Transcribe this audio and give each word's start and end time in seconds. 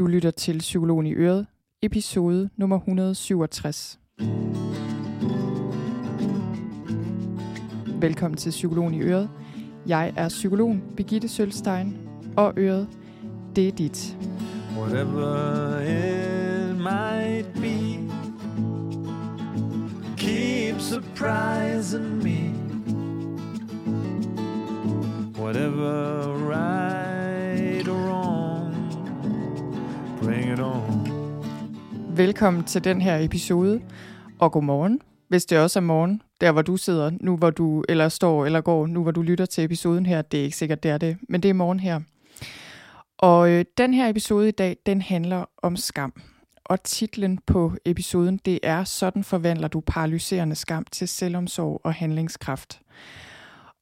Du 0.00 0.06
lytter 0.06 0.30
til 0.30 0.58
Psykologen 0.58 1.06
i 1.06 1.14
Øret, 1.14 1.46
episode 1.82 2.48
nummer 2.56 2.76
167. 2.76 3.98
Velkommen 8.00 8.36
til 8.36 8.50
Psykologen 8.50 8.94
i 8.94 9.00
Øret. 9.00 9.30
Jeg 9.86 10.12
er 10.16 10.28
psykologen 10.28 10.82
Birgitte 10.96 11.28
Sølstein, 11.28 11.96
og 12.36 12.54
Øret, 12.56 12.88
det 13.56 13.68
er 13.68 13.72
dit. 13.72 14.16
Whatever 14.76 15.80
it 15.80 16.76
might 16.76 17.52
be 17.54 18.10
Keep 20.16 20.80
surprising 20.80 22.22
me 22.22 22.54
Whatever 25.42 26.34
right 26.52 26.99
Velkommen 32.20 32.64
til 32.64 32.84
den 32.84 33.00
her 33.00 33.18
episode, 33.18 33.82
og 34.38 34.52
godmorgen, 34.52 35.00
hvis 35.28 35.44
det 35.44 35.58
også 35.58 35.78
er 35.78 35.82
morgen, 35.82 36.22
der 36.40 36.52
hvor 36.52 36.62
du 36.62 36.76
sidder, 36.76 37.10
nu 37.20 37.36
hvor 37.36 37.50
du, 37.50 37.84
eller 37.88 38.08
står 38.08 38.46
eller 38.46 38.60
går, 38.60 38.86
nu 38.86 39.02
hvor 39.02 39.10
du 39.10 39.22
lytter 39.22 39.46
til 39.46 39.64
episoden 39.64 40.06
her. 40.06 40.22
Det 40.22 40.40
er 40.40 40.44
ikke 40.44 40.56
sikkert, 40.56 40.82
det 40.82 40.90
er 40.90 40.98
det, 40.98 41.18
men 41.28 41.42
det 41.42 41.48
er 41.48 41.54
morgen 41.54 41.80
her. 41.80 42.00
Og 43.18 43.50
øh, 43.50 43.64
den 43.78 43.94
her 43.94 44.08
episode 44.08 44.48
i 44.48 44.50
dag, 44.50 44.76
den 44.86 45.02
handler 45.02 45.44
om 45.62 45.76
skam. 45.76 46.12
Og 46.64 46.82
titlen 46.82 47.38
på 47.46 47.72
episoden, 47.84 48.40
det 48.44 48.58
er 48.62 48.84
Sådan 48.84 49.24
forvandler 49.24 49.68
du 49.68 49.80
paralyserende 49.80 50.56
skam 50.56 50.84
til 50.92 51.08
selvomsorg 51.08 51.80
og 51.84 51.94
handlingskraft. 51.94 52.80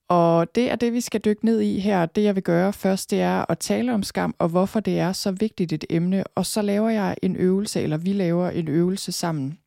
Og 0.08 0.54
det 0.54 0.70
er 0.70 0.76
det, 0.76 0.92
vi 0.92 1.00
skal 1.00 1.20
dykke 1.20 1.44
ned 1.44 1.60
i 1.60 1.78
her. 1.78 2.06
Det 2.06 2.24
jeg 2.24 2.34
vil 2.34 2.42
gøre 2.42 2.72
først, 2.72 3.10
det 3.10 3.20
er 3.20 3.50
at 3.50 3.58
tale 3.58 3.94
om 3.94 4.02
skam, 4.02 4.34
og 4.38 4.48
hvorfor 4.48 4.80
det 4.80 4.98
er 4.98 5.12
så 5.12 5.30
vigtigt 5.30 5.72
et 5.72 5.84
emne. 5.90 6.24
Og 6.34 6.46
så 6.46 6.62
laver 6.62 6.88
jeg 6.88 7.16
en 7.22 7.36
øvelse, 7.36 7.80
eller 7.80 7.96
vi 7.96 8.12
laver 8.12 8.50
en 8.50 8.68
øvelse 8.68 9.12
sammen, 9.12 9.58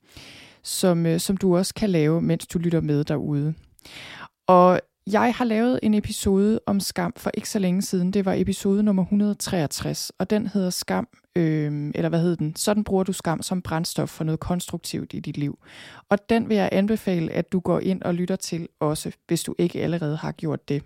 som, 0.63 1.05
øh, 1.05 1.19
som 1.19 1.38
du 1.38 1.57
også 1.57 1.73
kan 1.73 1.89
lave, 1.89 2.21
mens 2.21 2.47
du 2.47 2.59
lytter 2.59 2.81
med 2.81 3.03
derude. 3.03 3.53
Og 4.47 4.81
jeg 5.07 5.33
har 5.35 5.45
lavet 5.45 5.80
en 5.83 5.94
episode 5.94 6.59
om 6.66 6.80
skam 6.80 7.13
for 7.17 7.31
ikke 7.33 7.49
så 7.49 7.59
længe 7.59 7.81
siden. 7.81 8.13
Det 8.13 8.25
var 8.25 8.33
episode 8.38 8.83
nummer 8.83 9.03
163, 9.03 10.11
og 10.19 10.30
den 10.30 10.47
hedder 10.47 10.69
Skam, 10.69 11.07
øh, 11.35 11.91
eller 11.95 12.09
hvad 12.09 12.21
hed 12.21 12.35
den? 12.35 12.55
Sådan 12.55 12.83
bruger 12.83 13.03
du 13.03 13.13
skam 13.13 13.41
som 13.41 13.61
brændstof 13.61 14.09
for 14.09 14.23
noget 14.23 14.39
konstruktivt 14.39 15.13
i 15.13 15.19
dit 15.19 15.38
liv. 15.38 15.59
Og 16.09 16.29
den 16.29 16.49
vil 16.49 16.57
jeg 16.57 16.69
anbefale, 16.72 17.31
at 17.31 17.52
du 17.52 17.59
går 17.59 17.79
ind 17.79 18.02
og 18.02 18.13
lytter 18.13 18.35
til 18.35 18.67
også, 18.79 19.11
hvis 19.27 19.44
du 19.44 19.55
ikke 19.57 19.81
allerede 19.81 20.17
har 20.17 20.31
gjort 20.31 20.69
det. 20.69 20.83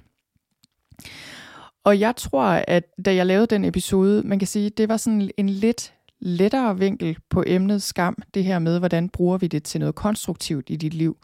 Og 1.84 2.00
jeg 2.00 2.16
tror, 2.16 2.44
at 2.44 2.84
da 3.06 3.16
jeg 3.16 3.26
lavede 3.26 3.48
den 3.48 3.66
episode, 3.66 4.24
man 4.28 4.40
kan 4.40 4.48
sige, 4.48 4.70
det 4.70 4.90
var 4.90 4.98
sådan 4.98 5.32
en 5.38 5.50
lidt 5.50 5.94
lettere 6.20 6.80
vinkel 6.80 7.18
på 7.30 7.44
emnet 7.48 7.82
skam, 7.82 8.18
det 8.34 8.44
her 8.44 8.60
med, 8.60 8.80
hvordan 8.80 9.10
bruger 9.10 9.38
vi 9.38 9.48
det 9.48 9.64
til 9.64 9.80
noget 9.80 9.96
konstruktivt 9.96 10.70
i 10.70 10.76
dit 10.76 10.94
liv. 10.94 11.18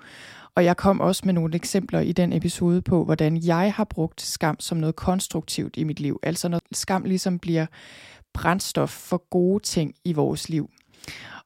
Og 0.55 0.65
jeg 0.65 0.77
kom 0.77 0.99
også 0.99 1.21
med 1.25 1.33
nogle 1.33 1.55
eksempler 1.55 1.99
i 1.99 2.11
den 2.11 2.33
episode 2.33 2.81
på, 2.81 3.05
hvordan 3.05 3.37
jeg 3.37 3.73
har 3.73 3.83
brugt 3.83 4.21
skam 4.21 4.59
som 4.59 4.77
noget 4.77 4.95
konstruktivt 4.95 5.77
i 5.77 5.83
mit 5.83 5.99
liv. 5.99 6.19
Altså 6.23 6.47
når 6.47 6.59
skam 6.71 7.03
ligesom 7.03 7.39
bliver 7.39 7.65
brændstof 8.33 8.89
for 8.89 9.29
gode 9.29 9.63
ting 9.63 9.93
i 10.05 10.13
vores 10.13 10.49
liv. 10.49 10.69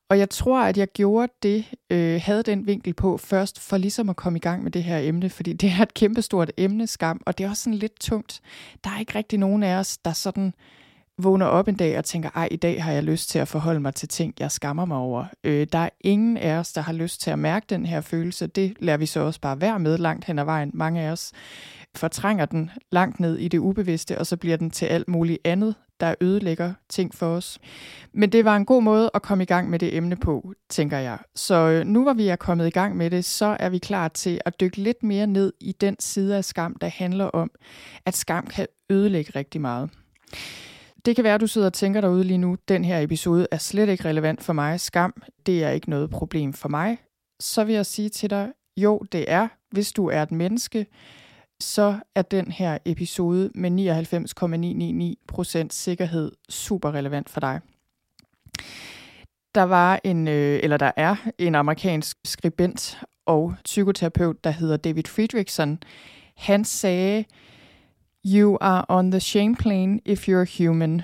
Og 0.09 0.19
jeg 0.19 0.29
tror, 0.29 0.61
at 0.61 0.77
jeg 0.77 0.87
gjorde 0.87 1.33
det, 1.43 1.65
øh, 1.89 2.21
havde 2.23 2.43
den 2.43 2.67
vinkel 2.67 2.93
på 2.93 3.17
først, 3.17 3.59
for 3.59 3.77
ligesom 3.77 4.09
at 4.09 4.15
komme 4.15 4.37
i 4.37 4.39
gang 4.39 4.63
med 4.63 4.71
det 4.71 4.83
her 4.83 4.97
emne, 4.97 5.29
fordi 5.29 5.53
det 5.53 5.69
er 5.69 5.81
et 5.81 5.93
kæmpestort 5.93 6.51
emne, 6.57 6.87
skam, 6.87 7.21
og 7.25 7.37
det 7.37 7.43
er 7.43 7.49
også 7.49 7.63
sådan 7.63 7.79
lidt 7.79 7.99
tungt. 7.99 8.41
Der 8.83 8.89
er 8.89 8.99
ikke 8.99 9.15
rigtig 9.15 9.39
nogen 9.39 9.63
af 9.63 9.75
os, 9.75 9.97
der 9.97 10.13
sådan 10.13 10.53
vågner 11.17 11.45
op 11.45 11.67
en 11.67 11.75
dag 11.75 11.97
og 11.97 12.05
tænker, 12.05 12.30
ej, 12.35 12.47
i 12.52 12.55
dag 12.55 12.83
har 12.83 12.91
jeg 12.91 13.03
lyst 13.03 13.30
til 13.30 13.39
at 13.39 13.47
forholde 13.47 13.80
mig 13.80 13.95
til 13.95 14.09
ting, 14.09 14.33
jeg 14.39 14.52
skammer 14.52 14.85
mig 14.85 14.97
over. 14.97 15.25
Øh, 15.44 15.67
der 15.72 15.80
er 15.80 15.89
ingen 16.02 16.38
af 16.38 16.57
os, 16.57 16.73
der 16.73 16.81
har 16.81 16.94
lyst 16.94 17.22
til 17.22 17.31
at 17.31 17.39
mærke 17.39 17.66
den 17.69 17.85
her 17.85 18.02
følelse. 18.02 18.47
Det 18.47 18.73
lader 18.80 18.97
vi 18.97 19.05
så 19.05 19.19
også 19.19 19.41
bare 19.41 19.61
være 19.61 19.80
med 19.80 19.97
langt 19.97 20.25
hen 20.25 20.39
ad 20.39 20.45
vejen. 20.45 20.72
Mange 20.73 21.01
af 21.01 21.12
os 21.12 21.31
fortrænger 21.95 22.45
den 22.45 22.72
langt 22.91 23.19
ned 23.19 23.38
i 23.38 23.47
det 23.47 23.57
ubevidste, 23.57 24.17
og 24.17 24.28
så 24.28 24.38
bliver 24.38 24.57
den 24.57 24.72
til 24.72 24.85
alt 24.85 25.07
muligt 25.07 25.39
andet, 25.45 25.75
der 26.00 26.16
ødelægger 26.22 26.73
ting 26.89 27.16
for 27.16 27.28
os. 27.28 27.59
Men 28.13 28.31
det 28.31 28.45
var 28.45 28.56
en 28.56 28.66
god 28.66 28.81
måde 28.84 29.12
at 29.13 29.22
komme 29.22 29.44
i 29.44 29.47
gang 29.47 29.69
med 29.69 29.79
det 29.79 29.97
emne 29.97 30.16
på, 30.16 30.53
tænker 30.69 30.97
jeg. 30.97 31.18
Så 31.35 31.56
øh, 31.56 31.85
nu 31.85 32.03
hvor 32.03 32.13
vi 32.13 32.28
er 32.28 32.35
kommet 32.35 32.68
i 32.68 32.69
gang 32.69 32.97
med 32.97 33.09
det, 33.09 33.25
så 33.25 33.57
er 33.59 33.69
vi 33.69 33.78
klar 33.78 34.07
til 34.07 34.41
at 34.45 34.59
dykke 34.59 34.78
lidt 34.78 35.03
mere 35.03 35.28
ned 35.28 35.53
i 35.59 35.72
den 35.72 35.95
side 36.00 36.38
af 36.38 36.45
skam, 36.45 36.75
der 36.81 36.88
handler 36.88 37.25
om, 37.25 37.51
at 38.06 38.16
skam 38.16 38.47
kan 38.47 38.68
ødelægge 38.89 39.31
rigtig 39.35 39.62
meget. 39.62 39.89
Det 41.05 41.16
kan 41.16 41.23
være, 41.23 41.33
at 41.33 41.41
du 41.41 41.47
sidder 41.47 41.67
og 41.67 41.73
tænker 41.73 42.01
derude 42.01 42.23
lige 42.23 42.38
nu, 42.38 42.57
den 42.67 42.85
her 42.85 42.99
episode 42.99 43.47
er 43.51 43.57
slet 43.57 43.89
ikke 43.89 44.05
relevant 44.05 44.43
for 44.43 44.53
mig. 44.53 44.79
Skam, 44.79 45.13
det 45.45 45.63
er 45.63 45.69
ikke 45.69 45.89
noget 45.89 46.09
problem 46.09 46.53
for 46.53 46.69
mig. 46.69 46.97
Så 47.39 47.63
vil 47.63 47.75
jeg 47.75 47.85
sige 47.85 48.09
til 48.09 48.29
dig, 48.29 48.51
jo, 48.77 48.99
det 49.11 49.25
er, 49.27 49.47
hvis 49.71 49.91
du 49.91 50.07
er 50.07 50.21
et 50.21 50.31
menneske, 50.31 50.85
så 51.59 51.99
er 52.15 52.21
den 52.21 52.51
her 52.51 52.77
episode 52.85 53.51
med 53.55 53.71
99,999% 55.61 55.67
sikkerhed 55.71 56.31
super 56.49 56.91
relevant 56.91 57.29
for 57.29 57.39
dig. 57.39 57.59
Der 59.55 59.63
var 59.63 59.99
en, 60.03 60.27
øh, 60.27 60.59
eller 60.63 60.77
der 60.77 60.91
er 60.95 61.15
en 61.38 61.55
amerikansk 61.55 62.17
skribent 62.25 62.99
og 63.25 63.55
psykoterapeut, 63.63 64.44
der 64.44 64.51
hedder 64.51 64.77
David 64.77 65.03
Friedrichsen. 65.03 65.83
Han 66.35 66.65
sagde, 66.65 67.25
You 68.28 68.58
are 68.62 68.86
on 68.90 69.12
the 69.12 69.19
shame 69.19 69.56
plane 69.56 70.00
if 70.06 70.28
you're 70.28 70.58
human. 70.58 71.02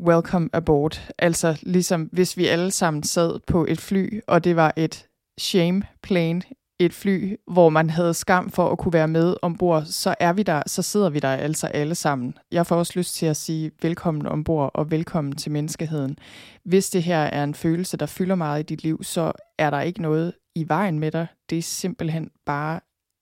Welcome 0.00 0.50
aboard. 0.52 1.12
Altså 1.18 1.58
ligesom 1.62 2.02
hvis 2.12 2.36
vi 2.36 2.46
alle 2.46 2.70
sammen 2.70 3.02
sad 3.02 3.40
på 3.46 3.66
et 3.68 3.80
fly, 3.80 4.20
og 4.28 4.44
det 4.44 4.56
var 4.56 4.72
et 4.76 5.06
shame 5.40 5.82
plane, 6.02 6.42
et 6.78 6.94
fly, 6.94 7.36
hvor 7.46 7.68
man 7.68 7.90
havde 7.90 8.14
skam 8.14 8.50
for 8.50 8.68
at 8.68 8.78
kunne 8.78 8.92
være 8.92 9.08
med 9.08 9.34
ombord, 9.42 9.84
så 9.84 10.14
er 10.20 10.32
vi 10.32 10.42
der, 10.42 10.62
så 10.66 10.82
sidder 10.82 11.10
vi 11.10 11.18
der 11.18 11.28
altså 11.28 11.66
alle 11.66 11.94
sammen. 11.94 12.34
Jeg 12.52 12.66
får 12.66 12.76
også 12.76 12.92
lyst 12.96 13.14
til 13.14 13.26
at 13.26 13.36
sige 13.36 13.70
velkommen 13.82 14.26
ombord 14.26 14.70
og 14.74 14.90
velkommen 14.90 15.36
til 15.36 15.52
menneskeheden. 15.52 16.18
Hvis 16.64 16.90
det 16.90 17.02
her 17.02 17.18
er 17.18 17.44
en 17.44 17.54
følelse, 17.54 17.96
der 17.96 18.06
fylder 18.06 18.34
meget 18.34 18.60
i 18.60 18.66
dit 18.66 18.82
liv, 18.82 19.02
så 19.02 19.32
er 19.58 19.70
der 19.70 19.80
ikke 19.80 20.02
noget 20.02 20.32
i 20.54 20.68
vejen 20.68 20.98
med 20.98 21.10
dig. 21.10 21.26
Det 21.50 21.58
er 21.58 21.62
simpelthen 21.62 22.30
bare 22.46 22.80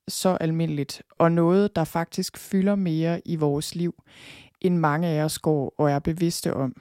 så 0.08 0.28
almindeligt, 0.40 1.02
og 1.18 1.32
noget, 1.32 1.76
der 1.76 1.84
faktisk 1.84 2.36
fylder 2.38 2.74
mere 2.74 3.20
i 3.24 3.36
vores 3.36 3.74
liv, 3.74 3.94
end 4.60 4.76
mange 4.76 5.08
af 5.08 5.24
os 5.24 5.38
går 5.38 5.74
og 5.78 5.90
er 5.90 5.98
bevidste 5.98 6.54
om. 6.54 6.74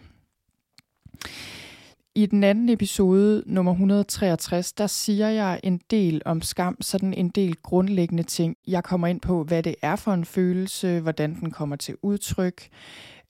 I 2.15 2.25
den 2.25 2.43
anden 2.43 2.69
episode, 2.69 3.43
nummer 3.45 3.71
163, 3.71 4.73
der 4.73 4.87
siger 4.87 5.29
jeg 5.29 5.59
en 5.63 5.81
del 5.91 6.21
om 6.25 6.41
skam, 6.41 6.77
sådan 6.81 7.13
en 7.13 7.29
del 7.29 7.55
grundlæggende 7.55 8.23
ting. 8.23 8.55
Jeg 8.67 8.83
kommer 8.83 9.07
ind 9.07 9.21
på, 9.21 9.43
hvad 9.43 9.63
det 9.63 9.75
er 9.81 9.95
for 9.95 10.13
en 10.13 10.25
følelse, 10.25 10.99
hvordan 10.99 11.35
den 11.35 11.51
kommer 11.51 11.75
til 11.75 11.95
udtryk. 12.01 12.67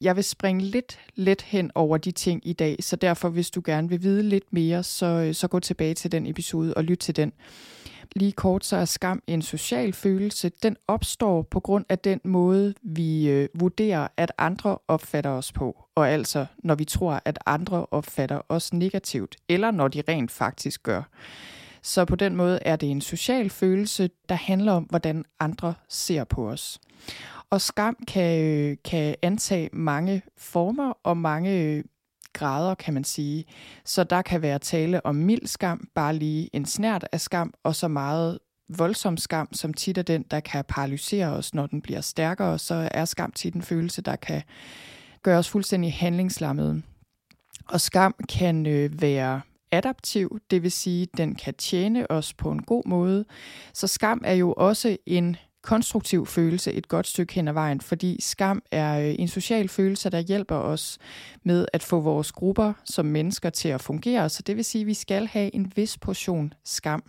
Jeg 0.02 0.16
vil 0.16 0.24
springe 0.24 0.62
lidt 0.62 1.00
let 1.16 1.42
hen 1.42 1.72
over 1.76 1.98
de 1.98 2.12
ting 2.12 2.48
i 2.48 2.54
dag, 2.54 2.78
så 2.80 2.96
derfor 2.96 3.30
hvis 3.30 3.52
du 3.52 3.62
gerne 3.66 3.90
vil 3.90 4.04
vide 4.04 4.24
lidt 4.24 4.54
mere, 4.54 4.84
så, 4.84 5.06
øh, 5.06 5.34
så 5.34 5.48
gå 5.48 5.60
tilbage 5.60 5.94
til 5.94 6.12
den 6.12 6.26
episode 6.28 6.74
og 6.74 6.84
lyt 6.84 7.00
til 7.00 7.16
den. 7.16 7.34
Lige 8.16 8.32
kort, 8.32 8.66
så 8.66 8.76
er 8.76 8.86
skam 8.86 9.22
en 9.28 9.42
social 9.42 9.94
følelse. 9.94 10.52
Den 10.64 10.78
opstår 10.88 11.42
på 11.42 11.60
grund 11.60 11.86
af 11.90 12.00
den 12.00 12.22
måde, 12.24 12.74
vi 12.82 13.30
øh, 13.30 13.50
vurderer, 13.54 14.08
at 14.18 14.32
andre 14.38 14.78
opfatter 14.88 15.30
os 15.30 15.52
på. 15.52 15.86
Og 15.96 16.10
altså, 16.10 16.46
når 16.58 16.76
vi 16.76 16.86
tror, 16.86 17.22
at 17.26 17.40
andre 17.46 17.86
opfatter 17.92 18.42
os 18.50 18.74
negativt, 18.74 19.36
eller 19.50 19.72
når 19.72 19.88
de 19.88 20.04
rent 20.08 20.32
faktisk 20.32 20.84
gør. 20.84 21.04
Så 21.82 22.06
på 22.06 22.16
den 22.16 22.36
måde 22.36 22.60
er 22.62 22.76
det 22.76 22.92
en 22.92 23.02
social 23.02 23.50
følelse, 23.50 24.10
der 24.30 24.36
handler 24.36 24.72
om, 24.72 24.84
hvordan 24.84 25.26
andre 25.40 25.74
ser 25.90 26.24
på 26.24 26.50
os. 26.50 26.80
Og 27.50 27.62
skam 27.62 27.98
kan, 28.08 28.44
øh, 28.44 28.78
kan 28.86 29.16
antage 29.22 29.70
mange 29.74 30.22
former 30.38 30.94
og 31.04 31.18
mange 31.18 31.52
øh, 31.52 31.84
grader, 32.34 32.76
kan 32.76 32.94
man 32.94 33.04
sige. 33.04 33.46
Så 33.86 34.04
der 34.04 34.22
kan 34.22 34.42
være 34.42 34.60
tale 34.60 35.06
om 35.06 35.16
mild 35.16 35.48
skam, 35.48 35.88
bare 35.96 36.16
lige 36.16 36.50
en 36.54 36.66
snært 36.66 37.08
af 37.12 37.22
skam, 37.22 37.54
og 37.64 37.76
så 37.76 37.88
meget 37.88 38.40
voldsom 38.78 39.18
skam, 39.18 39.54
som 39.54 39.74
tit 39.74 39.98
er 39.98 40.02
den, 40.02 40.26
der 40.32 40.40
kan 40.40 40.66
paralysere 40.68 41.28
os, 41.28 41.54
når 41.54 41.68
den 41.68 41.82
bliver 41.82 42.02
stærkere, 42.02 42.60
så 42.60 42.90
er 42.92 43.06
skam 43.06 43.32
tit 43.32 43.54
en 43.54 43.62
følelse, 43.62 44.02
der 44.02 44.16
kan 44.16 44.42
gøre 45.24 45.38
os 45.38 45.50
fuldstændig 45.50 45.94
handlingslammede. 45.94 46.82
Og 47.70 47.82
skam 47.82 48.16
kan 48.30 48.66
øh, 48.66 49.02
være 49.02 49.42
adaptiv, 49.72 50.40
det 50.52 50.64
vil 50.64 50.72
sige, 50.72 51.08
den 51.18 51.36
kan 51.36 51.54
tjene 51.54 52.12
os 52.12 52.34
på 52.34 52.52
en 52.52 52.62
god 52.62 52.84
måde. 52.86 53.26
Så 53.74 53.88
skam 53.88 54.22
er 54.26 54.34
jo 54.34 54.54
også 54.54 54.98
en 55.06 55.36
konstruktiv 55.62 56.26
følelse 56.26 56.74
et 56.74 56.88
godt 56.88 57.08
stykke 57.08 57.34
hen 57.34 57.48
ad 57.48 57.54
vejen, 57.54 57.82
fordi 57.82 58.18
skam 58.22 58.62
er 58.72 59.00
øh, 59.00 59.16
en 59.20 59.28
social 59.28 59.70
følelse, 59.70 60.10
der 60.10 60.20
hjælper 60.20 60.56
os 60.56 60.98
med 61.44 61.66
at 61.74 61.84
få 61.84 62.00
vores 62.00 62.32
grupper 62.32 62.74
som 62.86 63.06
mennesker 63.06 63.50
til 63.50 63.70
at 63.70 63.82
fungere. 63.82 64.30
Så 64.30 64.44
det 64.48 64.56
vil 64.56 64.66
sige, 64.66 64.82
at 64.82 64.88
vi 64.88 64.94
skal 64.94 65.28
have 65.28 65.56
en 65.56 65.72
vis 65.76 65.98
portion 65.98 66.54
skam 66.66 67.04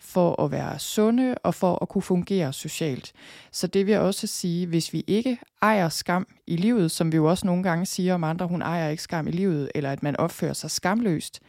for 0.00 0.42
at 0.42 0.50
være 0.50 0.78
sunde 0.78 1.34
og 1.34 1.54
for 1.54 1.78
at 1.82 1.88
kunne 1.88 2.02
fungere 2.02 2.52
socialt. 2.52 3.12
Så 3.52 3.66
det 3.66 3.86
vil 3.86 3.98
også 3.98 4.26
sige, 4.26 4.66
hvis 4.66 4.92
vi 4.92 5.04
ikke 5.06 5.38
ejer 5.62 5.88
skam 5.88 6.26
i 6.46 6.56
livet, 6.56 6.90
som 6.90 7.12
vi 7.12 7.16
jo 7.16 7.24
også 7.24 7.46
nogle 7.46 7.62
gange 7.62 7.86
siger 7.86 8.14
om 8.14 8.24
andre, 8.24 8.46
hun 8.46 8.62
ejer 8.62 8.88
ikke 8.88 9.02
skam 9.02 9.28
i 9.28 9.30
livet, 9.30 9.70
eller 9.74 9.92
at 9.92 10.02
man 10.02 10.16
opfører 10.16 10.52
sig 10.52 10.70
skamløst, 10.70 11.40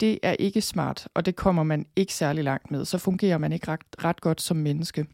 det 0.00 0.18
er 0.22 0.32
ikke 0.32 0.60
smart, 0.60 1.08
og 1.14 1.26
det 1.26 1.36
kommer 1.36 1.62
man 1.62 1.86
ikke 1.96 2.14
særlig 2.14 2.44
langt 2.44 2.70
med. 2.70 2.84
Så 2.84 2.98
fungerer 2.98 3.38
man 3.38 3.52
ikke 3.52 3.68
ret, 3.68 3.80
ret 4.04 4.20
godt 4.20 4.40
som 4.40 4.56
menneske. 4.56 5.06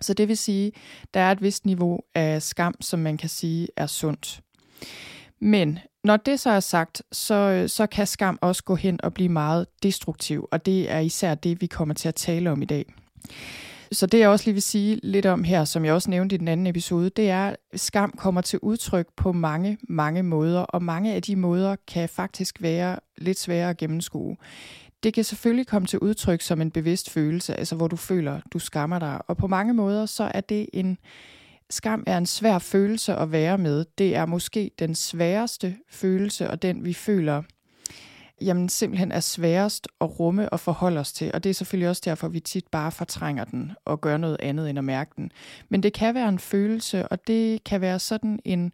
Så 0.00 0.14
det 0.14 0.28
vil 0.28 0.36
sige, 0.36 0.72
der 1.14 1.20
er 1.20 1.32
et 1.32 1.42
vist 1.42 1.66
niveau 1.66 2.00
af 2.14 2.42
skam, 2.42 2.74
som 2.80 2.98
man 2.98 3.16
kan 3.16 3.28
sige 3.28 3.68
er 3.76 3.86
sundt. 3.86 4.40
Men 5.40 5.78
når 6.04 6.16
det 6.16 6.40
så 6.40 6.50
er 6.50 6.60
sagt, 6.60 7.02
så, 7.12 7.34
øh, 7.34 7.68
så 7.68 7.86
kan 7.86 8.06
skam 8.06 8.38
også 8.42 8.64
gå 8.64 8.74
hen 8.74 9.00
og 9.02 9.14
blive 9.14 9.28
meget 9.28 9.66
destruktiv, 9.82 10.48
og 10.52 10.66
det 10.66 10.90
er 10.90 10.98
især 10.98 11.34
det, 11.34 11.60
vi 11.60 11.66
kommer 11.66 11.94
til 11.94 12.08
at 12.08 12.14
tale 12.14 12.50
om 12.50 12.62
i 12.62 12.64
dag. 12.64 12.84
Så 13.92 14.06
det 14.06 14.18
jeg 14.18 14.28
også 14.28 14.44
lige 14.44 14.54
vil 14.54 14.62
sige 14.62 15.00
lidt 15.02 15.26
om 15.26 15.44
her, 15.44 15.64
som 15.64 15.84
jeg 15.84 15.94
også 15.94 16.10
nævnte 16.10 16.34
i 16.34 16.38
den 16.38 16.48
anden 16.48 16.66
episode, 16.66 17.10
det 17.10 17.30
er, 17.30 17.46
at 17.46 17.56
skam 17.74 18.12
kommer 18.18 18.40
til 18.40 18.58
udtryk 18.62 19.06
på 19.16 19.32
mange, 19.32 19.78
mange 19.88 20.22
måder, 20.22 20.60
og 20.60 20.82
mange 20.82 21.14
af 21.14 21.22
de 21.22 21.36
måder 21.36 21.76
kan 21.88 22.08
faktisk 22.08 22.62
være 22.62 22.98
lidt 23.18 23.38
svære 23.38 23.70
at 23.70 23.76
gennemskue. 23.76 24.36
Det 25.06 25.14
kan 25.14 25.24
selvfølgelig 25.24 25.66
komme 25.66 25.86
til 25.86 25.98
udtryk 25.98 26.40
som 26.40 26.60
en 26.60 26.70
bevidst 26.70 27.10
følelse, 27.10 27.54
altså 27.54 27.76
hvor 27.76 27.88
du 27.88 27.96
føler, 27.96 28.40
du 28.52 28.58
skammer 28.58 28.98
dig. 28.98 29.20
Og 29.28 29.36
på 29.36 29.46
mange 29.46 29.74
måder, 29.74 30.06
så 30.06 30.30
er 30.34 30.40
det 30.40 30.68
en 30.72 30.98
skam 31.70 32.04
er 32.06 32.18
en 32.18 32.26
svær 32.26 32.58
følelse 32.58 33.14
at 33.14 33.32
være 33.32 33.58
med. 33.58 33.84
Det 33.98 34.16
er 34.16 34.26
måske 34.26 34.70
den 34.78 34.94
sværeste 34.94 35.76
følelse, 35.90 36.50
og 36.50 36.62
den 36.62 36.84
vi 36.84 36.92
føler 36.92 37.42
jamen 38.40 38.68
simpelthen 38.68 39.12
er 39.12 39.20
sværest 39.20 39.88
at 40.00 40.20
rumme 40.20 40.48
og 40.50 40.60
forholde 40.60 41.00
os 41.00 41.12
til. 41.12 41.30
Og 41.34 41.44
det 41.44 41.50
er 41.50 41.54
selvfølgelig 41.54 41.88
også 41.88 42.02
derfor, 42.04 42.28
vi 42.28 42.40
tit 42.40 42.66
bare 42.66 42.92
fortrænger 42.92 43.44
den 43.44 43.72
og 43.84 44.00
gør 44.00 44.16
noget 44.16 44.36
andet 44.40 44.70
end 44.70 44.78
at 44.78 44.84
mærke 44.84 45.10
den. 45.16 45.30
Men 45.68 45.82
det 45.82 45.92
kan 45.92 46.14
være 46.14 46.28
en 46.28 46.38
følelse, 46.38 47.08
og 47.08 47.26
det 47.26 47.64
kan 47.64 47.80
være 47.80 47.98
sådan 47.98 48.38
en 48.44 48.72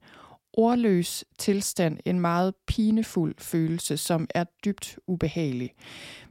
ordløs 0.53 1.25
tilstand, 1.39 1.99
en 2.05 2.21
meget 2.21 2.55
pinefuld 2.67 3.35
følelse, 3.39 3.97
som 3.97 4.27
er 4.35 4.45
dybt 4.65 4.99
ubehagelig. 5.07 5.71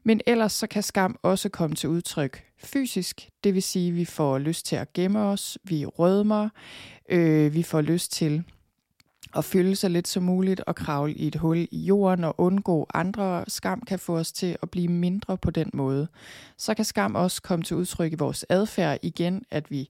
Men 0.04 0.22
ellers 0.28 0.54
så 0.54 0.68
kan 0.68 0.84
skam 0.84 1.20
også 1.24 1.50
komme 1.50 1.76
til 1.76 1.90
udtryk 1.90 2.44
fysisk, 2.64 3.30
det 3.44 3.54
vil 3.54 3.64
sige, 3.64 3.88
at 3.88 3.96
vi 3.96 4.06
får 4.06 4.38
lyst 4.38 4.66
til 4.66 4.76
at 4.76 4.94
gemme 4.94 5.20
os, 5.20 5.58
vi 5.64 5.86
rødmer, 5.86 6.50
øh, 7.10 7.54
vi 7.54 7.64
får 7.64 7.82
lyst 7.82 8.12
til 8.12 8.44
at 9.36 9.46
fylde 9.46 9.76
sig 9.76 9.90
lidt 9.90 10.08
som 10.08 10.24
muligt 10.24 10.62
og 10.62 10.76
kravle 10.76 11.14
i 11.14 11.28
et 11.28 11.36
hul 11.36 11.68
i 11.72 11.80
jorden 11.80 12.24
og 12.24 12.36
undgå 12.38 12.88
andre. 12.94 13.44
Skam 13.48 13.82
kan 13.82 14.00
få 14.00 14.18
os 14.18 14.32
til 14.32 14.58
at 14.62 14.70
blive 14.70 14.88
mindre 14.88 15.38
på 15.38 15.52
den 15.52 15.70
måde. 15.74 16.08
Så 16.58 16.74
kan 16.74 16.86
skam 16.86 17.16
også 17.16 17.42
komme 17.42 17.64
til 17.64 17.76
udtryk 17.76 18.12
i 18.12 18.16
vores 18.16 18.46
adfærd 18.50 19.00
igen, 19.02 19.44
at 19.52 19.72
vi 19.72 19.90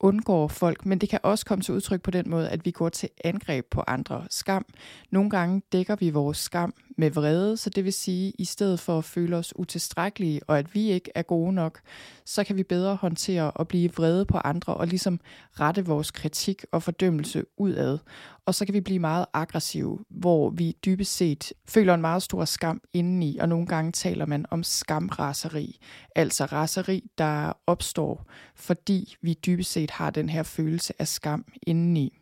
undgår 0.00 0.48
folk, 0.48 0.86
men 0.86 0.98
det 0.98 1.08
kan 1.08 1.20
også 1.22 1.46
komme 1.46 1.62
til 1.62 1.74
udtryk 1.74 2.02
på 2.02 2.10
den 2.10 2.30
måde, 2.30 2.48
at 2.48 2.64
vi 2.64 2.70
går 2.70 2.88
til 2.88 3.08
angreb 3.24 3.66
på 3.70 3.82
andre. 3.86 4.26
Skam. 4.30 4.64
Nogle 5.10 5.30
gange 5.30 5.62
dækker 5.72 5.96
vi 5.96 6.10
vores 6.10 6.38
skam 6.38 6.74
med 7.00 7.10
vrede, 7.10 7.56
så 7.56 7.70
det 7.70 7.84
vil 7.84 7.92
sige, 7.92 8.32
i 8.38 8.44
stedet 8.44 8.80
for 8.80 8.98
at 8.98 9.04
føle 9.04 9.36
os 9.36 9.52
utilstrækkelige, 9.56 10.40
og 10.46 10.58
at 10.58 10.74
vi 10.74 10.90
ikke 10.90 11.10
er 11.14 11.22
gode 11.22 11.52
nok, 11.52 11.80
så 12.24 12.44
kan 12.44 12.56
vi 12.56 12.62
bedre 12.62 12.96
håndtere 12.96 13.52
at 13.60 13.68
blive 13.68 13.92
vrede 13.92 14.26
på 14.26 14.38
andre, 14.38 14.74
og 14.74 14.86
ligesom 14.86 15.20
rette 15.60 15.86
vores 15.86 16.10
kritik 16.10 16.64
og 16.72 16.82
fordømmelse 16.82 17.44
udad. 17.56 17.98
Og 18.46 18.54
så 18.54 18.64
kan 18.64 18.74
vi 18.74 18.80
blive 18.80 18.98
meget 18.98 19.26
aggressive, 19.32 19.98
hvor 20.10 20.50
vi 20.50 20.76
dybest 20.84 21.16
set 21.16 21.52
føler 21.68 21.94
en 21.94 22.00
meget 22.00 22.22
stor 22.22 22.44
skam 22.44 22.80
indeni, 22.92 23.38
og 23.38 23.48
nogle 23.48 23.66
gange 23.66 23.92
taler 23.92 24.26
man 24.26 24.46
om 24.50 24.62
skamraseri, 24.62 25.78
altså 26.16 26.44
raseri, 26.44 27.10
der 27.18 27.52
opstår, 27.66 28.26
fordi 28.54 29.16
vi 29.22 29.38
dybest 29.46 29.72
set 29.72 29.90
har 29.90 30.10
den 30.10 30.28
her 30.28 30.42
følelse 30.42 30.94
af 30.98 31.08
skam 31.08 31.44
indeni. 31.62 32.18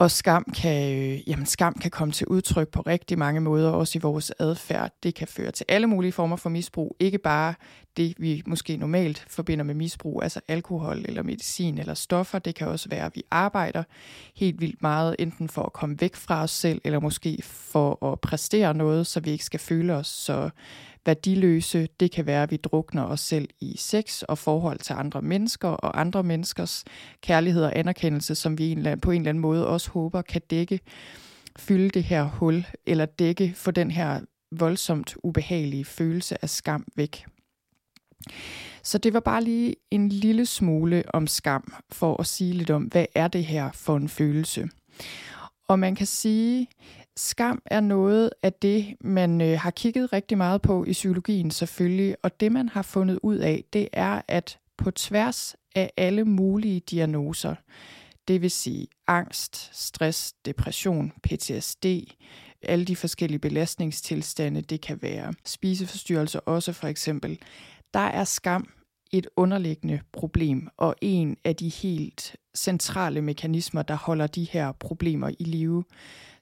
Og 0.00 0.10
skam 0.10 0.44
kan, 0.56 0.98
øh, 0.98 1.28
jamen 1.28 1.46
skam 1.46 1.74
kan 1.74 1.90
komme 1.90 2.12
til 2.12 2.26
udtryk 2.26 2.68
på 2.68 2.80
rigtig 2.80 3.18
mange 3.18 3.40
måder, 3.40 3.70
også 3.70 3.98
i 3.98 4.02
vores 4.02 4.32
adfærd. 4.38 4.92
Det 5.02 5.14
kan 5.14 5.28
føre 5.28 5.50
til 5.50 5.66
alle 5.68 5.86
mulige 5.86 6.12
former 6.12 6.36
for 6.36 6.50
misbrug, 6.50 6.96
ikke 7.00 7.18
bare 7.18 7.54
det, 7.96 8.14
vi 8.18 8.42
måske 8.46 8.76
normalt 8.76 9.24
forbinder 9.28 9.64
med 9.64 9.74
misbrug, 9.74 10.22
altså 10.22 10.40
alkohol 10.48 11.04
eller 11.08 11.22
medicin 11.22 11.78
eller 11.78 11.94
stoffer. 11.94 12.38
Det 12.38 12.54
kan 12.54 12.68
også 12.68 12.88
være, 12.88 13.06
at 13.06 13.16
vi 13.16 13.22
arbejder 13.30 13.82
helt 14.36 14.60
vildt 14.60 14.82
meget, 14.82 15.16
enten 15.18 15.48
for 15.48 15.62
at 15.62 15.72
komme 15.72 15.96
væk 16.00 16.16
fra 16.16 16.42
os 16.42 16.50
selv, 16.50 16.80
eller 16.84 17.00
måske 17.00 17.38
for 17.42 18.12
at 18.12 18.20
præstere 18.20 18.74
noget, 18.74 19.06
så 19.06 19.20
vi 19.20 19.30
ikke 19.30 19.44
skal 19.44 19.60
føle 19.60 19.94
os 19.94 20.06
så 20.06 20.50
værdiløse. 21.08 21.88
Det 22.00 22.10
kan 22.10 22.26
være, 22.26 22.42
at 22.42 22.50
vi 22.50 22.56
drukner 22.56 23.04
os 23.04 23.20
selv 23.20 23.48
i 23.60 23.76
sex 23.76 24.22
og 24.22 24.38
forhold 24.38 24.78
til 24.78 24.92
andre 24.92 25.22
mennesker 25.22 25.68
og 25.68 26.00
andre 26.00 26.22
menneskers 26.22 26.84
kærlighed 27.22 27.64
og 27.64 27.78
anerkendelse, 27.78 28.34
som 28.34 28.58
vi 28.58 28.78
på 29.02 29.10
en 29.10 29.20
eller 29.20 29.28
anden 29.28 29.40
måde 29.40 29.66
også 29.66 29.90
håber 29.90 30.22
kan 30.22 30.42
dække, 30.50 30.80
fylde 31.58 31.88
det 31.88 32.04
her 32.04 32.24
hul, 32.24 32.66
eller 32.86 33.06
dække 33.06 33.52
for 33.56 33.70
den 33.70 33.90
her 33.90 34.20
voldsomt 34.52 35.16
ubehagelige 35.22 35.84
følelse 35.84 36.42
af 36.42 36.50
skam 36.50 36.84
væk. 36.96 37.24
Så 38.82 38.98
det 38.98 39.12
var 39.14 39.20
bare 39.20 39.44
lige 39.44 39.76
en 39.90 40.08
lille 40.08 40.46
smule 40.46 41.02
om 41.08 41.26
skam, 41.26 41.72
for 41.92 42.20
at 42.20 42.26
sige 42.26 42.52
lidt 42.52 42.70
om, 42.70 42.82
hvad 42.82 43.06
er 43.14 43.28
det 43.28 43.44
her 43.44 43.70
for 43.72 43.96
en 43.96 44.08
følelse. 44.08 44.68
Og 45.68 45.78
man 45.78 45.94
kan 45.94 46.06
sige, 46.06 46.68
Skam 47.18 47.62
er 47.66 47.80
noget 47.80 48.30
af 48.42 48.52
det, 48.52 48.96
man 49.00 49.40
øh, 49.40 49.60
har 49.60 49.70
kigget 49.70 50.12
rigtig 50.12 50.38
meget 50.38 50.62
på 50.62 50.84
i 50.84 50.92
psykologien 50.92 51.50
selvfølgelig, 51.50 52.16
og 52.22 52.40
det 52.40 52.52
man 52.52 52.68
har 52.68 52.82
fundet 52.82 53.18
ud 53.22 53.36
af, 53.36 53.64
det 53.72 53.88
er, 53.92 54.22
at 54.28 54.58
på 54.76 54.90
tværs 54.90 55.56
af 55.74 55.92
alle 55.96 56.24
mulige 56.24 56.80
diagnoser, 56.80 57.54
det 58.28 58.42
vil 58.42 58.50
sige 58.50 58.86
angst, 59.06 59.70
stress, 59.72 60.32
depression, 60.44 61.12
PTSD, 61.22 61.86
alle 62.62 62.84
de 62.84 62.96
forskellige 62.96 63.38
belastningstilstande, 63.38 64.62
det 64.62 64.80
kan 64.80 64.98
være 65.02 65.34
spiseforstyrrelser 65.44 66.40
også 66.40 66.72
for 66.72 66.88
eksempel, 66.88 67.38
der 67.94 68.00
er 68.00 68.24
skam 68.24 68.68
et 69.12 69.26
underliggende 69.36 70.00
problem 70.12 70.68
og 70.76 70.94
en 71.00 71.36
af 71.44 71.56
de 71.56 71.68
helt 71.68 72.36
centrale 72.56 73.22
mekanismer, 73.22 73.82
der 73.82 73.94
holder 73.94 74.26
de 74.26 74.44
her 74.44 74.72
problemer 74.72 75.30
i 75.38 75.44
live. 75.44 75.84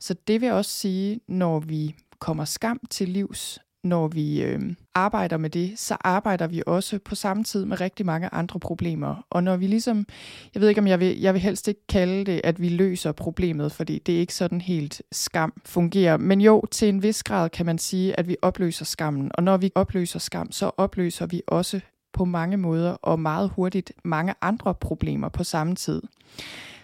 Så 0.01 0.15
det 0.27 0.41
vil 0.41 0.53
også 0.53 0.71
sige, 0.71 1.21
når 1.29 1.61
vi 1.61 1.95
kommer 2.19 2.45
skam 2.45 2.81
til 2.91 3.09
livs, 3.09 3.59
når 3.85 4.09
vi 4.09 4.43
øh, 4.43 4.61
arbejder 4.95 5.37
med 5.37 5.51
det, 5.51 5.79
så 5.79 5.97
arbejder 6.01 6.47
vi 6.47 6.63
også 6.67 6.99
på 6.99 7.15
samme 7.15 7.45
tid 7.45 7.65
med 7.65 7.81
rigtig 7.81 8.07
mange 8.07 8.29
andre 8.33 8.61
problemer. 8.61 9.27
Og 9.31 9.43
når 9.43 9.57
vi 9.57 9.67
ligesom, 9.67 10.07
jeg 10.55 10.61
ved 10.63 10.69
ikke 10.69 10.81
om 10.81 10.87
jeg 10.87 11.01
vil, 11.01 11.21
jeg 11.21 11.35
vil 11.35 11.43
helst 11.43 11.69
ikke 11.69 11.87
kalde 11.89 12.25
det, 12.25 12.41
at 12.45 12.61
vi 12.61 12.69
løser 12.69 13.13
problemet, 13.13 13.73
fordi 13.73 13.99
det 13.99 14.17
er 14.17 14.21
ikke 14.21 14.35
sådan 14.35 14.61
helt 14.61 15.03
skam 15.13 15.53
fungerer. 15.65 16.17
Men 16.17 16.41
jo, 16.41 16.63
til 16.71 16.89
en 16.89 17.03
vis 17.03 17.23
grad 17.23 17.51
kan 17.51 17.67
man 17.67 17.79
sige, 17.79 18.19
at 18.19 18.29
vi 18.29 18.37
opløser 18.43 18.85
skammen. 18.85 19.31
Og 19.35 19.43
når 19.43 19.57
vi 19.57 19.71
opløser 19.75 20.19
skam, 20.19 20.53
så 20.53 20.71
opløser 20.77 21.27
vi 21.27 21.43
også 21.47 21.81
på 22.17 22.25
mange 22.25 22.57
måder 22.57 22.91
og 22.91 23.21
meget 23.21 23.51
hurtigt 23.57 23.93
mange 24.05 24.35
andre 24.41 24.75
problemer 24.75 25.29
på 25.29 25.45
samme 25.45 25.75
tid. 25.75 26.03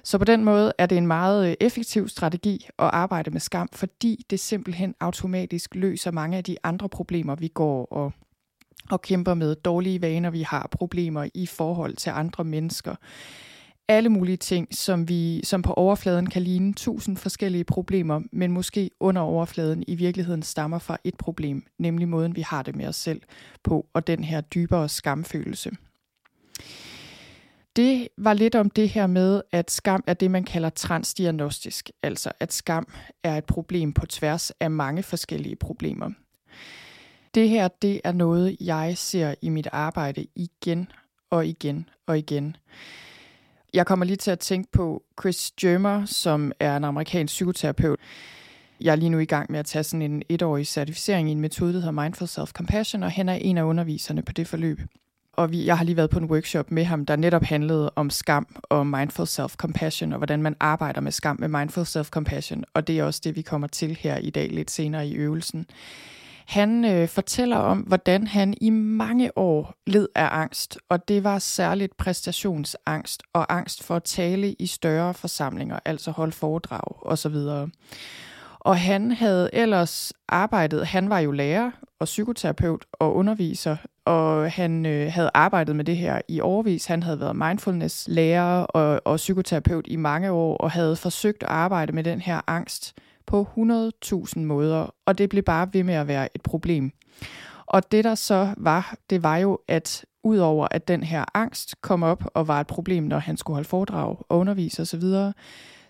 Så 0.05 0.19
på 0.19 0.25
den 0.25 0.45
måde 0.45 0.73
er 0.79 0.87
det 0.87 0.99
en 0.99 1.07
meget 1.07 1.49
øh, 1.49 1.55
effektiv 1.61 2.09
strategi 2.09 2.69
at 2.79 2.91
arbejde 2.93 3.31
med 3.31 3.41
skam, 3.41 3.69
fordi 3.73 4.27
det 4.31 4.41
simpelthen 4.41 4.95
automatisk 5.01 5.75
løser 5.75 6.11
mange 6.11 6.37
af 6.37 6.45
de 6.45 6.57
andre 6.63 6.89
problemer, 6.89 7.35
vi 7.35 7.49
går 7.49 7.85
og, 7.93 8.13
og 8.91 9.03
kæmper 9.03 9.35
med. 9.35 9.55
Dårlige 9.55 10.03
vaner, 10.03 10.31
vi 10.31 10.43
har, 10.43 10.69
problemer 10.71 11.29
i 11.35 11.47
forhold 11.47 11.97
til 11.97 12.11
andre 12.11 12.45
mennesker. 12.45 12.95
Alle 13.89 14.09
mulige 14.09 14.37
ting, 14.37 14.75
som, 14.75 15.09
vi, 15.09 15.41
som 15.45 15.63
på 15.63 15.73
overfladen 15.73 16.31
kan 16.31 16.43
ligne 16.43 16.75
tusind 16.75 17.17
forskellige 17.17 17.65
problemer, 17.65 18.21
men 18.33 18.53
måske 18.53 18.91
under 19.01 19.23
overfladen 19.23 19.85
i 19.87 19.95
virkeligheden 19.95 20.43
stammer 20.43 20.79
fra 20.79 20.99
et 21.05 21.17
problem, 21.17 21.67
nemlig 21.79 22.09
måden, 22.09 22.37
vi 22.37 22.41
har 22.41 22.63
det 22.63 22.77
med 22.77 22.87
os 22.87 22.97
selv 22.97 23.23
på, 23.63 23.87
og 23.93 24.07
den 24.07 24.25
her 24.25 24.41
dybere 24.41 24.89
skamfølelse 24.89 25.71
det 27.77 28.09
var 28.19 28.35
lidt 28.35 28.55
om 28.55 28.71
det 28.71 28.89
her 28.89 29.07
med, 29.07 29.43
at 29.53 29.71
skam 29.71 30.05
er 30.07 30.15
det, 30.15 30.31
man 30.31 30.45
kalder 30.45 30.71
transdiagnostisk, 30.71 31.91
altså 32.03 32.33
at 32.41 32.53
skam 32.53 32.89
er 33.23 33.37
et 33.37 33.45
problem 33.45 33.93
på 33.93 34.07
tværs 34.07 34.51
af 34.51 34.71
mange 34.71 35.03
forskellige 35.03 35.57
problemer. 35.57 36.11
Det 37.35 37.49
her, 37.49 37.69
det 37.69 38.01
er 38.05 38.13
noget, 38.13 38.57
jeg 38.61 38.99
ser 38.99 39.35
i 39.43 39.49
mit 39.49 39.69
arbejde 39.73 40.27
igen 40.37 40.89
og 41.31 41.47
igen 41.47 41.89
og 42.07 42.19
igen. 42.19 42.57
Jeg 43.75 43.87
kommer 43.87 44.07
lige 44.07 44.17
til 44.17 44.31
at 44.31 44.39
tænke 44.39 44.73
på 44.73 45.03
Chris 45.21 45.51
Germer, 45.61 46.05
som 46.05 46.53
er 46.61 46.77
en 46.77 46.85
amerikansk 46.85 47.33
psykoterapeut. 47.33 47.99
Jeg 48.81 48.93
er 48.93 48.97
lige 48.97 49.11
nu 49.11 49.19
i 49.19 49.25
gang 49.25 49.53
med 49.53 49.59
at 49.59 49.67
tage 49.67 49.85
sådan 49.85 50.03
en 50.03 50.23
etårig 50.29 50.67
certificering 50.67 51.29
i 51.29 51.33
en 51.33 51.41
metode, 51.41 51.73
der 51.73 51.79
hedder 51.79 52.03
Mindful 52.03 52.29
Self-Compassion, 52.29 53.05
og 53.05 53.13
han 53.13 53.29
er 53.29 53.35
en 53.35 53.59
af 53.59 53.63
underviserne 53.63 54.23
på 54.23 54.33
det 54.33 54.49
forløb. 54.49 54.81
og 55.33 55.51
vi, 55.53 55.67
jeg 55.67 55.79
har 55.79 55.85
lige 55.85 55.97
været 55.97 56.11
på 56.11 56.19
en 56.19 56.25
workshop 56.25 56.71
med 56.71 56.85
ham, 56.85 57.07
der 57.07 57.17
netop 57.17 57.43
handlede 57.43 57.91
om 57.97 58.11
skam 58.11 58.47
og 58.63 58.87
mindful 58.87 59.27
self-compassion, 59.27 60.13
og 60.13 60.19
hvordan 60.19 60.43
man 60.43 60.57
arbejder 60.61 61.01
med 61.01 61.13
skam 61.13 61.37
med 61.41 61.49
mindful 61.49 61.85
self-compassion, 61.85 62.63
og 62.75 62.87
det 62.87 62.99
er 62.99 63.05
også 63.05 63.21
det, 63.25 63.37
vi 63.37 63.43
kommer 63.43 63.67
til 63.67 63.97
her 64.01 64.17
i 64.17 64.31
dag 64.31 64.49
lidt 64.51 64.71
senere 64.71 65.09
i 65.09 65.15
øvelsen. 65.15 65.67
Han 66.47 66.85
øh, 66.85 67.09
fortæller 67.09 67.57
om, 67.57 67.79
hvordan 67.79 68.27
han 68.27 68.55
i 68.61 68.71
mange 68.71 69.39
år 69.39 69.75
led 69.87 70.09
af 70.15 70.29
angst, 70.33 70.79
og 70.89 71.09
det 71.09 71.25
var 71.25 71.39
særligt 71.39 71.97
præstationsangst 71.97 73.23
og 73.33 73.57
angst 73.57 73.83
for 73.83 73.97
at 73.97 74.05
tale 74.05 74.53
i 74.53 74.67
større 74.67 75.15
forsamlinger, 75.15 75.79
altså 75.85 76.11
holde 76.11 76.33
foredrag 76.33 77.07
osv. 77.07 77.37
Og 78.61 78.79
han 78.79 79.11
havde 79.11 79.51
ellers 79.53 80.13
arbejdet, 80.29 80.87
han 80.87 81.11
var 81.11 81.19
jo 81.19 81.31
lærer 81.31 81.71
og 82.01 82.05
psykoterapeut 82.05 82.85
og 82.93 83.15
underviser, 83.15 83.77
og 84.05 84.53
han 84.53 84.87
øh, 84.87 85.13
havde 85.13 85.31
arbejdet 85.35 85.77
med 85.77 85.85
det 85.85 85.97
her 85.97 86.21
i 86.29 86.41
årvis. 86.41 86.87
Han 86.87 87.03
havde 87.03 87.21
været 87.21 87.37
mindfulness-lærer 87.37 88.63
og, 88.63 89.01
og 89.05 89.17
psykoterapeut 89.17 89.85
i 89.89 89.97
mange 89.97 90.31
år, 90.31 90.57
og 90.57 90.71
havde 90.71 90.97
forsøgt 90.97 91.43
at 91.43 91.49
arbejde 91.49 91.93
med 91.93 92.05
den 92.05 92.21
her 92.21 92.41
angst 92.47 92.95
på 93.27 93.49
100.000 93.57 94.39
måder, 94.39 94.95
og 95.07 95.19
det 95.19 95.29
blev 95.29 95.43
bare 95.43 95.69
ved 95.73 95.85
med 95.85 95.95
at 95.95 96.09
være 96.09 96.29
et 96.35 96.43
problem. 96.43 96.93
Og 97.67 97.93
det 97.93 98.05
der 98.05 98.15
så 98.15 98.55
var, 98.57 98.95
det 99.11 99.23
var 99.23 99.37
jo, 99.37 99.59
at 99.69 100.05
udover 100.25 100.69
at 100.71 100.89
den 100.89 101.03
her 101.03 101.25
angst 101.35 101.75
kom 101.81 102.03
op 102.03 102.25
og 102.35 102.49
var 102.49 102.61
et 102.61 102.67
problem, 102.67 103.05
når 103.05 103.19
han 103.19 103.37
skulle 103.37 103.55
holde 103.55 103.69
foredrag 103.69 104.17
og 104.29 104.39
undervise 104.39 104.83
osv., 104.83 105.01
så, 105.01 105.33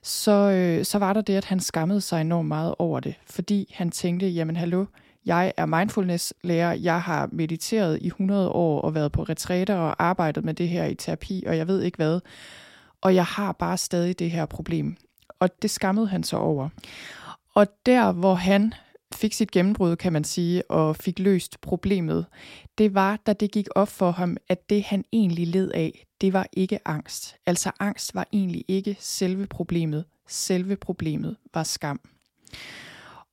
så, 0.02 0.32
øh, 0.32 0.84
så 0.84 0.98
var 0.98 1.12
der 1.12 1.20
det, 1.20 1.34
at 1.34 1.44
han 1.44 1.60
skammede 1.60 2.00
sig 2.00 2.20
enormt 2.20 2.48
meget 2.48 2.74
over 2.78 3.00
det, 3.00 3.14
fordi 3.26 3.74
han 3.76 3.90
tænkte, 3.90 4.28
jamen 4.28 4.56
hallo, 4.56 4.84
jeg 5.24 5.52
er 5.56 5.66
mindfulness-lærer, 5.66 6.72
jeg 6.72 7.02
har 7.02 7.28
mediteret 7.32 7.98
i 8.00 8.06
100 8.06 8.48
år 8.48 8.80
og 8.80 8.94
været 8.94 9.12
på 9.12 9.22
retræter 9.22 9.74
og 9.74 10.04
arbejdet 10.04 10.44
med 10.44 10.54
det 10.54 10.68
her 10.68 10.84
i 10.84 10.94
terapi, 10.94 11.44
og 11.46 11.56
jeg 11.56 11.68
ved 11.68 11.82
ikke 11.82 11.96
hvad, 11.96 12.20
og 13.00 13.14
jeg 13.14 13.24
har 13.24 13.52
bare 13.52 13.76
stadig 13.76 14.18
det 14.18 14.30
her 14.30 14.46
problem. 14.46 14.96
Og 15.40 15.62
det 15.62 15.70
skammede 15.70 16.06
han 16.08 16.22
så 16.22 16.36
over. 16.36 16.68
Og 17.54 17.66
der, 17.86 18.12
hvor 18.12 18.34
han 18.34 18.74
fik 19.14 19.32
sit 19.32 19.50
gennembrud, 19.50 19.96
kan 19.96 20.12
man 20.12 20.24
sige, 20.24 20.70
og 20.70 20.96
fik 20.96 21.18
løst 21.18 21.60
problemet, 21.60 22.26
det 22.78 22.94
var, 22.94 23.16
da 23.26 23.32
det 23.32 23.52
gik 23.52 23.66
op 23.74 23.88
for 23.88 24.10
ham, 24.10 24.36
at 24.48 24.70
det 24.70 24.82
han 24.82 25.04
egentlig 25.12 25.46
led 25.46 25.70
af, 25.70 26.06
det 26.20 26.32
var 26.32 26.46
ikke 26.52 26.88
angst. 26.88 27.36
Altså 27.46 27.70
angst 27.80 28.14
var 28.14 28.26
egentlig 28.32 28.64
ikke 28.68 28.96
selve 29.00 29.46
problemet. 29.46 30.04
Selve 30.28 30.76
problemet 30.76 31.36
var 31.54 31.62
skam. 31.62 32.00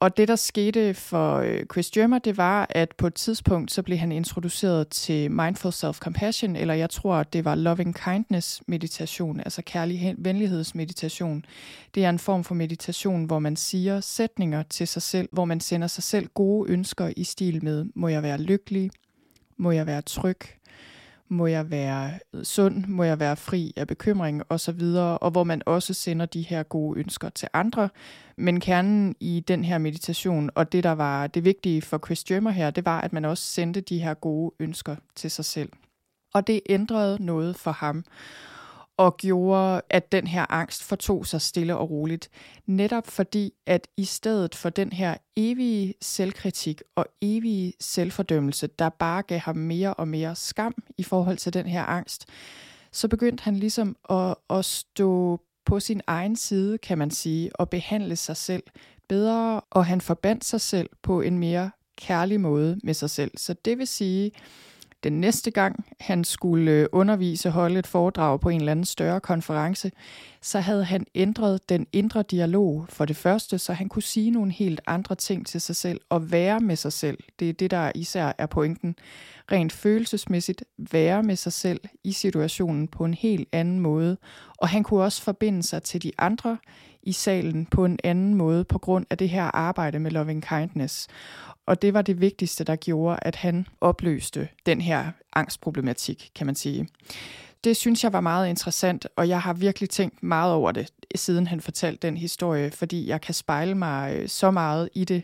Og 0.01 0.18
det, 0.18 0.27
der 0.27 0.36
skete 0.36 0.94
for 0.94 1.36
øh, 1.36 1.65
Chris 1.72 1.91
Germer, 1.91 2.20
det 2.20 2.38
var, 2.38 2.68
at 2.70 2.96
på 2.98 3.08
et 3.08 3.13
tidspunkt, 3.13 3.72
så 3.72 3.84
blev 3.84 3.98
han 3.98 4.12
introduceret 4.12 4.88
til 4.88 5.32
Mindful 5.32 5.72
Self-Compassion, 5.72 6.58
eller 6.58 6.74
jeg 6.74 6.89
tror, 6.89 7.24
det 7.24 7.46
var 7.46 7.56
Loving 7.56 7.96
Kindness 7.96 8.62
meditation, 8.68 9.39
altså 9.39 9.62
kærlig 9.65 10.15
venlighedsmeditation. 10.18 11.46
Det 11.96 12.06
er 12.06 12.10
en 12.10 12.20
form 12.20 12.44
for 12.44 12.56
meditation, 12.56 13.25
hvor 13.25 13.39
man 13.39 13.56
siger 13.56 14.00
sætninger 14.00 14.63
til 14.63 14.88
sig 14.88 15.01
selv, 15.01 15.29
hvor 15.32 15.46
man 15.46 15.60
sender 15.60 15.88
sig 15.88 16.03
selv 16.03 16.27
gode 16.34 16.72
ønsker 16.72 17.13
i 17.18 17.24
stil 17.24 17.63
med, 17.63 17.86
må 17.96 18.08
jeg 18.08 18.24
være 18.24 18.41
lykkelig, 18.41 18.91
må 19.58 19.72
jeg 19.72 19.88
være 19.88 20.01
tryg, 20.01 20.39
må 21.29 21.48
jeg 21.48 21.71
være 21.71 22.12
sund, 22.43 22.86
må 22.86 23.03
jeg 23.03 23.19
være 23.19 23.36
fri 23.36 23.74
af 23.75 23.88
bekymring 23.88 24.43
osv., 24.50 24.81
og 25.21 25.31
hvor 25.31 25.43
man 25.43 25.62
også 25.65 25.93
sender 25.93 26.25
de 26.25 26.41
her 26.41 26.63
gode 26.63 27.00
ønsker 27.00 27.29
til 27.29 27.48
andre. 27.53 27.89
Men 28.38 28.59
kernen 28.59 29.15
i 29.19 29.43
den 29.48 29.65
her 29.65 29.77
meditation, 29.77 30.50
og 30.55 30.71
det 30.71 30.83
der 30.83 30.91
var 30.91 31.27
det 31.27 31.45
vigtige 31.45 31.81
for 31.81 31.98
Chris 32.05 32.24
Germer 32.24 32.51
her, 32.51 32.69
det 32.69 32.86
var, 32.86 33.01
at 33.01 33.13
man 33.13 33.25
også 33.25 33.43
sendte 33.43 33.81
de 33.81 34.00
her 34.00 34.13
gode 34.13 34.55
ønsker 34.59 34.95
til 35.15 35.31
sig 35.31 35.45
selv. 35.45 35.69
Og 36.33 36.48
det 36.48 36.62
ændrede 36.69 37.25
noget 37.25 37.55
for 37.55 37.71
ham 37.71 38.03
og 39.00 39.18
gjorde, 39.18 39.82
at 39.89 40.12
den 40.12 40.27
her 40.27 40.46
angst 40.50 40.84
fortog 40.84 41.25
sig 41.25 41.41
stille 41.41 41.77
og 41.77 41.89
roligt. 41.89 42.29
Netop 42.65 43.08
fordi, 43.08 43.53
at 43.65 43.88
i 43.98 44.06
stedet 44.06 44.56
for 44.56 44.70
den 44.70 44.94
her 44.94 45.18
evige 45.36 45.94
selvkritik 46.01 46.82
og 46.96 47.06
evige 47.22 47.74
selvfordømmelse, 47.79 48.68
der 48.68 48.89
bare 48.89 49.22
gav 49.22 49.39
ham 49.39 49.56
mere 49.56 49.94
og 49.94 50.08
mere 50.08 50.36
skam 50.36 50.74
i 50.98 51.03
forhold 51.03 51.38
til 51.38 51.53
den 51.53 51.65
her 51.65 51.84
angst, 51.84 52.25
så 52.91 53.08
begyndte 53.08 53.44
han 53.44 53.56
ligesom 53.56 53.96
at, 54.10 54.36
at 54.50 54.65
stå 54.65 55.39
på 55.65 55.79
sin 55.79 56.01
egen 56.08 56.36
side, 56.36 56.77
kan 56.77 56.98
man 56.98 57.12
sige, 57.12 57.56
og 57.56 57.70
behandle 57.70 58.15
sig 58.15 58.38
selv 58.38 58.63
bedre, 59.10 59.62
og 59.70 59.86
han 59.86 60.01
forbandt 60.01 60.46
sig 60.46 60.62
selv 60.62 60.89
på 61.01 61.22
en 61.22 61.39
mere 61.39 61.72
kærlig 61.98 62.41
måde 62.41 62.79
med 62.84 62.94
sig 62.94 63.10
selv. 63.10 63.32
Så 63.38 63.56
det 63.65 63.77
vil 63.77 63.88
sige, 63.88 64.32
den 65.03 65.22
næste 65.22 65.51
gang 65.51 65.86
han 66.00 66.24
skulle 66.24 66.72
øh, 66.72 66.88
undervise, 66.91 67.50
holde 67.50 67.79
et 67.79 67.88
foredrag 67.88 68.39
på 68.39 68.50
en 68.50 68.60
eller 68.60 68.72
anden 68.72 68.86
større 68.86 69.20
konference, 69.20 69.91
så 70.41 70.60
havde 70.60 70.84
han 70.84 71.06
ændret 71.15 71.70
den 71.70 71.88
indre 71.94 72.24
dialog 72.24 72.86
for 72.89 73.06
det 73.06 73.15
første, 73.15 73.58
så 73.58 73.74
han 73.74 73.89
kunne 73.89 74.03
sige 74.03 74.32
nogle 74.32 74.51
helt 74.51 74.82
andre 74.88 75.15
ting 75.15 75.48
til 75.48 75.62
sig 75.62 75.75
selv 75.75 76.01
og 76.10 76.32
være 76.32 76.60
med 76.60 76.75
sig 76.75 76.94
selv. 76.94 77.18
Det 77.39 77.50
er 77.50 77.53
det, 77.53 77.72
der 77.72 77.91
især 77.96 78.34
er 78.38 78.46
pointen. 78.46 78.96
Rent 79.51 79.72
følelsesmæssigt 79.72 80.63
være 80.91 81.24
med 81.24 81.36
sig 81.36 81.53
selv 81.53 81.82
i 82.03 82.12
situationen 82.12 82.88
på 82.88 83.06
en 83.06 83.13
helt 83.13 83.50
anden 83.51 83.79
måde. 83.79 84.18
Og 84.58 84.70
han 84.70 84.84
kunne 84.84 85.03
også 85.03 85.22
forbinde 85.22 85.63
sig 85.63 85.84
til 85.84 86.03
de 86.03 86.12
andre 86.18 86.58
i 87.03 87.12
salen 87.12 87.65
på 87.65 87.86
en 87.86 88.00
anden 88.03 88.34
måde 88.34 88.63
på 88.63 88.77
grund 88.77 89.06
af 89.10 89.18
det 89.18 89.29
her 89.29 89.44
arbejde 89.44 90.00
med 90.00 90.12
loving 90.12 90.44
kindness. 90.44 91.08
Og 91.65 91.82
det 91.82 91.94
var 91.94 92.01
det 92.01 92.22
vigtigste, 92.22 92.63
der 92.63 92.75
gjorde, 92.75 93.20
at 93.22 93.36
han 93.36 93.68
opløste 93.82 94.48
den 94.65 94.82
her 94.82 95.12
angstproblematik, 95.34 96.32
kan 96.36 96.46
man 96.46 96.56
sige. 96.56 96.88
Det 97.63 97.77
synes 97.77 98.03
jeg 98.03 98.13
var 98.13 98.22
meget 98.22 98.50
interessant, 98.50 99.08
og 99.15 99.29
jeg 99.29 99.41
har 99.41 99.53
virkelig 99.53 99.89
tænkt 99.89 100.24
meget 100.24 100.53
over 100.53 100.72
det, 100.72 100.89
siden 101.15 101.48
han 101.48 101.62
fortalte 101.62 102.08
den 102.08 102.18
historie, 102.18 102.72
fordi 102.72 103.08
jeg 103.08 103.22
kan 103.22 103.34
spejle 103.34 103.75
mig 103.75 104.15
øh, 104.15 104.29
så 104.29 104.51
meget 104.51 104.89
i 104.94 105.06
det. 105.06 105.24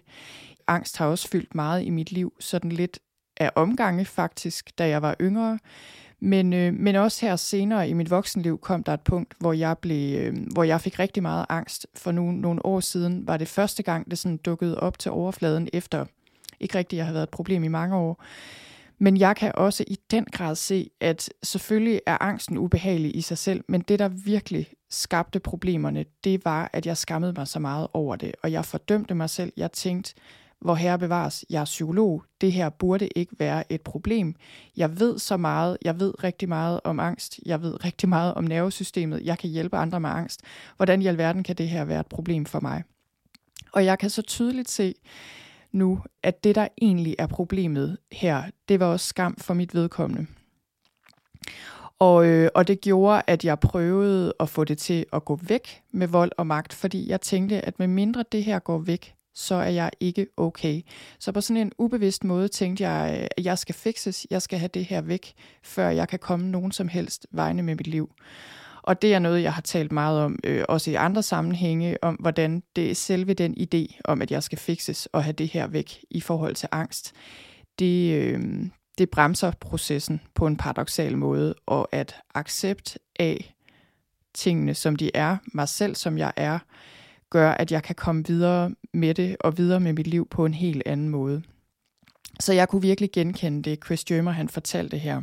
Angst 0.67 0.97
har 0.97 1.05
også 1.05 1.27
fyldt 1.27 1.55
meget 1.55 1.83
i 1.83 1.89
mit 1.89 2.11
liv, 2.11 2.33
sådan 2.39 2.71
lidt 2.71 2.99
af 3.37 3.51
omgange 3.55 4.05
faktisk, 4.05 4.77
da 4.77 4.87
jeg 4.87 5.01
var 5.01 5.15
yngre. 5.21 5.59
Men, 6.19 6.53
øh, 6.53 6.73
men 6.73 6.95
også 6.95 7.25
her 7.25 7.35
senere 7.35 7.89
i 7.89 7.93
mit 7.93 8.09
voksenliv 8.09 8.57
kom 8.57 8.83
der 8.83 8.93
et 8.93 9.01
punkt, 9.01 9.33
hvor 9.39 9.53
jeg, 9.53 9.77
blev, 9.77 10.19
øh, 10.19 10.35
hvor 10.53 10.63
jeg 10.63 10.81
fik 10.81 10.99
rigtig 10.99 11.23
meget 11.23 11.45
angst. 11.49 11.87
For 11.95 12.11
nu, 12.11 12.31
nogle 12.31 12.65
år 12.65 12.79
siden 12.79 13.27
var 13.27 13.37
det 13.37 13.47
første 13.47 13.83
gang, 13.83 14.11
det 14.11 14.19
sådan 14.19 14.37
dukkede 14.37 14.79
op 14.79 14.99
til 14.99 15.11
overfladen 15.11 15.69
efter 15.73 16.05
ikke 16.59 16.77
rigtigt 16.77 17.03
har 17.03 17.13
været 17.13 17.23
et 17.23 17.29
problem 17.29 17.63
i 17.63 17.67
mange 17.67 17.95
år. 17.95 18.23
Men 18.97 19.17
jeg 19.17 19.35
kan 19.35 19.51
også 19.55 19.83
i 19.87 19.97
den 20.11 20.25
grad 20.25 20.55
se, 20.55 20.89
at 21.01 21.29
selvfølgelig 21.43 22.01
er 22.05 22.17
angsten 22.21 22.57
ubehagelig 22.57 23.15
i 23.15 23.21
sig 23.21 23.37
selv, 23.37 23.63
men 23.67 23.81
det, 23.81 23.99
der 23.99 24.07
virkelig 24.07 24.67
skabte 24.89 25.39
problemerne, 25.39 26.05
det 26.23 26.45
var, 26.45 26.69
at 26.73 26.85
jeg 26.85 26.97
skammede 26.97 27.33
mig 27.37 27.47
så 27.47 27.59
meget 27.59 27.87
over 27.93 28.15
det, 28.15 28.31
og 28.43 28.51
jeg 28.51 28.65
fordømte 28.65 29.15
mig 29.15 29.29
selv. 29.29 29.53
Jeg 29.57 29.71
tænkte, 29.71 30.13
hvor 30.65 30.75
herre 30.75 30.99
bevares, 30.99 31.45
jeg 31.49 31.61
er 31.61 31.65
psykolog, 31.65 32.23
det 32.41 32.51
her 32.51 32.69
burde 32.69 33.07
ikke 33.15 33.35
være 33.39 33.71
et 33.71 33.81
problem. 33.81 34.35
Jeg 34.77 34.99
ved 34.99 35.19
så 35.19 35.37
meget, 35.37 35.77
jeg 35.81 35.99
ved 35.99 36.23
rigtig 36.23 36.49
meget 36.49 36.79
om 36.83 36.99
angst, 36.99 37.39
jeg 37.45 37.61
ved 37.61 37.85
rigtig 37.85 38.09
meget 38.09 38.33
om 38.33 38.43
nervesystemet, 38.43 39.21
jeg 39.23 39.37
kan 39.37 39.49
hjælpe 39.49 39.77
andre 39.77 39.99
med 39.99 40.09
angst. 40.09 40.41
Hvordan 40.75 41.01
i 41.01 41.07
alverden 41.07 41.43
kan 41.43 41.55
det 41.55 41.69
her 41.69 41.85
være 41.85 41.99
et 41.99 42.07
problem 42.07 42.45
for 42.45 42.59
mig? 42.59 42.83
Og 43.71 43.85
jeg 43.85 43.99
kan 43.99 44.09
så 44.09 44.21
tydeligt 44.21 44.69
se, 44.69 44.95
nu, 45.71 45.99
at 46.23 46.43
det, 46.43 46.55
der 46.55 46.67
egentlig 46.81 47.15
er 47.19 47.27
problemet 47.27 47.97
her, 48.11 48.43
det 48.69 48.79
var 48.79 48.85
også 48.85 49.07
skam 49.07 49.35
for 49.37 49.53
mit 49.53 49.75
vedkommende. 49.75 50.27
Og, 51.99 52.25
øh, 52.25 52.49
og 52.55 52.67
det 52.67 52.81
gjorde, 52.81 53.21
at 53.27 53.45
jeg 53.45 53.59
prøvede 53.59 54.33
at 54.39 54.49
få 54.49 54.63
det 54.63 54.77
til 54.77 55.05
at 55.13 55.25
gå 55.25 55.39
væk 55.41 55.81
med 55.91 56.07
vold 56.07 56.31
og 56.37 56.47
magt, 56.47 56.73
fordi 56.73 57.09
jeg 57.09 57.21
tænkte, 57.21 57.65
at 57.65 57.79
med 57.79 57.87
mindre 57.87 58.23
det 58.31 58.43
her 58.43 58.59
går 58.59 58.77
væk, 58.77 59.15
så 59.35 59.55
er 59.55 59.69
jeg 59.69 59.91
ikke 59.99 60.27
okay. 60.37 60.81
Så 61.19 61.31
på 61.31 61.41
sådan 61.41 61.61
en 61.61 61.71
ubevidst 61.77 62.23
måde 62.23 62.47
tænkte 62.47 62.89
jeg, 62.89 63.27
at 63.37 63.45
jeg 63.45 63.57
skal 63.57 63.75
fikses, 63.75 64.27
jeg 64.29 64.41
skal 64.41 64.59
have 64.59 64.69
det 64.73 64.85
her 64.85 65.01
væk, 65.01 65.33
før 65.63 65.89
jeg 65.89 66.07
kan 66.07 66.19
komme 66.19 66.51
nogen 66.51 66.71
som 66.71 66.87
helst 66.87 67.27
vegne 67.31 67.63
med 67.63 67.75
mit 67.75 67.87
liv. 67.87 68.11
Og 68.81 69.01
det 69.01 69.13
er 69.13 69.19
noget, 69.19 69.43
jeg 69.43 69.53
har 69.53 69.61
talt 69.61 69.91
meget 69.91 70.21
om, 70.21 70.39
øh, 70.43 70.65
også 70.69 70.91
i 70.91 70.95
andre 70.95 71.23
sammenhænge, 71.23 72.03
om 72.03 72.15
hvordan 72.15 72.63
det 72.75 72.91
er 72.91 72.95
selve 72.95 73.33
den 73.33 73.55
idé 73.57 73.99
om, 74.03 74.21
at 74.21 74.31
jeg 74.31 74.43
skal 74.43 74.57
fikses 74.57 75.05
og 75.05 75.23
have 75.23 75.33
det 75.33 75.47
her 75.47 75.67
væk 75.67 75.99
i 76.09 76.21
forhold 76.21 76.55
til 76.55 76.69
angst, 76.71 77.13
det, 77.79 78.13
øh, 78.13 78.39
det 78.97 79.09
bremser 79.09 79.51
processen 79.51 80.21
på 80.35 80.47
en 80.47 80.57
paradoxal 80.57 81.17
måde, 81.17 81.55
og 81.65 81.89
at 81.91 82.15
accept 82.35 82.97
af 83.19 83.55
tingene, 84.33 84.73
som 84.73 84.95
de 84.95 85.11
er, 85.13 85.37
mig 85.53 85.69
selv, 85.69 85.95
som 85.95 86.17
jeg 86.17 86.33
er, 86.35 86.59
gør, 87.35 87.51
at 87.51 87.71
jeg 87.71 87.83
kan 87.83 87.95
komme 87.95 88.23
videre 88.27 88.71
med 88.93 89.13
det 89.13 89.37
og 89.39 89.57
videre 89.57 89.79
med 89.79 89.93
mit 89.93 90.07
liv 90.07 90.27
på 90.29 90.45
en 90.45 90.53
helt 90.53 90.83
anden 90.85 91.09
måde. 91.09 91.41
Så 92.39 92.53
jeg 92.53 92.69
kunne 92.69 92.81
virkelig 92.81 93.11
genkende 93.11 93.69
det, 93.69 93.79
Chris 93.85 94.11
Jømer 94.11 94.31
han 94.31 94.49
fortalte 94.49 94.97
her. 94.97 95.21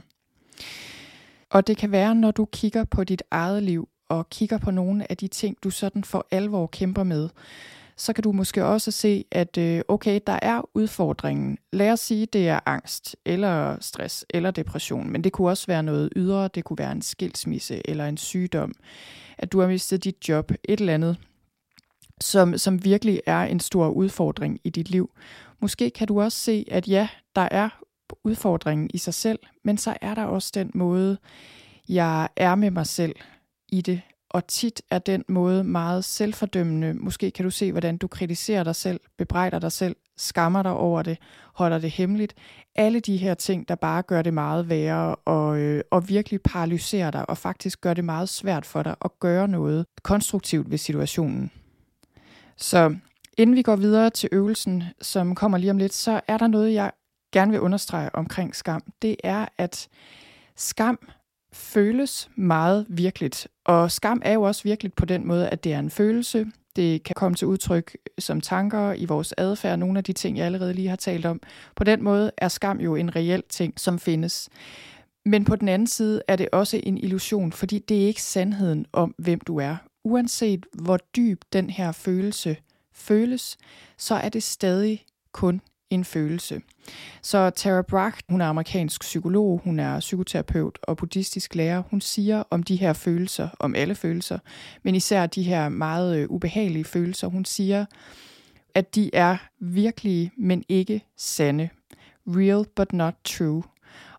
Og 1.51 1.67
det 1.67 1.77
kan 1.77 1.93
være, 1.93 2.15
når 2.15 2.31
du 2.31 2.45
kigger 2.45 2.85
på 2.85 3.05
dit 3.05 3.23
eget 3.31 3.63
liv 3.63 3.89
og 4.09 4.31
kigger 4.31 4.59
på 4.59 4.71
nogle 4.71 5.11
af 5.11 5.17
de 5.17 5.29
ting, 5.29 5.57
du 5.65 5.71
sådan 5.71 6.05
for 6.05 6.27
alvor 6.31 6.67
kæmper 6.67 7.03
med, 7.03 7.29
så 7.97 8.13
kan 8.13 8.25
du 8.25 8.33
måske 8.33 8.65
også 8.65 8.91
se, 8.91 9.25
at 9.31 9.59
øh, 9.59 9.81
okay, 9.89 10.21
der 10.27 10.39
er 10.43 10.63
udfordringen. 10.75 11.59
Lad 11.73 11.93
os 11.93 12.01
sige, 12.01 12.27
det 12.27 12.49
er 12.49 12.61
angst, 12.67 13.17
eller 13.27 13.77
stress, 13.81 14.25
eller 14.31 14.51
depression, 14.51 15.11
men 15.11 15.25
det 15.25 15.33
kunne 15.33 15.49
også 15.49 15.67
være 15.67 15.83
noget 15.83 16.11
ydre, 16.17 16.49
det 16.49 16.65
kunne 16.65 16.79
være 16.79 16.93
en 16.93 17.03
skilsmisse, 17.03 17.89
eller 17.89 18.07
en 18.07 18.17
sygdom, 18.17 18.73
at 19.39 19.53
du 19.53 19.61
har 19.61 19.69
mistet 19.69 20.05
dit 20.05 20.29
job, 20.29 20.51
et 20.65 20.81
eller 20.81 20.95
andet, 20.95 21.17
som, 22.23 22.59
som 22.59 22.85
virkelig 22.85 23.21
er 23.27 23.41
en 23.43 23.61
stor 23.61 23.89
udfordring 23.89 24.61
i 24.65 24.71
dit 24.71 24.91
liv. 24.91 25.11
Måske 25.61 25.91
kan 25.91 26.07
du 26.07 26.23
også 26.23 26.39
se, 26.39 26.65
at 26.71 26.89
ja, 26.89 27.09
der 27.37 27.49
er 27.51 27.69
udfordringen 28.25 28.91
i 28.95 28.99
sig 28.99 29.15
selv, 29.15 29.39
men 29.65 29.79
så 29.79 29.97
er 30.01 30.15
der 30.15 30.25
også 30.25 30.51
den 30.55 30.71
måde, 30.75 31.19
jeg 31.89 32.29
er 32.37 32.55
med 32.55 32.71
mig 32.71 32.87
selv 32.87 33.15
i 33.69 33.81
det. 33.81 34.01
Og 34.31 34.47
tit 34.47 34.83
er 34.91 34.99
den 34.99 35.25
måde 35.29 35.65
meget 35.65 36.05
selvfordømmende. 36.05 36.95
Måske 36.95 37.31
kan 37.31 37.45
du 37.45 37.51
se, 37.51 37.73
hvordan 37.73 37.97
du 37.97 38.07
kritiserer 38.07 38.65
dig 38.65 38.77
selv, 38.77 39.01
bebrejder 39.19 39.59
dig 39.59 39.73
selv, 39.73 39.97
skammer 40.17 40.63
dig 40.63 40.73
over 40.73 41.03
det, 41.03 41.19
holder 41.55 41.79
det 41.79 41.91
hemmeligt. 41.91 42.35
Alle 42.75 43.01
de 43.01 43.17
her 43.17 43.35
ting, 43.35 43.69
der 43.69 43.75
bare 43.75 44.03
gør 44.03 44.23
det 44.23 44.35
meget 44.35 44.69
værre 44.69 45.15
og, 45.15 45.59
øh, 45.59 45.85
og 45.91 46.09
virkelig 46.09 46.43
paralyserer 46.43 47.11
dig 47.11 47.31
og 47.31 47.39
faktisk 47.39 47.81
gør 47.81 47.95
det 47.95 48.05
meget 48.05 48.29
svært 48.29 48.67
for 48.67 48.83
dig 48.83 48.95
at 49.05 49.11
gøre 49.21 49.49
noget 49.49 49.87
konstruktivt 50.03 50.71
ved 50.71 50.79
situationen. 50.79 51.51
Så 52.57 52.97
inden 53.39 53.57
vi 53.57 53.63
går 53.63 53.77
videre 53.77 54.11
til 54.11 54.29
øvelsen, 54.33 54.85
som 55.01 55.35
kommer 55.35 55.59
lige 55.59 55.71
om 55.71 55.79
lidt, 55.79 55.95
så 55.95 56.21
er 56.29 56.39
der 56.39 56.47
noget, 56.47 56.75
jeg 56.75 56.93
gerne 57.33 57.51
vil 57.51 57.61
understrege 57.61 58.15
omkring 58.15 58.57
skam. 58.57 58.83
Det 59.03 59.17
er, 59.25 59.47
at 59.59 59.89
skam 60.57 60.99
føles 61.53 62.31
meget 62.37 62.87
virkeligt. 62.89 63.49
Og 63.65 63.91
skam 63.91 64.23
er 64.25 64.33
jo 64.33 64.43
også 64.43 64.63
virkeligt 64.63 64.97
på 64.97 65.05
den 65.05 65.27
måde, 65.27 65.49
at 65.49 65.65
det 65.65 65.73
er 65.73 65.79
en 65.79 65.91
følelse. 65.91 66.47
Det 66.77 67.03
kan 67.03 67.15
komme 67.15 67.35
til 67.35 67.47
udtryk 67.47 67.97
som 68.19 68.41
tanker 68.41 68.93
i 68.93 69.05
vores 69.05 69.35
adfærd, 69.37 69.79
nogle 69.79 69.99
af 69.99 70.05
de 70.05 70.13
ting, 70.13 70.37
jeg 70.37 70.47
allerede 70.47 70.75
lige 70.75 70.89
har 70.89 70.97
talt 70.97 71.27
om. 71.27 71.41
På 71.77 71.85
den 71.85 72.03
måde 72.03 72.31
er 72.39 72.49
skam 72.49 72.81
jo 72.81 72.97
en 72.97 73.17
reel 73.17 73.43
ting, 73.49 73.81
som 73.81 73.99
findes. 73.99 74.49
Men 75.25 75.45
på 75.45 75.57
den 75.57 75.69
anden 75.69 75.87
side 75.87 76.23
er 76.29 76.37
det 76.37 76.49
også 76.53 76.81
en 76.83 76.99
illusion, 76.99 77.53
fordi 77.53 77.79
det 77.79 78.03
er 78.03 78.07
ikke 78.07 78.23
sandheden 78.23 78.87
om, 78.93 79.15
hvem 79.19 79.41
du 79.41 79.59
er. 79.59 79.77
Uanset 80.05 80.67
hvor 80.73 80.97
dyb 81.17 81.43
den 81.53 81.71
her 81.71 81.93
følelse 81.93 82.57
føles, 82.93 83.57
så 83.99 84.15
er 84.15 84.29
det 84.29 84.43
stadig 84.43 85.05
kun 85.33 85.61
en 85.91 86.05
følelse. 86.05 86.61
Så 87.23 87.51
Tara 87.51 87.83
Brach, 87.83 88.21
hun 88.29 88.41
er 88.41 88.47
amerikansk 88.47 89.01
psykolog, 89.01 89.61
hun 89.65 89.79
er 89.79 90.01
psykoterapeut 90.01 90.79
og 90.83 90.97
buddhistisk 90.97 91.55
lærer. 91.55 91.83
Hun 91.91 92.01
siger 92.01 92.43
om 92.51 92.63
de 92.63 92.77
her 92.77 92.93
følelser, 92.93 93.49
om 93.59 93.75
alle 93.75 93.95
følelser, 93.95 94.39
men 94.83 94.95
især 94.95 95.27
de 95.27 95.43
her 95.43 95.69
meget 95.69 96.19
øh, 96.19 96.27
ubehagelige 96.31 96.85
følelser. 96.85 97.27
Hun 97.27 97.45
siger, 97.45 97.85
at 98.75 98.95
de 98.95 99.11
er 99.13 99.37
virkelige, 99.61 100.33
men 100.39 100.65
ikke 100.69 101.05
sande. 101.17 101.69
Real 102.27 102.65
but 102.77 102.93
not 102.93 103.15
true. 103.25 103.63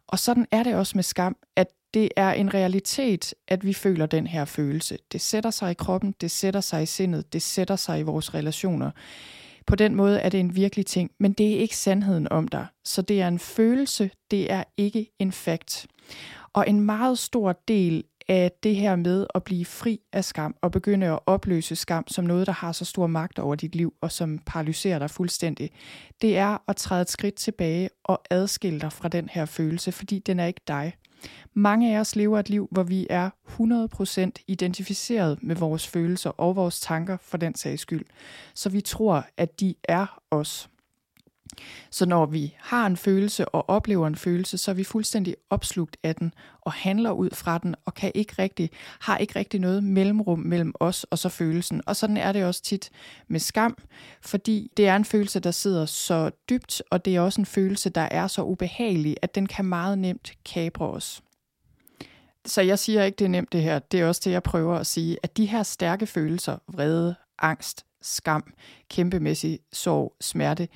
Og 0.08 0.20
sådan 0.20 0.48
er 0.52 0.64
det 0.64 0.76
også 0.76 0.98
med 0.98 1.04
skam, 1.04 1.36
at 1.56 1.68
det 1.94 2.10
er 2.16 2.32
en 2.32 2.54
realitet, 2.54 3.34
at 3.48 3.66
vi 3.66 3.74
føler 3.74 4.06
den 4.06 4.28
her 4.28 4.46
følelse. 4.46 4.98
Det 5.12 5.22
sætter 5.22 5.50
sig 5.50 5.72
i 5.72 5.74
kroppen, 5.74 6.16
det 6.22 6.32
sætter 6.32 6.62
sig 6.62 6.84
i 6.84 6.86
sindet, 6.86 7.34
det 7.34 7.42
sætter 7.42 7.76
sig 7.76 8.00
i 8.00 8.04
vores 8.04 8.34
relationer. 8.34 8.92
På 9.66 9.76
den 9.76 9.96
måde 9.96 10.20
er 10.20 10.30
det 10.30 10.40
en 10.40 10.56
virkelig 10.56 10.86
ting, 10.86 11.12
men 11.20 11.34
det 11.34 11.54
er 11.54 11.60
ikke 11.60 11.78
sandheden 11.78 12.32
om 12.32 12.48
dig. 12.48 12.66
Så 12.86 13.02
det 13.02 13.22
er 13.22 13.28
en 13.28 13.40
følelse, 13.40 14.12
det 14.32 14.52
er 14.52 14.64
ikke 14.78 15.10
en 15.20 15.32
fakt. 15.32 15.88
Og 16.54 16.70
en 16.70 16.80
meget 16.80 17.20
stor 17.20 17.62
del 17.68 18.04
af 18.28 18.52
det 18.64 18.76
her 18.76 18.96
med 18.96 19.28
at 19.36 19.44
blive 19.44 19.66
fri 19.66 20.00
af 20.14 20.26
skam 20.26 20.56
og 20.62 20.72
begynde 20.72 21.08
at 21.08 21.20
opløse 21.26 21.76
skam 21.76 22.08
som 22.08 22.26
noget, 22.26 22.48
der 22.48 22.54
har 22.54 22.72
så 22.72 22.86
stor 22.86 23.08
magt 23.08 23.40
over 23.40 23.56
dit 23.56 23.76
liv 23.76 23.94
og 24.02 24.12
som 24.12 24.40
paralyserer 24.46 25.00
dig 25.00 25.10
fuldstændig, 25.10 25.70
det 26.22 26.38
er 26.38 26.58
at 26.68 26.76
træde 26.76 27.02
et 27.02 27.10
skridt 27.10 27.36
tilbage 27.36 27.90
og 28.04 28.22
adskille 28.30 28.80
dig 28.80 28.92
fra 28.92 29.08
den 29.08 29.30
her 29.30 29.46
følelse, 29.46 29.92
fordi 29.92 30.20
den 30.20 30.40
er 30.40 30.46
ikke 30.46 30.62
dig. 30.68 30.94
Mange 31.54 31.96
af 31.96 32.00
os 32.00 32.16
lever 32.16 32.40
et 32.40 32.50
liv, 32.50 32.68
hvor 32.72 32.84
vi 32.84 33.08
er 33.10 33.30
100% 33.48 34.44
identificeret 34.48 35.44
med 35.44 35.56
vores 35.56 35.88
følelser 35.88 36.30
og 36.30 36.56
vores 36.56 36.80
tanker 36.80 37.18
for 37.22 37.38
den 37.38 37.56
sags 37.56 37.82
skyld. 37.82 38.06
Så 38.54 38.70
vi 38.70 38.82
tror, 38.82 39.26
at 39.38 39.60
de 39.60 39.76
er 39.84 40.20
os. 40.32 40.70
Så 41.90 42.06
når 42.06 42.26
vi 42.26 42.56
har 42.60 42.86
en 42.86 42.98
følelse 42.98 43.50
og 43.50 43.70
oplever 43.70 44.08
en 44.08 44.16
følelse, 44.16 44.58
så 44.58 44.72
er 44.72 44.76
vi 44.76 44.84
fuldstændig 44.84 45.36
opslugt 45.50 45.98
af 46.04 46.16
den 46.16 46.34
og 46.62 46.74
handler 46.74 47.12
ud 47.12 47.30
fra 47.34 47.58
den 47.58 47.76
og 47.86 47.94
kan 47.94 48.12
ikke 48.16 48.34
rigtig, 48.40 48.70
har 49.00 49.18
ikke 49.18 49.40
rigtig 49.40 49.60
noget 49.60 49.84
mellemrum 49.84 50.40
mellem 50.40 50.74
os 50.80 51.04
og 51.04 51.20
så 51.20 51.30
følelsen. 51.30 51.82
Og 51.86 51.96
sådan 51.96 52.18
er 52.18 52.32
det 52.32 52.46
også 52.46 52.62
tit 52.62 52.90
med 53.28 53.40
skam, 53.40 53.78
fordi 54.22 54.72
det 54.78 54.88
er 54.88 54.96
en 54.96 55.06
følelse, 55.06 55.40
der 55.40 55.52
sidder 55.52 55.86
så 55.86 56.32
dybt, 56.50 56.82
og 56.90 57.06
det 57.06 57.16
er 57.16 57.22
også 57.22 57.42
en 57.42 57.46
følelse, 57.46 57.90
der 57.90 58.02
er 58.12 58.28
så 58.28 58.44
ubehagelig, 58.44 59.18
at 59.22 59.36
den 59.36 59.46
kan 59.48 59.66
meget 59.66 59.98
nemt 59.98 60.32
kabre 60.46 60.90
os. 60.90 61.24
Så 62.46 62.62
jeg 62.62 62.80
siger 62.80 63.04
ikke, 63.04 63.16
det 63.16 63.26
er 63.26 63.30
nemt 63.30 63.54
det 63.54 63.62
her. 63.62 63.80
Det 63.80 64.00
er 64.00 64.08
også 64.08 64.22
det, 64.26 64.32
jeg 64.32 64.44
prøver 64.44 64.76
at 64.76 64.88
sige, 64.88 65.18
at 65.24 65.38
de 65.38 65.46
her 65.46 65.64
stærke 65.64 66.08
følelser, 66.08 66.58
vrede, 66.68 67.16
angst, 67.40 67.86
skam, 68.02 68.54
kæmpemæssig 68.90 69.60
sorg, 69.74 70.16
smerte, 70.22 70.68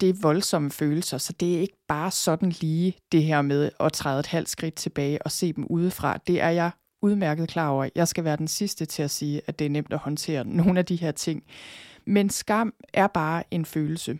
det 0.00 0.08
er 0.08 0.14
voldsomme 0.22 0.70
følelser, 0.70 1.18
så 1.18 1.32
det 1.32 1.56
er 1.56 1.60
ikke 1.60 1.76
bare 1.88 2.10
sådan 2.10 2.50
lige 2.60 2.96
det 3.12 3.22
her 3.22 3.42
med 3.42 3.70
at 3.80 3.92
træde 3.92 4.20
et 4.20 4.26
halvt 4.26 4.48
skridt 4.48 4.74
tilbage 4.74 5.22
og 5.22 5.30
se 5.30 5.52
dem 5.52 5.66
udefra. 5.70 6.18
Det 6.26 6.40
er 6.40 6.50
jeg 6.50 6.70
udmærket 7.02 7.48
klar 7.48 7.68
over. 7.68 7.88
Jeg 7.94 8.08
skal 8.08 8.24
være 8.24 8.36
den 8.36 8.48
sidste 8.48 8.84
til 8.84 9.02
at 9.02 9.10
sige, 9.10 9.40
at 9.46 9.58
det 9.58 9.64
er 9.64 9.70
nemt 9.70 9.92
at 9.92 9.98
håndtere 9.98 10.44
nogle 10.44 10.78
af 10.78 10.86
de 10.86 10.96
her 10.96 11.12
ting. 11.12 11.42
Men 12.04 12.30
skam 12.30 12.74
er 12.94 13.06
bare 13.06 13.42
en 13.50 13.64
følelse. 13.64 14.18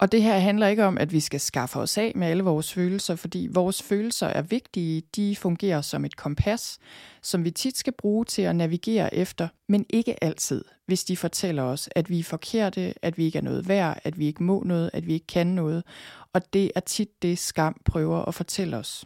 Og 0.00 0.12
det 0.12 0.22
her 0.22 0.38
handler 0.38 0.66
ikke 0.66 0.84
om, 0.84 0.98
at 0.98 1.12
vi 1.12 1.20
skal 1.20 1.40
skaffe 1.40 1.78
os 1.78 1.98
af 1.98 2.12
med 2.14 2.26
alle 2.26 2.42
vores 2.42 2.72
følelser, 2.72 3.16
fordi 3.16 3.48
vores 3.50 3.82
følelser 3.82 4.26
er 4.26 4.42
vigtige. 4.42 5.02
De 5.16 5.36
fungerer 5.36 5.80
som 5.80 6.04
et 6.04 6.16
kompas, 6.16 6.78
som 7.22 7.44
vi 7.44 7.50
tit 7.50 7.78
skal 7.78 7.92
bruge 7.92 8.24
til 8.24 8.42
at 8.42 8.56
navigere 8.56 9.14
efter, 9.14 9.48
men 9.68 9.86
ikke 9.90 10.24
altid, 10.24 10.64
hvis 10.86 11.04
de 11.04 11.16
fortæller 11.16 11.62
os, 11.62 11.88
at 11.94 12.10
vi 12.10 12.18
er 12.18 12.24
forkerte, 12.24 12.94
at 13.02 13.18
vi 13.18 13.24
ikke 13.24 13.38
er 13.38 13.42
noget 13.42 13.68
værd, 13.68 14.00
at 14.04 14.18
vi 14.18 14.26
ikke 14.26 14.42
må 14.42 14.62
noget, 14.66 14.90
at 14.92 15.06
vi 15.06 15.12
ikke 15.12 15.26
kan 15.26 15.46
noget. 15.46 15.84
Og 16.32 16.52
det 16.52 16.70
er 16.74 16.80
tit 16.80 17.22
det, 17.22 17.38
skam 17.38 17.80
prøver 17.84 18.24
at 18.24 18.34
fortælle 18.34 18.76
os. 18.76 19.04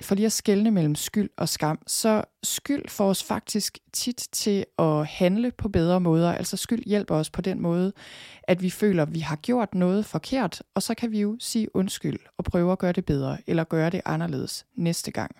For 0.00 0.14
lige 0.14 0.26
at 0.26 0.32
skelne 0.32 0.70
mellem 0.70 0.94
skyld 0.94 1.30
og 1.36 1.48
skam, 1.48 1.78
så 1.86 2.24
skyld 2.42 2.88
får 2.88 3.08
os 3.08 3.24
faktisk 3.24 3.78
tit 3.92 4.28
til 4.32 4.64
at 4.78 5.06
handle 5.06 5.52
på 5.58 5.68
bedre 5.68 6.00
måder. 6.00 6.32
Altså 6.32 6.56
skyld 6.56 6.84
hjælper 6.84 7.14
os 7.14 7.30
på 7.30 7.40
den 7.40 7.62
måde, 7.62 7.92
at 8.42 8.62
vi 8.62 8.70
føler, 8.70 9.02
at 9.02 9.14
vi 9.14 9.20
har 9.20 9.36
gjort 9.36 9.74
noget 9.74 10.06
forkert, 10.06 10.62
og 10.74 10.82
så 10.82 10.94
kan 10.94 11.12
vi 11.12 11.20
jo 11.20 11.36
sige 11.40 11.76
undskyld 11.76 12.18
og 12.38 12.44
prøve 12.44 12.72
at 12.72 12.78
gøre 12.78 12.92
det 12.92 13.04
bedre, 13.04 13.38
eller 13.46 13.64
gøre 13.64 13.90
det 13.90 14.00
anderledes 14.04 14.66
næste 14.74 15.10
gang. 15.10 15.36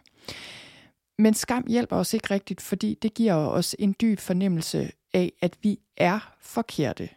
Men 1.18 1.34
skam 1.34 1.64
hjælper 1.68 1.96
os 1.96 2.14
ikke 2.14 2.30
rigtigt, 2.30 2.60
fordi 2.60 2.98
det 3.02 3.14
giver 3.14 3.34
os 3.34 3.76
en 3.78 3.94
dyb 4.00 4.18
fornemmelse 4.18 4.90
af, 5.14 5.32
at 5.42 5.56
vi 5.62 5.78
er 5.96 6.32
forkerte. 6.40 7.08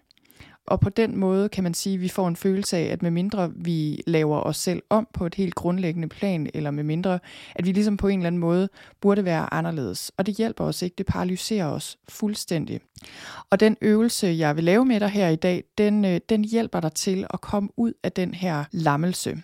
Og 0.70 0.80
på 0.80 0.90
den 0.90 1.18
måde 1.18 1.50
kan 1.50 1.64
man 1.64 1.74
sige, 1.74 1.94
at 1.94 2.02
vi 2.02 2.08
får 2.08 2.28
en 2.28 2.36
følelse 2.36 2.78
af, 2.78 2.84
at 2.84 3.02
med 3.02 3.12
mindre 3.12 3.52
vi 3.56 4.04
laver 4.08 4.40
os 4.42 4.58
selv 4.58 4.82
om 4.90 5.08
på 5.14 5.26
et 5.26 5.36
helt 5.36 5.56
grundlæggende 5.56 6.08
plan, 6.08 6.50
eller 6.54 6.72
med 6.72 6.84
mindre, 6.84 7.20
at 7.56 7.66
vi 7.66 7.72
ligesom 7.72 7.98
på 7.98 8.08
en 8.08 8.20
eller 8.20 8.28
anden 8.28 8.40
måde 8.40 8.70
burde 9.02 9.26
være 9.26 9.54
anderledes. 9.54 10.12
Og 10.18 10.26
det 10.26 10.36
hjælper 10.36 10.64
os 10.64 10.82
ikke, 10.82 10.96
det 10.98 11.06
paralyserer 11.06 11.68
os 11.68 11.98
fuldstændig. 12.10 12.80
Og 13.50 13.60
den 13.60 13.78
øvelse, 13.82 14.28
jeg 14.28 14.56
vil 14.56 14.64
lave 14.64 14.86
med 14.86 15.00
dig 15.00 15.10
her 15.10 15.30
i 15.30 15.36
dag, 15.36 15.64
den, 15.78 16.06
øh, 16.06 16.20
den 16.30 16.46
hjælper 16.46 16.80
dig 16.80 16.94
til 16.94 17.26
at 17.30 17.42
komme 17.42 17.70
ud 17.78 17.94
af 18.04 18.12
den 18.12 18.34
her 18.34 18.64
lammelse. 18.72 19.42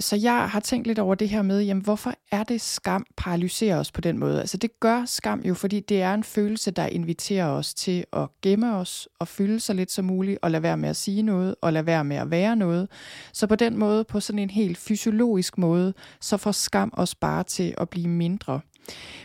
Så 0.00 0.16
jeg 0.16 0.50
har 0.50 0.60
tænkt 0.60 0.86
lidt 0.86 0.98
over 0.98 1.14
det 1.14 1.28
her 1.28 1.42
med, 1.42 1.62
jamen 1.62 1.82
hvorfor 1.82 2.14
er 2.32 2.42
det 2.44 2.60
skam 2.60 3.06
paralyserer 3.16 3.78
os 3.78 3.92
på 3.92 4.00
den 4.00 4.18
måde? 4.18 4.40
Altså 4.40 4.56
det 4.56 4.80
gør 4.80 5.04
skam 5.04 5.40
jo, 5.40 5.54
fordi 5.54 5.80
det 5.80 6.02
er 6.02 6.14
en 6.14 6.24
følelse, 6.24 6.70
der 6.70 6.86
inviterer 6.86 7.46
os 7.46 7.74
til 7.74 8.04
at 8.12 8.28
gemme 8.42 8.76
os 8.76 9.08
og 9.18 9.28
fylde 9.28 9.60
sig 9.60 9.74
lidt 9.74 9.92
som 9.92 10.04
muligt, 10.04 10.38
og 10.42 10.50
lade 10.50 10.62
være 10.62 10.76
med 10.76 10.88
at 10.88 10.96
sige 10.96 11.22
noget, 11.22 11.54
og 11.60 11.72
lade 11.72 11.86
være 11.86 12.04
med 12.04 12.16
at 12.16 12.30
være 12.30 12.56
noget. 12.56 12.88
Så 13.32 13.46
på 13.46 13.54
den 13.56 13.78
måde, 13.78 14.04
på 14.04 14.20
sådan 14.20 14.38
en 14.38 14.50
helt 14.50 14.78
fysiologisk 14.78 15.58
måde, 15.58 15.94
så 16.20 16.36
får 16.36 16.52
skam 16.52 16.90
os 16.92 17.14
bare 17.14 17.42
til 17.42 17.74
at 17.78 17.88
blive 17.88 18.08
mindre. 18.08 18.60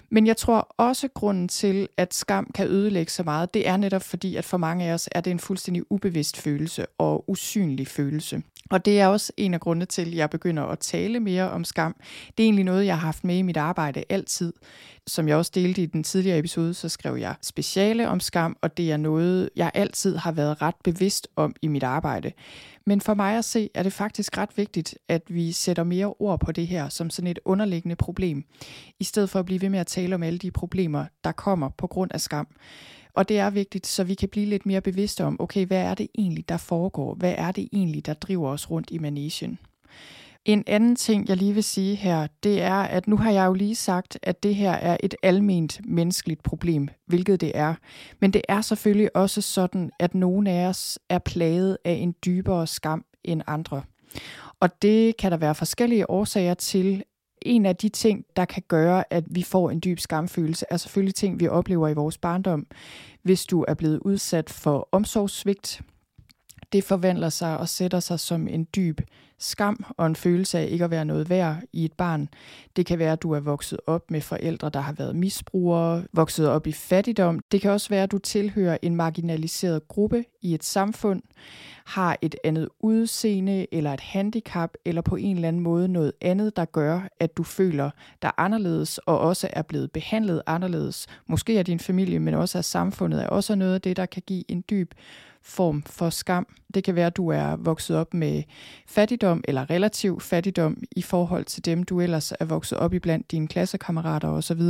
Men 0.09 0.27
jeg 0.27 0.37
tror 0.37 0.75
også 0.77 1.07
grunden 1.13 1.47
til, 1.47 1.87
at 1.97 2.13
skam 2.13 2.51
kan 2.55 2.67
ødelægge 2.67 3.11
så 3.11 3.23
meget, 3.23 3.53
det 3.53 3.67
er 3.67 3.77
netop 3.77 4.03
fordi, 4.03 4.35
at 4.35 4.45
for 4.45 4.57
mange 4.57 4.85
af 4.85 4.93
os 4.93 5.09
er 5.11 5.21
det 5.21 5.31
en 5.31 5.39
fuldstændig 5.39 5.91
ubevidst 5.91 6.37
følelse 6.37 6.85
og 6.97 7.29
usynlig 7.29 7.87
følelse. 7.87 8.43
Og 8.71 8.85
det 8.85 8.99
er 8.99 9.07
også 9.07 9.33
en 9.37 9.53
af 9.53 9.59
grundene 9.59 9.85
til, 9.85 10.01
at 10.01 10.15
jeg 10.15 10.29
begynder 10.29 10.63
at 10.63 10.79
tale 10.79 11.19
mere 11.19 11.49
om 11.49 11.63
skam. 11.63 11.95
Det 12.37 12.43
er 12.43 12.47
egentlig 12.47 12.65
noget, 12.65 12.85
jeg 12.85 12.95
har 12.95 13.05
haft 13.05 13.23
med 13.23 13.37
i 13.37 13.41
mit 13.41 13.57
arbejde 13.57 14.03
altid. 14.09 14.53
Som 15.07 15.27
jeg 15.27 15.37
også 15.37 15.51
delte 15.55 15.81
i 15.83 15.85
den 15.85 16.03
tidligere 16.03 16.39
episode, 16.39 16.73
så 16.73 16.89
skrev 16.89 17.15
jeg 17.15 17.35
speciale 17.41 18.07
om 18.07 18.19
skam, 18.19 18.57
og 18.61 18.77
det 18.77 18.91
er 18.91 18.97
noget, 18.97 19.49
jeg 19.55 19.71
altid 19.73 20.15
har 20.15 20.31
været 20.31 20.61
ret 20.61 20.75
bevidst 20.83 21.27
om 21.35 21.55
i 21.61 21.67
mit 21.67 21.83
arbejde. 21.83 22.31
Men 22.85 23.01
for 23.01 23.13
mig 23.13 23.37
at 23.37 23.45
se, 23.45 23.69
er 23.73 23.83
det 23.83 23.93
faktisk 23.93 24.37
ret 24.37 24.57
vigtigt, 24.57 24.97
at 25.07 25.21
vi 25.27 25.51
sætter 25.51 25.83
mere 25.83 26.13
ord 26.19 26.39
på 26.39 26.51
det 26.51 26.67
her 26.67 26.89
som 26.89 27.09
sådan 27.09 27.31
et 27.31 27.39
underliggende 27.45 27.95
problem, 27.95 28.43
i 28.99 29.03
stedet 29.03 29.29
for 29.29 29.39
at 29.39 29.45
blive 29.45 29.61
ved 29.61 29.69
med 29.69 29.79
at 29.79 29.87
tale 29.87 30.15
om 30.15 30.23
alle 30.23 30.39
de 30.39 30.51
problemer, 30.51 31.05
der 31.23 31.31
kommer 31.31 31.69
på 31.69 31.87
grund 31.87 32.11
af 32.13 32.21
skam. 32.21 32.47
Og 33.13 33.29
det 33.29 33.39
er 33.39 33.49
vigtigt, 33.49 33.87
så 33.87 34.03
vi 34.03 34.13
kan 34.13 34.29
blive 34.29 34.45
lidt 34.45 34.65
mere 34.65 34.81
bevidste 34.81 35.23
om, 35.23 35.41
okay, 35.41 35.65
hvad 35.65 35.81
er 35.81 35.93
det 35.93 36.07
egentlig, 36.17 36.49
der 36.49 36.57
foregår? 36.57 37.13
Hvad 37.13 37.35
er 37.37 37.51
det 37.51 37.69
egentlig, 37.73 38.05
der 38.05 38.13
driver 38.13 38.49
os 38.49 38.71
rundt 38.71 38.91
i 38.91 38.97
manesien? 38.97 39.59
En 40.45 40.63
anden 40.67 40.95
ting, 40.95 41.29
jeg 41.29 41.37
lige 41.37 41.53
vil 41.53 41.63
sige 41.63 41.95
her, 41.95 42.27
det 42.43 42.61
er, 42.61 42.73
at 42.75 43.07
nu 43.07 43.17
har 43.17 43.31
jeg 43.31 43.45
jo 43.45 43.53
lige 43.53 43.75
sagt, 43.75 44.19
at 44.23 44.43
det 44.43 44.55
her 44.55 44.71
er 44.71 44.97
et 45.03 45.15
alment 45.23 45.81
menneskeligt 45.85 46.43
problem, 46.43 46.87
hvilket 47.07 47.41
det 47.41 47.51
er. 47.55 47.75
Men 48.19 48.33
det 48.33 48.41
er 48.49 48.61
selvfølgelig 48.61 49.15
også 49.15 49.41
sådan, 49.41 49.91
at 49.99 50.15
nogle 50.15 50.51
af 50.51 50.65
os 50.67 50.99
er 51.09 51.19
plaget 51.19 51.77
af 51.85 51.91
en 51.93 52.15
dybere 52.25 52.67
skam 52.67 53.05
end 53.23 53.41
andre. 53.47 53.81
Og 54.59 54.81
det 54.81 55.17
kan 55.17 55.31
der 55.31 55.37
være 55.37 55.55
forskellige 55.55 56.09
årsager 56.09 56.53
til. 56.53 57.03
En 57.41 57.65
af 57.65 57.75
de 57.75 57.89
ting, 57.89 58.25
der 58.35 58.45
kan 58.45 58.63
gøre, 58.67 59.03
at 59.09 59.23
vi 59.29 59.43
får 59.43 59.69
en 59.69 59.81
dyb 59.83 59.99
skamfølelse, 59.99 60.65
er 60.69 60.77
selvfølgelig 60.77 61.15
ting, 61.15 61.39
vi 61.39 61.47
oplever 61.47 61.87
i 61.87 61.93
vores 61.93 62.17
barndom. 62.17 62.67
Hvis 63.23 63.45
du 63.45 63.65
er 63.67 63.73
blevet 63.73 63.99
udsat 63.99 64.49
for 64.49 64.89
omsorgssvigt, 64.91 65.81
det 66.71 66.83
forvandler 66.83 67.29
sig 67.29 67.57
og 67.57 67.69
sætter 67.69 67.99
sig 67.99 68.19
som 68.19 68.47
en 68.47 68.67
dyb 68.75 69.01
skam 69.41 69.85
og 69.97 70.07
en 70.07 70.15
følelse 70.15 70.59
af 70.59 70.67
ikke 70.71 70.85
at 70.85 70.91
være 70.91 71.05
noget 71.05 71.29
værd 71.29 71.57
i 71.73 71.85
et 71.85 71.93
barn. 71.93 72.29
Det 72.75 72.85
kan 72.85 72.99
være, 72.99 73.11
at 73.11 73.21
du 73.21 73.31
er 73.31 73.39
vokset 73.39 73.79
op 73.87 74.11
med 74.11 74.21
forældre, 74.21 74.69
der 74.69 74.79
har 74.79 74.93
været 74.93 75.15
misbrugere, 75.15 76.03
vokset 76.13 76.49
op 76.49 76.67
i 76.67 76.71
fattigdom. 76.71 77.39
Det 77.51 77.61
kan 77.61 77.71
også 77.71 77.89
være, 77.89 78.03
at 78.03 78.11
du 78.11 78.17
tilhører 78.17 78.77
en 78.81 78.95
marginaliseret 78.95 79.87
gruppe 79.87 80.25
i 80.41 80.53
et 80.53 80.63
samfund, 80.63 81.21
har 81.85 82.17
et 82.21 82.35
andet 82.43 82.69
udseende 82.79 83.67
eller 83.71 83.93
et 83.93 83.99
handicap, 83.99 84.69
eller 84.85 85.01
på 85.01 85.15
en 85.15 85.35
eller 85.35 85.47
anden 85.47 85.61
måde 85.61 85.87
noget 85.87 86.13
andet, 86.21 86.55
der 86.55 86.65
gør, 86.65 87.01
at 87.19 87.37
du 87.37 87.43
føler 87.43 87.89
dig 88.21 88.31
anderledes 88.37 88.97
og 88.97 89.19
også 89.19 89.49
er 89.53 89.61
blevet 89.61 89.91
behandlet 89.91 90.41
anderledes. 90.45 91.07
Måske 91.27 91.59
af 91.59 91.65
din 91.65 91.79
familie, 91.79 92.19
men 92.19 92.33
også 92.33 92.57
af 92.57 92.65
samfundet, 92.65 93.23
er 93.23 93.27
også 93.27 93.55
noget 93.55 93.73
af 93.73 93.81
det, 93.81 93.97
der 93.97 94.05
kan 94.05 94.23
give 94.27 94.51
en 94.51 94.63
dyb 94.69 94.93
form 95.43 95.83
for 95.85 96.09
skam. 96.09 96.47
Det 96.73 96.83
kan 96.83 96.95
være, 96.95 97.07
at 97.07 97.17
du 97.17 97.29
er 97.29 97.55
vokset 97.55 97.97
op 97.97 98.13
med 98.13 98.43
fattigdom 98.87 99.43
eller 99.47 99.69
relativ 99.69 100.19
fattigdom 100.19 100.77
i 100.91 101.01
forhold 101.01 101.45
til 101.45 101.65
dem, 101.65 101.83
du 101.83 102.01
ellers 102.01 102.33
er 102.39 102.45
vokset 102.45 102.77
op 102.77 102.93
i 102.93 102.99
blandt 102.99 103.31
dine 103.31 103.47
klassekammerater 103.47 104.27
osv. 104.27 104.61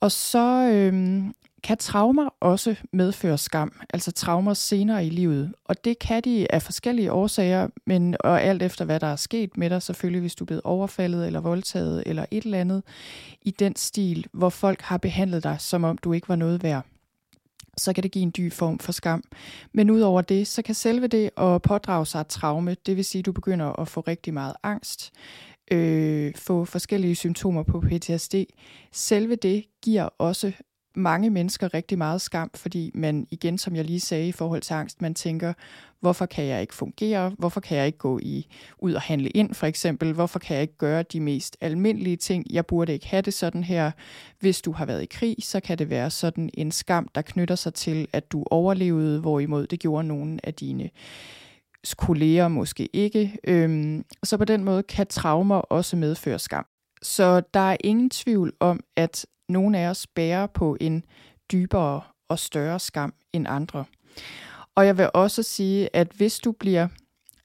Og 0.00 0.12
så 0.12 0.70
øhm, 0.72 1.34
kan 1.64 1.76
traumer 1.76 2.28
også 2.40 2.76
medføre 2.92 3.38
skam, 3.38 3.72
altså 3.94 4.12
traumer 4.12 4.54
senere 4.54 5.06
i 5.06 5.10
livet. 5.10 5.52
Og 5.64 5.84
det 5.84 5.98
kan 5.98 6.22
de 6.22 6.52
af 6.52 6.62
forskellige 6.62 7.12
årsager, 7.12 7.68
men 7.86 8.16
og 8.20 8.42
alt 8.42 8.62
efter 8.62 8.84
hvad 8.84 9.00
der 9.00 9.06
er 9.06 9.16
sket 9.16 9.56
med 9.56 9.70
dig, 9.70 9.82
selvfølgelig 9.82 10.20
hvis 10.20 10.34
du 10.34 10.44
er 10.44 10.46
blevet 10.46 10.62
overfaldet 10.64 11.26
eller 11.26 11.40
voldtaget 11.40 12.02
eller 12.06 12.24
et 12.30 12.44
eller 12.44 12.60
andet 12.60 12.82
i 13.42 13.50
den 13.50 13.76
stil, 13.76 14.26
hvor 14.32 14.48
folk 14.48 14.80
har 14.80 14.98
behandlet 14.98 15.44
dig, 15.44 15.56
som 15.58 15.84
om 15.84 15.98
du 15.98 16.12
ikke 16.12 16.28
var 16.28 16.36
noget 16.36 16.62
værd 16.62 16.84
så 17.76 17.92
kan 17.92 18.02
det 18.02 18.12
give 18.12 18.22
en 18.22 18.32
dyb 18.36 18.52
form 18.52 18.78
for 18.78 18.92
skam. 18.92 19.22
Men 19.72 19.90
udover 19.90 20.20
det, 20.20 20.46
så 20.46 20.62
kan 20.62 20.74
selve 20.74 21.06
det 21.06 21.30
at 21.36 21.62
pådrage 21.62 22.06
sig 22.06 22.20
et 22.20 22.26
traume, 22.26 22.76
det 22.86 22.96
vil 22.96 23.04
sige, 23.04 23.20
at 23.20 23.26
du 23.26 23.32
begynder 23.32 23.80
at 23.80 23.88
få 23.88 24.00
rigtig 24.00 24.34
meget 24.34 24.54
angst, 24.62 25.12
øh, 25.70 26.34
få 26.36 26.64
forskellige 26.64 27.14
symptomer 27.14 27.62
på 27.62 27.80
PTSD. 27.80 28.34
Selve 28.92 29.36
det 29.36 29.64
giver 29.82 30.08
også 30.18 30.52
mange 30.96 31.30
mennesker 31.30 31.74
rigtig 31.74 31.98
meget 31.98 32.20
skam, 32.20 32.50
fordi 32.54 32.90
man 32.94 33.26
igen, 33.30 33.58
som 33.58 33.76
jeg 33.76 33.84
lige 33.84 34.00
sagde 34.00 34.28
i 34.28 34.32
forhold 34.32 34.62
til 34.62 34.74
angst, 34.74 35.02
man 35.02 35.14
tænker, 35.14 35.52
hvorfor 36.00 36.26
kan 36.26 36.44
jeg 36.44 36.60
ikke 36.60 36.74
fungere? 36.74 37.32
Hvorfor 37.38 37.60
kan 37.60 37.76
jeg 37.76 37.86
ikke 37.86 37.98
gå 37.98 38.18
i 38.22 38.46
ud 38.78 38.94
og 38.94 39.00
handle 39.00 39.28
ind, 39.28 39.54
for 39.54 39.66
eksempel? 39.66 40.12
Hvorfor 40.12 40.38
kan 40.38 40.54
jeg 40.54 40.62
ikke 40.62 40.76
gøre 40.78 41.02
de 41.02 41.20
mest 41.20 41.56
almindelige 41.60 42.16
ting? 42.16 42.44
Jeg 42.50 42.66
burde 42.66 42.92
ikke 42.92 43.06
have 43.06 43.22
det 43.22 43.34
sådan 43.34 43.64
her. 43.64 43.90
Hvis 44.40 44.62
du 44.62 44.72
har 44.72 44.86
været 44.86 45.02
i 45.02 45.06
krig, 45.06 45.36
så 45.40 45.60
kan 45.60 45.78
det 45.78 45.90
være 45.90 46.10
sådan 46.10 46.50
en 46.54 46.70
skam, 46.70 47.08
der 47.14 47.22
knytter 47.22 47.54
sig 47.54 47.74
til, 47.74 48.08
at 48.12 48.32
du 48.32 48.44
overlevede, 48.50 49.20
hvorimod 49.20 49.66
det 49.66 49.80
gjorde 49.80 50.08
nogen 50.08 50.40
af 50.42 50.54
dine 50.54 50.90
kolleger 51.98 52.48
måske 52.48 52.88
ikke. 52.92 53.38
Øhm, 53.44 54.04
så 54.22 54.36
på 54.36 54.44
den 54.44 54.64
måde 54.64 54.82
kan 54.82 55.06
traumer 55.06 55.56
også 55.56 55.96
medføre 55.96 56.38
skam. 56.38 56.66
Så 57.02 57.42
der 57.54 57.60
er 57.60 57.76
ingen 57.84 58.10
tvivl 58.10 58.52
om, 58.60 58.80
at 58.96 59.26
nogle 59.48 59.78
af 59.78 59.88
os 59.88 60.06
bærer 60.06 60.46
på 60.46 60.76
en 60.80 61.04
dybere 61.52 62.00
og 62.28 62.38
større 62.38 62.80
skam 62.80 63.14
end 63.32 63.46
andre. 63.48 63.84
Og 64.74 64.86
jeg 64.86 64.98
vil 64.98 65.10
også 65.14 65.42
sige, 65.42 65.96
at 65.96 66.08
hvis 66.08 66.38
du 66.38 66.52
bliver 66.52 66.88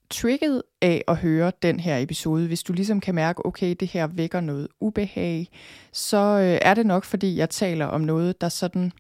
trigget 0.10 0.64
af 0.82 1.04
at 1.08 1.18
høre 1.18 1.52
den 1.62 1.80
her 1.80 1.98
episode, 1.98 2.48
hvis 2.48 2.64
du 2.64 2.74
ligesom 2.74 3.00
kan 3.00 3.16
mærke, 3.16 3.46
okay, 3.46 3.76
det 3.80 3.88
her 3.88 4.08
vækker 4.08 4.42
noget 4.42 4.68
ubehag, 4.80 5.48
så 5.92 6.18
øh, 6.18 6.60
er 6.62 6.74
det 6.74 6.86
nok, 6.86 7.04
fordi 7.04 7.38
jeg 7.38 7.50
taler 7.50 7.86
om 7.86 8.02
noget, 8.02 8.42
der 8.42 8.50
sådan 8.50 8.92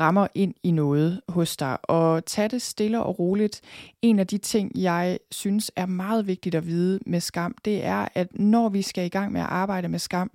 rammer 0.00 0.26
ind 0.34 0.54
i 0.62 0.70
noget 0.70 1.20
hos 1.28 1.56
dig. 1.56 1.78
Og 1.82 2.24
tag 2.24 2.50
det 2.50 2.62
stille 2.62 3.02
og 3.02 3.18
roligt. 3.18 3.60
En 4.02 4.18
af 4.18 4.26
de 4.26 4.38
ting, 4.38 4.72
jeg 4.74 5.18
synes 5.30 5.70
er 5.76 5.86
meget 5.86 6.26
vigtigt 6.26 6.54
at 6.54 6.66
vide 6.66 7.00
med 7.06 7.20
skam, 7.20 7.54
det 7.64 7.84
er, 7.84 8.08
at 8.14 8.38
når 8.38 8.68
vi 8.68 8.82
skal 8.82 9.04
i 9.04 9.08
gang 9.08 9.32
med 9.32 9.40
at 9.40 9.46
arbejde 9.46 9.88
med 9.88 9.98
skam, 9.98 10.30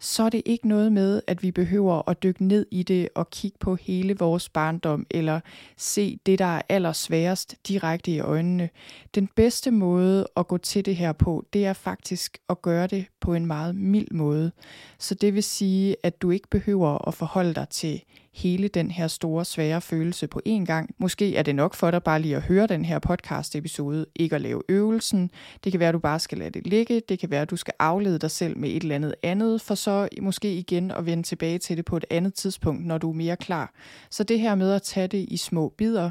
så 0.00 0.22
er 0.22 0.28
det 0.28 0.42
ikke 0.44 0.68
noget 0.68 0.92
med, 0.92 1.22
at 1.26 1.42
vi 1.42 1.50
behøver 1.50 2.08
at 2.08 2.22
dykke 2.22 2.44
ned 2.44 2.66
i 2.70 2.82
det 2.82 3.08
og 3.14 3.30
kigge 3.30 3.58
på 3.60 3.74
hele 3.74 4.16
vores 4.18 4.48
barndom, 4.48 5.06
eller 5.10 5.40
se 5.76 6.18
det, 6.26 6.38
der 6.38 6.44
er 6.44 6.62
allersværest 6.68 7.56
direkte 7.68 8.10
i 8.10 8.20
øjnene. 8.20 8.68
Den 9.14 9.28
bedste 9.36 9.70
måde 9.70 10.26
at 10.40 10.48
gå 10.48 10.58
til 10.58 10.84
det 10.84 10.96
her 10.96 11.12
på, 11.12 11.44
det 11.52 11.66
er 11.66 11.72
faktisk 11.72 12.38
at 12.48 12.62
gøre 12.62 12.86
det 12.86 13.06
på 13.20 13.34
en 13.34 13.46
meget 13.46 13.74
mild 13.74 14.10
måde. 14.10 14.52
Så 14.98 15.14
det 15.14 15.34
vil 15.34 15.42
sige, 15.42 15.96
at 16.02 16.22
du 16.22 16.30
ikke 16.30 16.48
behøver 16.48 17.08
at 17.08 17.14
forholde 17.14 17.54
dig 17.54 17.68
til 17.68 18.02
hele 18.34 18.68
den 18.68 18.90
her 18.90 19.08
store, 19.08 19.44
svære 19.44 19.80
følelse 19.80 20.26
på 20.26 20.40
én 20.48 20.64
gang. 20.64 20.94
Måske 20.98 21.36
er 21.36 21.42
det 21.42 21.54
nok 21.54 21.74
for 21.74 21.90
dig 21.90 22.02
bare 22.02 22.20
lige 22.20 22.36
at 22.36 22.42
høre 22.42 22.66
den 22.66 22.84
her 22.84 22.98
podcast-episode, 22.98 24.06
ikke 24.14 24.34
at 24.34 24.40
lave 24.40 24.62
øvelsen. 24.68 25.30
Det 25.64 25.72
kan 25.72 25.80
være, 25.80 25.88
at 25.88 25.94
du 25.94 25.98
bare 25.98 26.18
skal 26.18 26.38
lade 26.38 26.50
det 26.50 26.66
ligge. 26.66 27.02
Det 27.08 27.18
kan 27.18 27.30
være, 27.30 27.42
at 27.42 27.50
du 27.50 27.56
skal 27.56 27.74
aflede 27.78 28.18
dig 28.18 28.30
selv 28.30 28.58
med 28.58 28.70
et 28.70 28.82
eller 28.82 28.94
andet 28.94 29.14
andet, 29.22 29.60
for 29.60 29.74
så 29.74 30.08
måske 30.22 30.54
igen 30.54 30.90
at 30.90 31.06
vende 31.06 31.22
tilbage 31.22 31.58
til 31.58 31.76
det 31.76 31.84
på 31.84 31.96
et 31.96 32.04
andet 32.10 32.34
tidspunkt, 32.34 32.86
når 32.86 32.98
du 32.98 33.10
er 33.10 33.14
mere 33.14 33.36
klar. 33.36 33.72
Så 34.10 34.24
det 34.24 34.40
her 34.40 34.54
med 34.54 34.72
at 34.72 34.82
tage 34.82 35.06
det 35.06 35.26
i 35.28 35.36
små 35.36 35.68
bidder, 35.78 36.10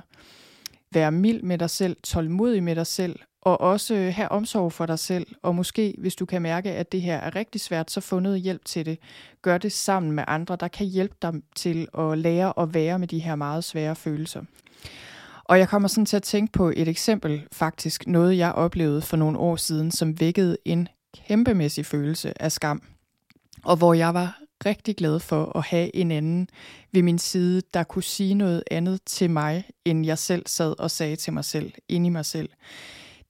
være 0.91 1.11
mild 1.11 1.41
med 1.41 1.57
dig 1.57 1.69
selv, 1.69 1.97
tålmodig 2.03 2.63
med 2.63 2.75
dig 2.75 2.87
selv, 2.87 3.19
og 3.41 3.62
også 3.62 3.95
øh, 3.95 4.13
have 4.13 4.30
omsorg 4.30 4.73
for 4.73 4.86
dig 4.86 4.99
selv, 4.99 5.28
og 5.43 5.56
måske, 5.56 5.95
hvis 5.97 6.15
du 6.15 6.25
kan 6.25 6.41
mærke, 6.41 6.71
at 6.71 6.91
det 6.91 7.02
her 7.02 7.15
er 7.17 7.36
rigtig 7.36 7.62
svært, 7.62 7.91
så 7.91 8.02
få 8.02 8.19
noget 8.19 8.41
hjælp 8.41 8.65
til 8.65 8.86
det. 8.86 8.99
Gør 9.41 9.58
det 9.58 9.71
sammen 9.71 10.12
med 10.12 10.23
andre, 10.28 10.56
der 10.56 10.67
kan 10.67 10.88
hjælpe 10.88 11.15
dig 11.21 11.34
til 11.56 11.88
at 11.97 12.17
lære 12.17 12.54
at 12.60 12.73
være 12.73 12.99
med 12.99 13.08
de 13.08 13.19
her 13.19 13.36
meget 13.36 13.63
svære 13.63 13.95
følelser. 13.95 14.41
Og 15.43 15.60
jeg 15.60 15.69
kommer 15.69 15.88
sådan 15.88 16.06
til 16.06 16.15
at 16.15 16.23
tænke 16.23 16.52
på 16.52 16.69
et 16.75 16.88
eksempel, 16.88 17.47
faktisk 17.52 18.08
noget, 18.08 18.38
jeg 18.38 18.52
oplevede 18.52 19.02
for 19.02 19.17
nogle 19.17 19.38
år 19.38 19.56
siden, 19.56 19.91
som 19.91 20.19
vækkede 20.19 20.58
en 20.65 20.88
kæmpemæssig 21.17 21.86
følelse 21.86 22.41
af 22.41 22.52
skam. 22.52 22.82
Og 23.63 23.78
hvor 23.78 23.93
jeg 23.93 24.13
var 24.13 24.39
rigtig 24.65 24.95
glad 24.95 25.19
for 25.19 25.58
at 25.58 25.63
have 25.63 25.95
en 25.95 26.12
anden 26.12 26.49
ved 26.91 27.04
min 27.04 27.19
side, 27.19 27.62
der 27.73 27.84
kunne 27.84 28.04
sige 28.04 28.34
noget 28.34 28.63
andet 28.71 28.99
til 29.06 29.30
mig, 29.30 29.63
end 29.86 30.06
jeg 30.06 30.17
selv 30.17 30.43
sad 30.47 30.80
og 30.80 30.91
sagde 30.91 31.15
til 31.15 31.34
mig 31.34 31.45
selv, 31.45 31.71
ind 31.89 32.06
i 32.06 32.10
mig 32.10 32.25
selv. 32.25 32.49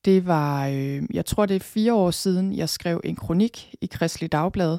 Det 0.05 0.27
var, 0.27 0.67
øh, 0.67 1.01
jeg 1.13 1.25
tror 1.25 1.45
det 1.45 1.55
er 1.55 1.59
fire 1.59 1.93
år 1.93 2.11
siden, 2.11 2.55
jeg 2.55 2.69
skrev 2.69 3.01
en 3.03 3.15
kronik 3.15 3.75
i 3.81 3.85
Kristelig 3.85 4.31
Dagblad. 4.31 4.77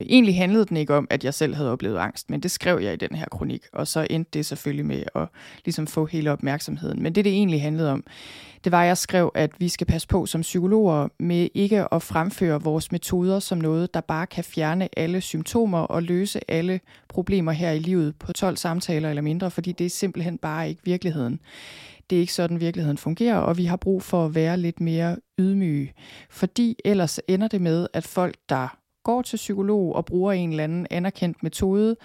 Egentlig 0.00 0.36
handlede 0.36 0.64
den 0.64 0.76
ikke 0.76 0.94
om, 0.94 1.06
at 1.10 1.24
jeg 1.24 1.34
selv 1.34 1.54
havde 1.54 1.72
oplevet 1.72 1.98
angst, 1.98 2.30
men 2.30 2.40
det 2.40 2.50
skrev 2.50 2.80
jeg 2.80 2.92
i 2.92 2.96
den 2.96 3.14
her 3.14 3.26
kronik, 3.30 3.62
og 3.72 3.88
så 3.88 4.06
endte 4.10 4.30
det 4.38 4.46
selvfølgelig 4.46 4.86
med 4.86 5.02
at 5.14 5.28
ligesom 5.64 5.86
få 5.86 6.06
hele 6.06 6.32
opmærksomheden. 6.32 7.02
Men 7.02 7.14
det, 7.14 7.24
det 7.24 7.32
egentlig 7.32 7.62
handlede 7.62 7.92
om, 7.92 8.04
det 8.64 8.72
var, 8.72 8.82
at 8.82 8.88
jeg 8.88 8.98
skrev, 8.98 9.32
at 9.34 9.50
vi 9.58 9.68
skal 9.68 9.86
passe 9.86 10.08
på 10.08 10.26
som 10.26 10.40
psykologer 10.40 11.08
med 11.18 11.48
ikke 11.54 11.94
at 11.94 12.02
fremføre 12.02 12.62
vores 12.62 12.92
metoder 12.92 13.38
som 13.38 13.58
noget, 13.58 13.94
der 13.94 14.00
bare 14.00 14.26
kan 14.26 14.44
fjerne 14.44 14.88
alle 14.96 15.20
symptomer 15.20 15.78
og 15.78 16.02
løse 16.02 16.40
alle 16.50 16.80
problemer 17.08 17.52
her 17.52 17.70
i 17.70 17.78
livet 17.78 18.16
på 18.16 18.32
12 18.32 18.56
samtaler 18.56 19.08
eller 19.08 19.22
mindre, 19.22 19.50
fordi 19.50 19.72
det 19.72 19.84
er 19.86 19.90
simpelthen 19.90 20.38
bare 20.38 20.68
ikke 20.68 20.80
virkeligheden. 20.84 21.40
Det 22.10 22.16
er 22.16 22.20
ikke 22.20 22.32
sådan, 22.32 22.60
virkeligheden 22.60 22.98
fungerer, 22.98 23.36
og 23.36 23.58
vi 23.58 23.64
har 23.64 23.76
brug 23.76 24.02
for 24.02 24.24
at 24.24 24.34
være 24.34 24.56
lidt 24.56 24.80
mere 24.80 25.16
ydmyge. 25.38 25.92
Fordi 26.30 26.76
ellers 26.84 27.20
ender 27.28 27.48
det 27.48 27.60
med, 27.60 27.86
at 27.92 28.04
folk, 28.04 28.34
der 28.48 28.78
går 29.04 29.22
til 29.22 29.36
psykolog 29.36 29.94
og 29.94 30.04
bruger 30.04 30.32
en 30.32 30.50
eller 30.50 30.64
anden 30.64 30.86
anerkendt 30.90 31.42
metode, 31.42 31.96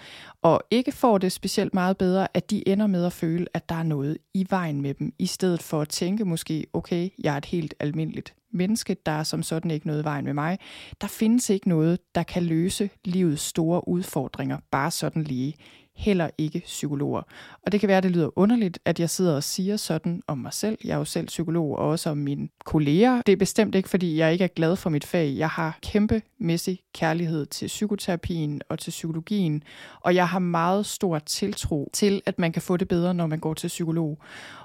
og 0.42 0.62
ikke 0.70 0.92
får 0.92 1.18
det 1.18 1.32
specielt 1.32 1.74
meget 1.74 1.96
bedre, 1.98 2.28
at 2.34 2.50
de 2.50 2.68
ender 2.68 2.86
med 2.86 3.04
at 3.04 3.12
føle, 3.12 3.46
at 3.54 3.68
der 3.68 3.74
er 3.74 3.82
noget 3.82 4.18
i 4.34 4.46
vejen 4.50 4.80
med 4.80 4.94
dem, 4.94 5.12
i 5.18 5.26
stedet 5.26 5.62
for 5.62 5.80
at 5.80 5.88
tænke 5.88 6.24
måske, 6.24 6.66
okay, 6.72 7.08
jeg 7.18 7.34
er 7.34 7.38
et 7.38 7.44
helt 7.44 7.74
almindeligt 7.80 8.34
menneske, 8.52 8.96
der 9.06 9.12
er 9.12 9.22
som 9.22 9.42
sådan 9.42 9.70
ikke 9.70 9.86
noget 9.86 10.02
i 10.02 10.04
vejen 10.04 10.24
med 10.24 10.34
mig. 10.34 10.58
Der 11.00 11.06
findes 11.06 11.50
ikke 11.50 11.68
noget, 11.68 11.98
der 12.14 12.22
kan 12.22 12.42
løse 12.42 12.90
livets 13.04 13.42
store 13.42 13.88
udfordringer, 13.88 14.58
bare 14.70 14.90
sådan 14.90 15.22
lige 15.22 15.54
heller 15.96 16.30
ikke 16.38 16.62
psykologer. 16.64 17.22
Og 17.66 17.72
det 17.72 17.80
kan 17.80 17.88
være, 17.88 17.96
at 17.96 18.02
det 18.02 18.10
lyder 18.10 18.38
underligt, 18.38 18.78
at 18.84 19.00
jeg 19.00 19.10
sidder 19.10 19.36
og 19.36 19.42
siger 19.42 19.76
sådan 19.76 20.22
om 20.26 20.38
mig 20.38 20.52
selv. 20.52 20.78
Jeg 20.84 20.94
er 20.94 20.98
jo 20.98 21.04
selv 21.04 21.26
psykolog, 21.26 21.78
og 21.78 21.88
også 21.88 22.10
om 22.10 22.16
mine 22.16 22.48
kolleger. 22.64 23.22
Det 23.22 23.32
er 23.32 23.36
bestemt 23.36 23.74
ikke, 23.74 23.88
fordi 23.88 24.16
jeg 24.16 24.32
ikke 24.32 24.44
er 24.44 24.48
glad 24.48 24.76
for 24.76 24.90
mit 24.90 25.04
fag. 25.04 25.34
Jeg 25.36 25.48
har 25.48 25.78
kæmpemæssig 25.82 26.80
kærlighed 26.94 27.46
til 27.46 27.66
psykoterapien 27.66 28.62
og 28.68 28.78
til 28.78 28.90
psykologien, 28.90 29.62
og 30.00 30.14
jeg 30.14 30.28
har 30.28 30.38
meget 30.38 30.86
stor 30.86 31.18
tiltro 31.18 31.90
til, 31.92 32.22
at 32.26 32.38
man 32.38 32.52
kan 32.52 32.62
få 32.62 32.76
det 32.76 32.88
bedre, 32.88 33.14
når 33.14 33.26
man 33.26 33.38
går 33.38 33.54
til 33.54 33.68
psykolog. 33.68 34.18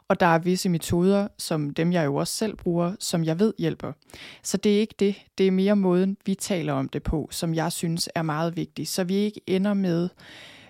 Og 0.07 0.19
der 0.19 0.25
er 0.25 0.39
visse 0.39 0.69
metoder, 0.69 1.27
som 1.37 1.73
dem 1.73 1.91
jeg 1.91 2.05
jo 2.05 2.15
også 2.15 2.33
selv 2.33 2.55
bruger, 2.55 2.95
som 2.99 3.23
jeg 3.23 3.39
ved 3.39 3.53
hjælper. 3.57 3.91
Så 4.43 4.57
det 4.57 4.75
er 4.75 4.79
ikke 4.79 4.95
det. 4.99 5.15
Det 5.37 5.47
er 5.47 5.51
mere 5.51 5.75
måden, 5.75 6.17
vi 6.25 6.35
taler 6.35 6.73
om 6.73 6.89
det 6.89 7.03
på, 7.03 7.27
som 7.31 7.53
jeg 7.53 7.71
synes 7.71 8.09
er 8.15 8.21
meget 8.21 8.57
vigtig. 8.57 8.87
Så 8.87 9.03
vi 9.03 9.15
ikke 9.15 9.41
ender 9.47 9.73
med 9.73 10.09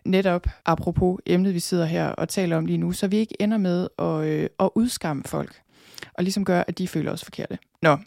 netop, 0.06 0.48
apropos 0.66 1.20
emnet, 1.26 1.54
vi 1.54 1.60
sidder 1.60 1.86
her 1.86 2.08
og 2.08 2.30
taler 2.30 2.58
om 2.58 2.66
lige 2.66 2.78
nu, 2.78 2.92
så 2.92 3.08
vi 3.08 3.18
ikke 3.18 3.42
ender 3.42 3.58
med 3.58 3.88
at, 4.00 4.26
øh, 4.26 4.50
at 4.60 4.70
udskamme 4.76 5.24
folk, 5.24 5.62
og 6.14 6.24
ligesom 6.24 6.46
gøre, 6.46 6.70
at 6.70 6.78
de 6.78 6.88
føler 6.88 7.12
os 7.12 7.24
forkerte. 7.24 7.58
Nå, 7.82 7.98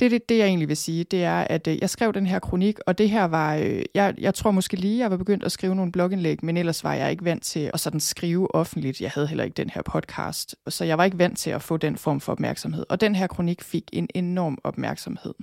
det, 0.00 0.10
det, 0.10 0.28
det 0.28 0.38
jeg 0.38 0.46
egentlig 0.46 0.68
vil 0.68 0.76
sige, 0.76 1.04
det 1.04 1.24
er, 1.24 1.40
at 1.40 1.66
øh, 1.66 1.78
jeg 1.80 1.90
skrev 1.90 2.12
den 2.12 2.26
her 2.26 2.38
kronik, 2.38 2.78
og 2.86 2.98
det 2.98 3.10
her 3.10 3.24
var, 3.24 3.56
øh, 3.56 3.82
jeg, 3.94 4.14
jeg 4.18 4.34
tror 4.34 4.50
måske 4.50 4.76
lige, 4.76 4.98
jeg 4.98 5.10
var 5.10 5.16
begyndt 5.16 5.44
at 5.44 5.52
skrive 5.52 5.74
nogle 5.74 5.92
blogindlæg, 5.92 6.44
men 6.44 6.56
ellers 6.56 6.84
var 6.84 6.94
jeg 6.94 7.10
ikke 7.10 7.24
vant 7.24 7.42
til 7.42 7.70
at 7.74 7.80
sådan 7.80 8.00
skrive 8.00 8.54
offentligt. 8.54 9.00
Jeg 9.00 9.10
havde 9.10 9.26
heller 9.26 9.44
ikke 9.44 9.54
den 9.54 9.70
her 9.70 9.82
podcast, 9.82 10.56
så 10.68 10.84
jeg 10.84 10.98
var 10.98 11.04
ikke 11.04 11.18
vant 11.18 11.38
til 11.38 11.50
at 11.50 11.62
få 11.62 11.76
den 11.76 11.96
form 11.96 12.20
for 12.20 12.32
opmærksomhed. 12.32 12.84
Og 12.88 13.00
den 13.00 13.14
her 13.14 13.26
kronik 13.26 13.62
fik 13.62 13.84
en 13.92 14.08
enorm 14.14 14.58
opmærksomhed. 14.64 15.34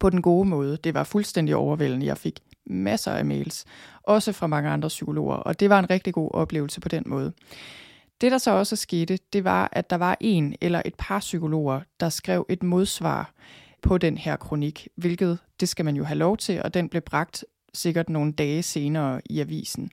På 0.00 0.10
den 0.10 0.22
gode 0.22 0.48
måde. 0.48 0.76
Det 0.84 0.94
var 0.94 1.04
fuldstændig 1.04 1.56
overvældende. 1.56 2.06
Jeg 2.06 2.18
fik 2.18 2.40
masser 2.70 3.12
af 3.12 3.24
mails, 3.24 3.64
også 4.02 4.32
fra 4.32 4.46
mange 4.46 4.70
andre 4.70 4.88
psykologer, 4.88 5.36
og 5.36 5.60
det 5.60 5.70
var 5.70 5.78
en 5.78 5.90
rigtig 5.90 6.14
god 6.14 6.30
oplevelse 6.34 6.80
på 6.80 6.88
den 6.88 7.02
måde. 7.06 7.32
Det, 8.20 8.32
der 8.32 8.38
så 8.38 8.50
også 8.50 8.76
skete, 8.76 9.18
det 9.32 9.44
var, 9.44 9.68
at 9.72 9.90
der 9.90 9.96
var 9.96 10.16
en 10.20 10.54
eller 10.60 10.82
et 10.84 10.94
par 10.98 11.18
psykologer, 11.18 11.80
der 12.00 12.08
skrev 12.08 12.46
et 12.48 12.62
modsvar 12.62 13.32
på 13.82 13.98
den 13.98 14.18
her 14.18 14.36
kronik, 14.36 14.88
hvilket 14.96 15.38
det 15.60 15.68
skal 15.68 15.84
man 15.84 15.96
jo 15.96 16.04
have 16.04 16.18
lov 16.18 16.36
til, 16.36 16.62
og 16.62 16.74
den 16.74 16.88
blev 16.88 17.02
bragt 17.02 17.44
sikkert 17.74 18.08
nogle 18.08 18.32
dage 18.32 18.62
senere 18.62 19.20
i 19.24 19.40
avisen. 19.40 19.90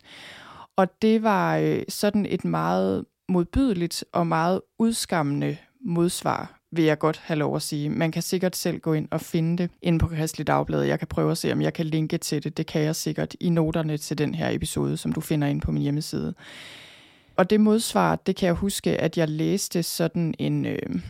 Og 0.76 1.02
det 1.02 1.24
var 1.24 1.58
øh, 1.58 1.84
sådan 1.90 2.26
et 2.26 2.46
meget 2.46 3.06
modbydeligt 3.30 4.06
og 4.12 4.28
meget 4.28 4.62
udskammende 4.80 5.58
modsvar, 5.82 6.57
vil 6.78 6.86
jeg 6.86 7.00
godt 7.00 7.22
have 7.24 7.38
lov 7.38 7.56
at 7.56 7.62
sige. 7.62 7.90
Man 7.90 8.12
kan 8.12 8.22
sikkert 8.22 8.56
selv 8.56 8.80
gå 8.80 8.94
ind 8.94 9.08
og 9.12 9.22
finde 9.22 9.64
det 9.64 9.72
inde 9.82 10.00
på 10.00 10.08
Kristelig 10.08 10.48
Dagblad. 10.48 10.82
Jeg 10.82 11.00
kan 11.00 11.08
prøve 11.08 11.32
at 11.32 11.38
se, 11.38 11.52
om 11.52 11.62
jeg 11.62 11.74
kan 11.74 11.86
linke 11.86 12.18
til 12.18 12.44
det. 12.44 12.58
Det 12.58 12.66
kan 12.66 12.82
jeg 12.82 12.96
sikkert 12.96 13.36
i 13.40 13.50
noterne 13.50 13.98
til 13.98 14.18
den 14.18 14.36
her 14.36 14.50
episode, 14.50 14.98
som 14.98 15.14
du 15.14 15.22
finder 15.22 15.48
inde 15.48 15.62
på 15.62 15.72
min 15.72 15.84
hjemmeside. 15.84 16.34
Og 17.38 17.50
det 17.50 17.60
modsvar, 17.62 18.16
det 18.16 18.36
kan 18.36 18.48
jeg 18.48 18.54
huske, 18.56 19.02
at 19.02 19.18
jeg 19.18 19.30
læste 19.30 19.84
sådan 19.84 20.34
en... 20.40 20.66
Øh, 20.66 21.02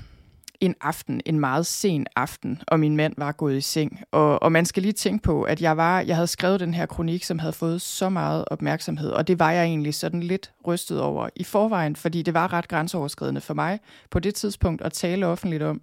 en 0.62 0.76
aften, 0.82 1.22
en 1.26 1.40
meget 1.40 1.66
sen 1.66 2.08
aften, 2.16 2.62
og 2.68 2.80
min 2.80 2.96
mand 2.96 3.14
var 3.18 3.32
gået 3.32 3.58
i 3.58 3.62
seng. 3.62 4.02
Og, 4.12 4.44
og 4.44 4.52
man 4.52 4.66
skal 4.66 4.84
lige 4.84 4.94
tænke 4.94 5.24
på, 5.24 5.44
at 5.44 5.62
jeg 5.62 5.78
var, 5.78 6.02
jeg 6.02 6.16
havde 6.16 6.28
skrevet 6.28 6.60
den 6.60 6.74
her 6.74 6.86
kronik, 6.86 7.24
som 7.24 7.40
havde 7.40 7.54
fået 7.54 7.82
så 7.82 8.10
meget 8.10 8.46
opmærksomhed, 8.48 9.10
og 9.10 9.28
det 9.28 9.40
var 9.40 9.52
jeg 9.52 9.64
egentlig 9.64 9.94
sådan 9.94 10.24
lidt 10.24 10.52
rystet 10.68 11.02
over 11.02 11.30
i 11.36 11.44
forvejen, 11.44 11.96
fordi 11.96 12.22
det 12.22 12.34
var 12.34 12.54
ret 12.54 12.68
grænseoverskridende 12.68 13.42
for 13.42 13.54
mig 13.54 13.80
på 14.10 14.20
det 14.20 14.36
tidspunkt 14.36 14.82
at 14.82 14.94
tale 14.94 15.28
offentligt 15.28 15.64
om. 15.64 15.82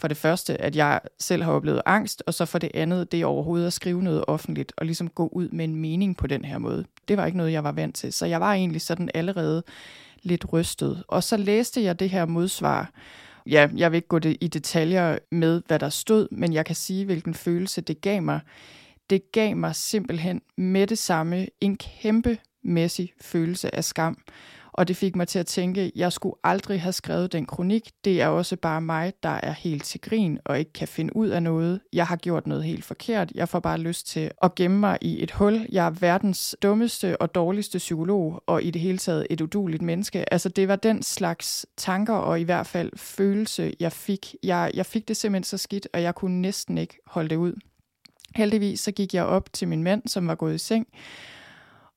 For 0.00 0.08
det 0.08 0.16
første, 0.16 0.60
at 0.60 0.76
jeg 0.76 1.00
selv 1.18 1.42
har 1.42 1.52
oplevet 1.52 1.82
angst, 1.86 2.22
og 2.26 2.34
så 2.34 2.44
for 2.44 2.58
det 2.58 2.70
andet, 2.74 3.12
det 3.12 3.24
overhovedet 3.24 3.66
at 3.66 3.72
skrive 3.72 4.02
noget 4.02 4.24
offentligt, 4.26 4.72
og 4.76 4.86
ligesom 4.86 5.08
gå 5.08 5.28
ud 5.32 5.48
med 5.48 5.64
en 5.64 5.76
mening 5.76 6.16
på 6.16 6.26
den 6.26 6.44
her 6.44 6.58
måde. 6.58 6.84
Det 7.08 7.16
var 7.16 7.26
ikke 7.26 7.38
noget, 7.38 7.52
jeg 7.52 7.64
var 7.64 7.72
vant 7.72 7.94
til, 7.94 8.12
så 8.12 8.26
jeg 8.26 8.40
var 8.40 8.54
egentlig 8.54 8.80
sådan 8.80 9.10
allerede 9.14 9.62
lidt 10.22 10.52
rystet. 10.52 11.02
Og 11.08 11.22
så 11.22 11.36
læste 11.36 11.82
jeg 11.82 12.00
det 12.00 12.10
her 12.10 12.26
modsvar, 12.26 12.90
ja, 13.48 13.68
jeg 13.76 13.92
vil 13.92 13.96
ikke 13.96 14.08
gå 14.08 14.18
det 14.18 14.36
i 14.40 14.48
detaljer 14.48 15.18
med, 15.30 15.62
hvad 15.66 15.78
der 15.78 15.88
stod, 15.88 16.28
men 16.30 16.52
jeg 16.52 16.66
kan 16.66 16.76
sige, 16.76 17.04
hvilken 17.04 17.34
følelse 17.34 17.80
det 17.80 18.00
gav 18.00 18.22
mig. 18.22 18.40
Det 19.10 19.32
gav 19.32 19.56
mig 19.56 19.74
simpelthen 19.74 20.42
med 20.56 20.86
det 20.86 20.98
samme 20.98 21.46
en 21.60 21.76
kæmpe 21.76 22.38
mæssig 22.62 23.12
følelse 23.20 23.74
af 23.74 23.84
skam 23.84 24.18
og 24.78 24.88
det 24.88 24.96
fik 24.96 25.16
mig 25.16 25.28
til 25.28 25.38
at 25.38 25.46
tænke, 25.46 25.92
jeg 25.96 26.12
skulle 26.12 26.34
aldrig 26.44 26.80
have 26.82 26.92
skrevet 26.92 27.32
den 27.32 27.46
kronik. 27.46 27.90
Det 28.04 28.22
er 28.22 28.26
også 28.26 28.56
bare 28.56 28.80
mig, 28.80 29.12
der 29.22 29.40
er 29.42 29.52
helt 29.52 29.84
til 29.84 30.00
grin 30.00 30.38
og 30.44 30.58
ikke 30.58 30.72
kan 30.72 30.88
finde 30.88 31.16
ud 31.16 31.28
af 31.28 31.42
noget. 31.42 31.80
Jeg 31.92 32.06
har 32.06 32.16
gjort 32.16 32.46
noget 32.46 32.64
helt 32.64 32.84
forkert. 32.84 33.32
Jeg 33.34 33.48
får 33.48 33.60
bare 33.60 33.78
lyst 33.78 34.06
til 34.06 34.30
at 34.42 34.54
gemme 34.54 34.80
mig 34.80 34.98
i 35.00 35.22
et 35.22 35.30
hul. 35.30 35.66
Jeg 35.72 35.86
er 35.86 35.90
verdens 35.90 36.56
dummeste 36.62 37.22
og 37.22 37.34
dårligste 37.34 37.78
psykolog, 37.78 38.42
og 38.46 38.62
i 38.62 38.70
det 38.70 38.80
hele 38.80 38.98
taget 38.98 39.26
et 39.30 39.40
uduligt 39.40 39.82
menneske. 39.82 40.32
Altså 40.32 40.48
det 40.48 40.68
var 40.68 40.76
den 40.76 41.02
slags 41.02 41.66
tanker 41.76 42.14
og 42.14 42.40
i 42.40 42.44
hvert 42.44 42.66
fald 42.66 42.90
følelse, 42.96 43.74
jeg 43.80 43.92
fik. 43.92 44.34
Jeg, 44.42 44.70
jeg 44.74 44.86
fik 44.86 45.08
det 45.08 45.16
simpelthen 45.16 45.44
så 45.44 45.58
skidt, 45.58 45.88
og 45.92 46.02
jeg 46.02 46.14
kunne 46.14 46.40
næsten 46.40 46.78
ikke 46.78 46.98
holde 47.06 47.28
det 47.28 47.36
ud. 47.36 47.52
Heldigvis 48.36 48.80
så 48.80 48.92
gik 48.92 49.14
jeg 49.14 49.24
op 49.24 49.52
til 49.52 49.68
min 49.68 49.82
mand, 49.82 50.02
som 50.06 50.26
var 50.26 50.34
gået 50.34 50.54
i 50.54 50.58
seng, 50.58 50.86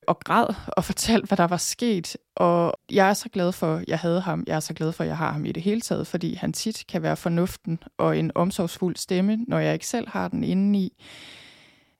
og 0.08 0.20
græd 0.20 0.46
og 0.68 0.84
fortalte, 0.92 1.28
hvad 1.28 1.38
der 1.38 1.48
var 1.48 1.58
sket. 1.58 2.18
Og 2.36 2.74
jeg 2.92 3.10
er 3.10 3.14
så 3.14 3.30
glad 3.30 3.52
for, 3.52 3.76
at 3.76 3.86
jeg 3.88 4.00
havde 4.00 4.22
ham. 4.22 4.44
Jeg 4.48 4.56
er 4.56 4.60
så 4.60 4.74
glad 4.74 4.92
for, 4.92 5.04
at 5.04 5.08
jeg 5.08 5.18
har 5.18 5.32
ham 5.32 5.46
i 5.46 5.52
det 5.52 5.64
hele 5.64 5.82
taget, 5.82 6.08
fordi 6.08 6.34
han 6.34 6.54
tit 6.54 6.84
kan 6.90 7.02
være 7.02 7.18
fornuften 7.18 7.80
og 7.98 8.18
en 8.18 8.32
omsorgsfuld 8.36 8.96
stemme, 8.96 9.38
når 9.48 9.60
jeg 9.60 9.74
ikke 9.74 9.88
selv 9.88 10.10
har 10.10 10.28
den 10.28 10.44
indeni. 10.44 11.04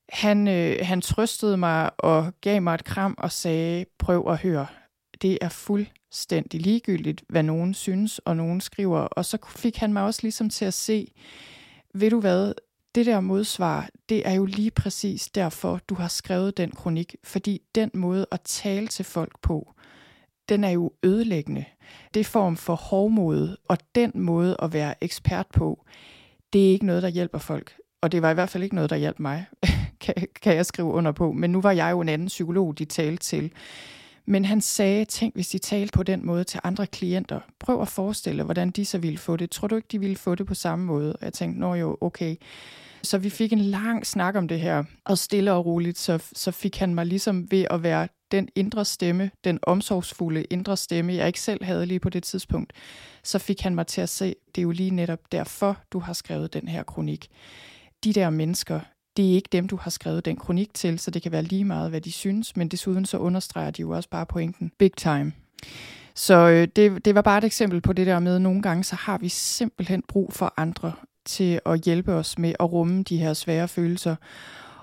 Han, 0.10 0.48
øh, 0.48 0.78
han 0.82 1.02
trøstede 1.02 1.58
mig 1.58 1.90
og 1.98 2.34
gav 2.42 2.62
mig 2.62 2.74
et 2.74 2.84
kram 2.84 3.16
og 3.18 3.32
sagde, 3.32 3.86
prøv 4.00 4.28
at 4.28 4.38
høre, 4.38 4.68
det 5.22 5.38
er 5.42 5.50
fuldstændig 5.50 6.62
ligegyldigt, 6.62 7.24
hvad 7.30 7.44
nogen 7.44 7.74
synes 7.74 8.20
og 8.20 8.38
nogen 8.38 8.62
skriver. 8.62 9.00
Og 9.00 9.26
så 9.26 9.38
fik 9.56 9.78
han 9.78 9.94
mig 9.94 10.04
også 10.04 10.20
ligesom 10.24 10.50
til 10.50 10.66
at 10.66 10.74
se, 10.74 11.08
ved 11.94 12.10
du 12.10 12.20
hvad, 12.20 12.54
det 12.96 13.06
der 13.06 13.20
modsvar, 13.20 13.90
det 14.10 14.28
er 14.28 14.34
jo 14.34 14.46
lige 14.46 14.72
præcis 14.72 15.30
derfor, 15.30 15.80
du 15.90 15.96
har 15.96 16.08
skrevet 16.08 16.58
den 16.58 16.72
kronik, 16.72 17.16
fordi 17.24 17.62
den 17.76 17.92
måde 17.94 18.26
at 18.32 18.42
tale 18.42 18.88
til 18.88 19.06
folk 19.06 19.42
på, 19.42 19.74
den 20.50 20.64
er 20.64 20.70
jo 20.70 20.92
ødelæggende. 21.04 21.66
Det 22.14 22.26
form 22.26 22.58
for 22.58 22.76
hårdmod, 22.76 23.56
og 23.68 23.78
den 23.96 24.12
måde 24.16 24.56
at 24.62 24.74
være 24.74 25.04
ekspert 25.04 25.48
på, 25.54 25.86
det 26.54 26.68
er 26.68 26.72
ikke 26.72 26.86
noget, 26.86 27.04
der 27.04 27.10
hjælper 27.10 27.40
folk. 27.40 27.74
Og 28.02 28.12
det 28.12 28.22
var 28.22 28.32
i 28.32 28.34
hvert 28.34 28.50
fald 28.50 28.64
ikke 28.64 28.76
noget, 28.76 28.90
der 28.90 28.96
hjalp 28.96 29.20
mig, 29.20 29.46
kan, 30.02 30.16
kan 30.42 30.56
jeg 30.56 30.66
skrive 30.66 30.88
under 30.88 31.12
på. 31.12 31.32
Men 31.32 31.52
nu 31.52 31.62
var 31.62 31.72
jeg 31.72 31.92
jo 31.92 32.02
en 32.02 32.10
anden 32.10 32.28
psykolog, 32.28 32.78
de 32.78 32.86
talte 32.86 33.24
til. 33.24 33.52
Men 34.26 34.46
han 34.46 34.62
sagde, 34.62 35.06
tænk 35.06 35.36
hvis 35.36 35.48
de 35.48 35.58
talte 35.58 35.92
på 35.92 36.04
den 36.04 36.26
måde 36.26 36.44
til 36.44 36.60
andre 36.64 36.88
klienter. 36.88 37.40
Prøv 37.60 37.82
at 37.82 37.88
forestille, 37.88 38.44
hvordan 38.44 38.70
de 38.70 38.86
så 38.86 38.98
ville 38.98 39.18
få 39.18 39.38
det. 39.38 39.52
Tror 39.52 39.68
du 39.68 39.76
ikke, 39.76 39.88
de 39.92 40.00
ville 40.00 40.16
få 40.16 40.36
det 40.36 40.46
på 40.46 40.54
samme 40.54 40.86
måde? 40.86 41.14
Og 41.14 41.20
jeg 41.22 41.34
tænkte, 41.34 41.60
nå 41.60 41.74
jo, 41.74 41.98
okay. 42.02 42.36
Så 43.04 43.18
vi 43.18 43.30
fik 43.30 43.54
en 43.54 43.60
lang 43.60 44.06
snak 44.06 44.36
om 44.36 44.48
det 44.48 44.60
her, 44.60 44.84
og 45.06 45.18
stille 45.18 45.54
og 45.54 45.66
roligt, 45.66 45.98
så, 45.98 46.24
så 46.34 46.52
fik 46.52 46.78
han 46.78 46.96
mig 46.96 47.06
ligesom 47.06 47.52
ved 47.52 47.66
at 47.70 47.84
være 47.84 48.08
den 48.32 48.50
indre 48.56 48.86
stemme, 48.86 49.32
den 49.44 49.60
omsorgsfulde 49.64 50.44
indre 50.44 50.78
stemme, 50.78 51.14
jeg 51.14 51.28
ikke 51.28 51.42
selv 51.42 51.64
havde 51.64 51.86
lige 51.86 52.00
på 52.00 52.10
det 52.10 52.24
tidspunkt, 52.24 52.74
så 53.24 53.40
fik 53.40 53.62
han 53.62 53.76
mig 53.76 53.88
til 53.88 54.02
at 54.02 54.10
se, 54.10 54.36
det 54.56 54.62
er 54.62 54.64
jo 54.64 54.72
lige 54.72 54.92
netop 54.92 55.32
derfor, 55.32 55.78
du 55.92 56.00
har 56.00 56.14
skrevet 56.14 56.54
den 56.54 56.68
her 56.68 56.84
kronik. 56.84 57.28
De 58.04 58.14
der 58.14 58.30
mennesker, 58.30 58.80
det 59.18 59.32
er 59.32 59.36
ikke 59.36 59.50
dem, 59.52 59.68
du 59.68 59.76
har 59.76 59.92
skrevet 59.92 60.26
den 60.26 60.36
kronik 60.36 60.74
til, 60.74 61.00
så 61.00 61.12
det 61.12 61.22
kan 61.22 61.32
være 61.32 61.44
lige 61.44 61.66
meget, 61.66 61.90
hvad 61.90 62.02
de 62.02 62.12
synes, 62.12 62.56
men 62.56 62.68
desuden 62.68 63.06
så 63.06 63.18
understreger 63.18 63.72
de 63.72 63.82
jo 63.82 63.90
også 63.90 64.10
bare 64.10 64.26
pointen. 64.26 64.72
Big 64.78 64.92
time. 64.98 65.34
Så 66.16 66.36
øh, 66.50 66.68
det, 66.76 67.06
det 67.06 67.16
var 67.16 67.22
bare 67.22 67.38
et 67.38 67.44
eksempel 67.44 67.82
på 67.82 67.94
det 67.94 68.08
der 68.08 68.20
med, 68.20 68.36
at 68.36 68.42
nogle 68.42 68.62
gange 68.62 68.84
så 68.84 68.96
har 68.96 69.18
vi 69.18 69.30
simpelthen 69.30 70.04
brug 70.08 70.34
for 70.34 70.54
andre 70.58 70.94
til 71.26 71.60
at 71.66 71.82
hjælpe 71.82 72.14
os 72.14 72.38
med 72.38 72.54
at 72.60 72.72
rumme 72.72 73.04
de 73.04 73.18
her 73.18 73.34
svære 73.34 73.68
følelser. 73.68 74.16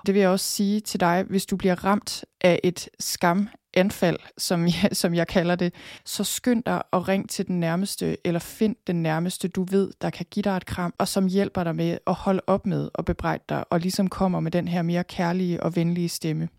Det 0.05 0.13
vil 0.13 0.19
jeg 0.19 0.29
også 0.29 0.45
sige 0.45 0.79
til 0.79 0.99
dig, 0.99 1.25
hvis 1.29 1.45
du 1.45 1.57
bliver 1.57 1.85
ramt 1.85 2.25
af 2.41 2.59
et 2.63 2.89
skam 2.99 3.49
anfald, 3.73 4.17
som 4.37 4.65
jeg, 4.65 4.89
som 5.01 5.13
jeg 5.13 5.27
kalder 5.27 5.55
det, 5.55 5.73
så 6.05 6.23
skynd 6.23 6.63
dig 6.63 6.81
og 6.91 7.07
ring 7.07 7.29
til 7.29 7.47
den 7.47 7.59
nærmeste, 7.59 8.17
eller 8.27 8.39
find 8.39 8.75
den 8.87 9.03
nærmeste, 9.03 9.47
du 9.47 9.63
ved, 9.63 9.91
der 10.01 10.09
kan 10.09 10.25
give 10.31 10.43
dig 10.43 10.57
et 10.57 10.65
kram, 10.65 10.93
og 10.97 11.07
som 11.07 11.27
hjælper 11.27 11.63
dig 11.63 11.75
med 11.75 11.97
at 12.07 12.13
holde 12.13 12.41
op 12.47 12.65
med 12.65 12.89
at 12.97 13.05
bebrejde 13.05 13.43
dig, 13.49 13.63
og 13.69 13.79
ligesom 13.79 14.07
kommer 14.07 14.39
med 14.39 14.51
den 14.51 14.67
her 14.67 14.81
mere 14.81 15.03
kærlige 15.03 15.63
og 15.63 15.75
venlige 15.75 16.09
stemme. 16.09 16.49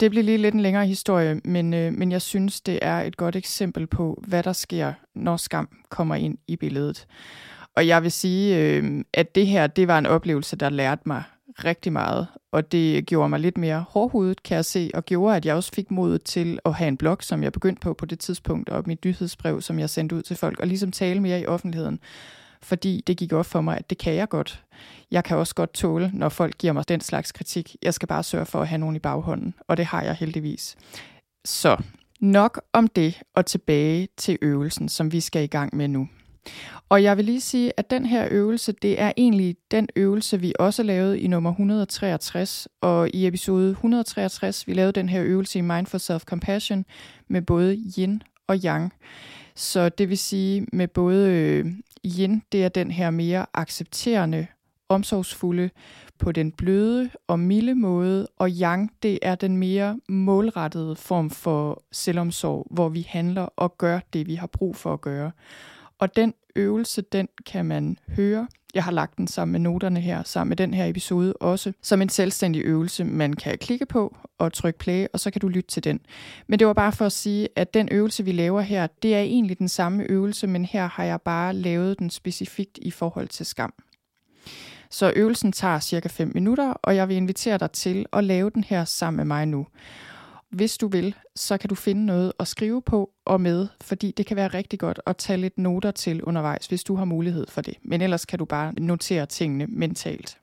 Det 0.00 0.10
bliver 0.10 0.24
lige 0.24 0.38
lidt 0.38 0.54
en 0.54 0.60
længere 0.60 0.86
historie, 0.86 1.40
men, 1.44 1.74
øh, 1.74 1.92
men 1.92 2.12
jeg 2.12 2.22
synes, 2.22 2.60
det 2.60 2.78
er 2.82 3.00
et 3.00 3.16
godt 3.16 3.36
eksempel 3.36 3.86
på, 3.86 4.22
hvad 4.26 4.42
der 4.42 4.52
sker, 4.52 4.92
når 5.14 5.36
skam 5.36 5.68
kommer 5.88 6.14
ind 6.14 6.38
i 6.48 6.56
billedet. 6.56 7.06
Og 7.76 7.86
jeg 7.86 8.02
vil 8.02 8.12
sige, 8.12 8.56
øh, 8.56 9.04
at 9.14 9.34
det 9.34 9.46
her, 9.46 9.66
det 9.66 9.88
var 9.88 9.98
en 9.98 10.06
oplevelse, 10.06 10.56
der 10.56 10.70
lærte 10.70 11.02
mig 11.06 11.22
rigtig 11.64 11.92
meget, 11.92 12.26
og 12.52 12.72
det 12.72 13.06
gjorde 13.06 13.28
mig 13.28 13.40
lidt 13.40 13.58
mere 13.58 13.84
hårdhudet, 13.88 14.42
kan 14.42 14.56
jeg 14.56 14.64
se, 14.64 14.90
og 14.94 15.04
gjorde, 15.04 15.36
at 15.36 15.46
jeg 15.46 15.54
også 15.54 15.72
fik 15.74 15.90
mod 15.90 16.18
til 16.18 16.58
at 16.64 16.74
have 16.74 16.88
en 16.88 16.96
blog, 16.96 17.16
som 17.20 17.42
jeg 17.42 17.52
begyndte 17.52 17.80
på 17.80 17.94
på 17.94 18.06
det 18.06 18.18
tidspunkt, 18.18 18.68
og 18.68 18.84
mit 18.86 19.04
nyhedsbrev, 19.04 19.60
som 19.60 19.78
jeg 19.78 19.90
sendte 19.90 20.16
ud 20.16 20.22
til 20.22 20.36
folk, 20.36 20.60
og 20.60 20.66
ligesom 20.66 20.92
tale 20.92 21.20
mere 21.20 21.40
i 21.40 21.46
offentligheden. 21.46 22.00
Fordi 22.62 23.02
det 23.06 23.16
gik 23.16 23.32
op 23.32 23.46
for 23.46 23.60
mig, 23.60 23.76
at 23.76 23.90
det 23.90 23.98
kan 23.98 24.14
jeg 24.14 24.28
godt. 24.28 24.64
Jeg 25.10 25.24
kan 25.24 25.36
også 25.36 25.54
godt 25.54 25.74
tåle, 25.74 26.10
når 26.14 26.28
folk 26.28 26.58
giver 26.58 26.72
mig 26.72 26.88
den 26.88 27.00
slags 27.00 27.32
kritik. 27.32 27.76
Jeg 27.82 27.94
skal 27.94 28.08
bare 28.08 28.22
sørge 28.22 28.46
for 28.46 28.60
at 28.60 28.68
have 28.68 28.78
nogen 28.78 28.96
i 28.96 28.98
baghånden, 28.98 29.54
og 29.68 29.76
det 29.76 29.84
har 29.84 30.02
jeg 30.02 30.14
heldigvis. 30.14 30.76
Så 31.44 31.76
nok 32.20 32.60
om 32.72 32.88
det 32.88 33.22
og 33.34 33.46
tilbage 33.46 34.08
til 34.16 34.38
øvelsen, 34.42 34.88
som 34.88 35.12
vi 35.12 35.20
skal 35.20 35.44
i 35.44 35.46
gang 35.46 35.76
med 35.76 35.88
nu. 35.88 36.08
Og 36.88 37.02
jeg 37.02 37.16
vil 37.16 37.24
lige 37.24 37.40
sige, 37.40 37.72
at 37.76 37.90
den 37.90 38.06
her 38.06 38.28
øvelse, 38.30 38.72
det 38.72 39.00
er 39.00 39.12
egentlig 39.16 39.56
den 39.70 39.88
øvelse, 39.96 40.40
vi 40.40 40.52
også 40.58 40.82
lavede 40.82 41.20
i 41.20 41.26
nummer 41.26 41.50
163. 41.50 42.68
Og 42.80 43.08
i 43.14 43.26
episode 43.26 43.70
163, 43.70 44.66
vi 44.66 44.72
lavede 44.72 44.92
den 44.92 45.08
her 45.08 45.22
øvelse 45.22 45.58
i 45.58 45.62
Mindful 45.62 46.00
Self-Compassion 46.00 46.82
med 47.28 47.42
både 47.42 47.78
yin 47.98 48.22
og 48.46 48.56
yang. 48.64 48.92
Så 49.54 49.88
det 49.88 50.08
vil 50.08 50.18
sige 50.18 50.66
med 50.72 50.88
både 50.88 51.30
øh, 51.30 51.66
yin, 52.04 52.42
det 52.52 52.64
er 52.64 52.68
den 52.68 52.90
her 52.90 53.10
mere 53.10 53.46
accepterende, 53.54 54.46
omsorgsfulde, 54.88 55.70
på 56.18 56.32
den 56.32 56.52
bløde 56.52 57.10
og 57.26 57.40
milde 57.40 57.74
måde, 57.74 58.28
og 58.38 58.50
yang, 58.50 58.92
det 59.02 59.18
er 59.22 59.34
den 59.34 59.56
mere 59.56 60.00
målrettede 60.08 60.96
form 60.96 61.30
for 61.30 61.82
selvomsorg, 61.92 62.66
hvor 62.70 62.88
vi 62.88 63.06
handler 63.08 63.42
og 63.42 63.78
gør 63.78 64.00
det, 64.12 64.26
vi 64.26 64.34
har 64.34 64.46
brug 64.46 64.76
for 64.76 64.92
at 64.92 65.00
gøre. 65.00 65.30
Og 65.98 66.16
den 66.16 66.34
øvelse, 66.56 67.02
den 67.02 67.28
kan 67.46 67.64
man 67.64 67.98
høre. 68.16 68.48
Jeg 68.74 68.84
har 68.84 68.92
lagt 68.92 69.16
den 69.16 69.26
sammen 69.26 69.52
med 69.52 69.60
noterne 69.60 70.00
her, 70.00 70.22
sammen 70.22 70.48
med 70.48 70.56
den 70.56 70.74
her 70.74 70.86
episode 70.86 71.32
også, 71.32 71.72
som 71.82 72.02
en 72.02 72.08
selvstændig 72.08 72.62
øvelse, 72.64 73.04
man 73.04 73.32
kan 73.32 73.58
klikke 73.58 73.86
på 73.86 74.16
og 74.38 74.52
trykke 74.52 74.78
play, 74.78 75.06
og 75.12 75.20
så 75.20 75.30
kan 75.30 75.40
du 75.40 75.48
lytte 75.48 75.70
til 75.70 75.84
den. 75.84 76.00
Men 76.46 76.58
det 76.58 76.66
var 76.66 76.72
bare 76.72 76.92
for 76.92 77.06
at 77.06 77.12
sige, 77.12 77.48
at 77.56 77.74
den 77.74 77.88
øvelse, 77.92 78.24
vi 78.24 78.32
laver 78.32 78.60
her, 78.60 78.86
det 79.02 79.14
er 79.14 79.20
egentlig 79.20 79.58
den 79.58 79.68
samme 79.68 80.02
øvelse, 80.02 80.46
men 80.46 80.64
her 80.64 80.88
har 80.88 81.04
jeg 81.04 81.20
bare 81.20 81.54
lavet 81.54 81.98
den 81.98 82.10
specifikt 82.10 82.78
i 82.82 82.90
forhold 82.90 83.28
til 83.28 83.46
skam. 83.46 83.74
Så 84.90 85.12
øvelsen 85.16 85.52
tager 85.52 85.80
cirka 85.80 86.08
5 86.08 86.30
minutter, 86.34 86.68
og 86.72 86.96
jeg 86.96 87.08
vil 87.08 87.16
invitere 87.16 87.58
dig 87.58 87.70
til 87.70 88.06
at 88.12 88.24
lave 88.24 88.50
den 88.50 88.64
her 88.64 88.84
sammen 88.84 89.16
med 89.16 89.24
mig 89.24 89.46
nu. 89.46 89.66
Hvis 90.50 90.78
du 90.78 90.88
vil, 90.88 91.14
så 91.36 91.58
kan 91.58 91.68
du 91.68 91.74
finde 91.74 92.06
noget 92.06 92.32
at 92.40 92.48
skrive 92.48 92.82
på 92.82 93.10
og 93.24 93.40
med, 93.40 93.68
fordi 93.80 94.10
det 94.16 94.26
kan 94.26 94.36
være 94.36 94.48
rigtig 94.48 94.78
godt 94.78 95.00
at 95.06 95.16
tage 95.16 95.36
lidt 95.36 95.58
noter 95.58 95.90
til 95.90 96.22
undervejs, 96.22 96.66
hvis 96.66 96.84
du 96.84 96.94
har 96.94 97.04
mulighed 97.04 97.46
for 97.46 97.60
det. 97.60 97.74
Men 97.82 98.00
ellers 98.00 98.26
kan 98.26 98.38
du 98.38 98.44
bare 98.44 98.72
notere 98.72 99.26
tingene 99.26 99.66
mentalt. 99.66 100.38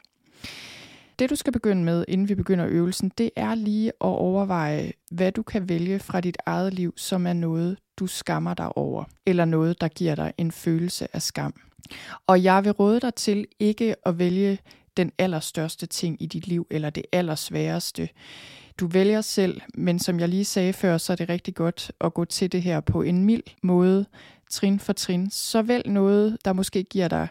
Det 1.20 1.30
du 1.30 1.36
skal 1.36 1.54
begynde 1.54 1.84
med, 1.84 2.06
inden 2.08 2.30
vi 2.30 2.36
begynder 2.36 2.68
øvelsen, 2.70 3.12
det 3.18 3.32
er 3.36 3.56
lige 3.56 3.88
at 3.88 3.94
overveje, 4.00 4.92
hvad 5.12 5.32
du 5.32 5.44
kan 5.44 5.70
vælge 5.70 6.00
fra 6.00 6.22
dit 6.22 6.38
eget 6.46 6.74
liv, 6.74 6.94
som 6.98 7.28
er 7.28 7.34
noget, 7.34 7.78
du 7.98 8.08
skammer 8.08 8.54
dig 8.54 8.78
over, 8.78 9.04
eller 9.26 9.46
noget, 9.46 9.82
der 9.82 9.88
giver 9.88 10.16
dig 10.16 10.34
en 10.38 10.52
følelse 10.52 11.16
af 11.16 11.22
skam. 11.22 11.54
Og 12.28 12.44
jeg 12.44 12.64
vil 12.64 12.72
råde 12.72 13.00
dig 13.00 13.14
til 13.14 13.46
ikke 13.60 13.96
at 14.06 14.20
vælge 14.20 14.60
den 14.98 15.12
allerstørste 15.18 15.86
ting 15.86 16.22
i 16.22 16.26
dit 16.26 16.48
liv, 16.48 16.68
eller 16.70 16.90
det 16.90 17.04
allersværeste. 17.12 18.10
Du 18.80 18.88
vælger 18.88 19.22
selv, 19.22 19.62
men 19.74 20.00
som 20.00 20.20
jeg 20.20 20.30
lige 20.30 20.46
sagde 20.46 20.74
før, 20.74 20.98
så 20.98 21.14
er 21.14 21.18
det 21.18 21.30
rigtig 21.30 21.56
godt 21.56 21.92
at 22.02 22.14
gå 22.14 22.26
til 22.26 22.52
det 22.52 22.62
her 22.62 22.80
på 22.80 23.02
en 23.02 23.24
mild 23.24 23.44
måde, 23.64 24.06
trin 24.50 24.80
for 24.80 24.94
trin. 24.94 25.30
Så 25.30 25.62
vælg 25.62 25.90
noget, 25.90 26.38
der 26.46 26.54
måske 26.54 26.84
giver 26.84 27.08
dig 27.08 27.28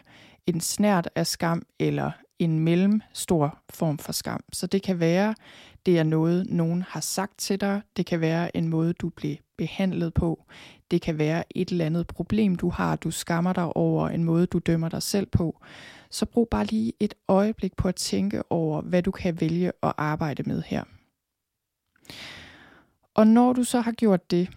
en 0.47 0.61
snært 0.61 1.09
af 1.15 1.27
skam, 1.27 1.61
eller 1.79 2.11
en 2.39 2.59
mellemstor 2.59 3.59
form 3.69 3.97
for 3.97 4.11
skam. 4.11 4.43
Så 4.53 4.67
det 4.67 4.83
kan 4.83 4.99
være, 4.99 5.35
det 5.85 5.99
er 5.99 6.03
noget, 6.03 6.49
nogen 6.49 6.83
har 6.87 6.99
sagt 6.99 7.37
til 7.37 7.61
dig. 7.61 7.81
Det 7.97 8.05
kan 8.05 8.21
være 8.21 8.57
en 8.57 8.67
måde, 8.67 8.93
du 8.93 9.09
blev 9.09 9.35
behandlet 9.57 10.13
på. 10.13 10.43
Det 10.91 11.01
kan 11.01 11.17
være 11.17 11.43
et 11.55 11.69
eller 11.69 11.85
andet 11.85 12.07
problem, 12.07 12.55
du 12.55 12.69
har, 12.69 12.95
du 12.95 13.11
skammer 13.11 13.53
dig 13.53 13.75
over, 13.77 14.09
en 14.09 14.23
måde, 14.23 14.45
du 14.45 14.59
dømmer 14.59 14.89
dig 14.89 15.03
selv 15.03 15.25
på. 15.25 15.59
Så 16.09 16.25
brug 16.25 16.47
bare 16.51 16.65
lige 16.65 16.93
et 16.99 17.13
øjeblik 17.27 17.75
på 17.75 17.87
at 17.87 17.95
tænke 17.95 18.51
over, 18.51 18.81
hvad 18.81 19.03
du 19.03 19.11
kan 19.11 19.41
vælge 19.41 19.71
at 19.83 19.93
arbejde 19.97 20.43
med 20.43 20.63
her. 20.65 20.83
Og 23.13 23.27
når 23.27 23.53
du 23.53 23.63
så 23.63 23.81
har 23.81 23.91
gjort 23.91 24.31
det, 24.31 24.49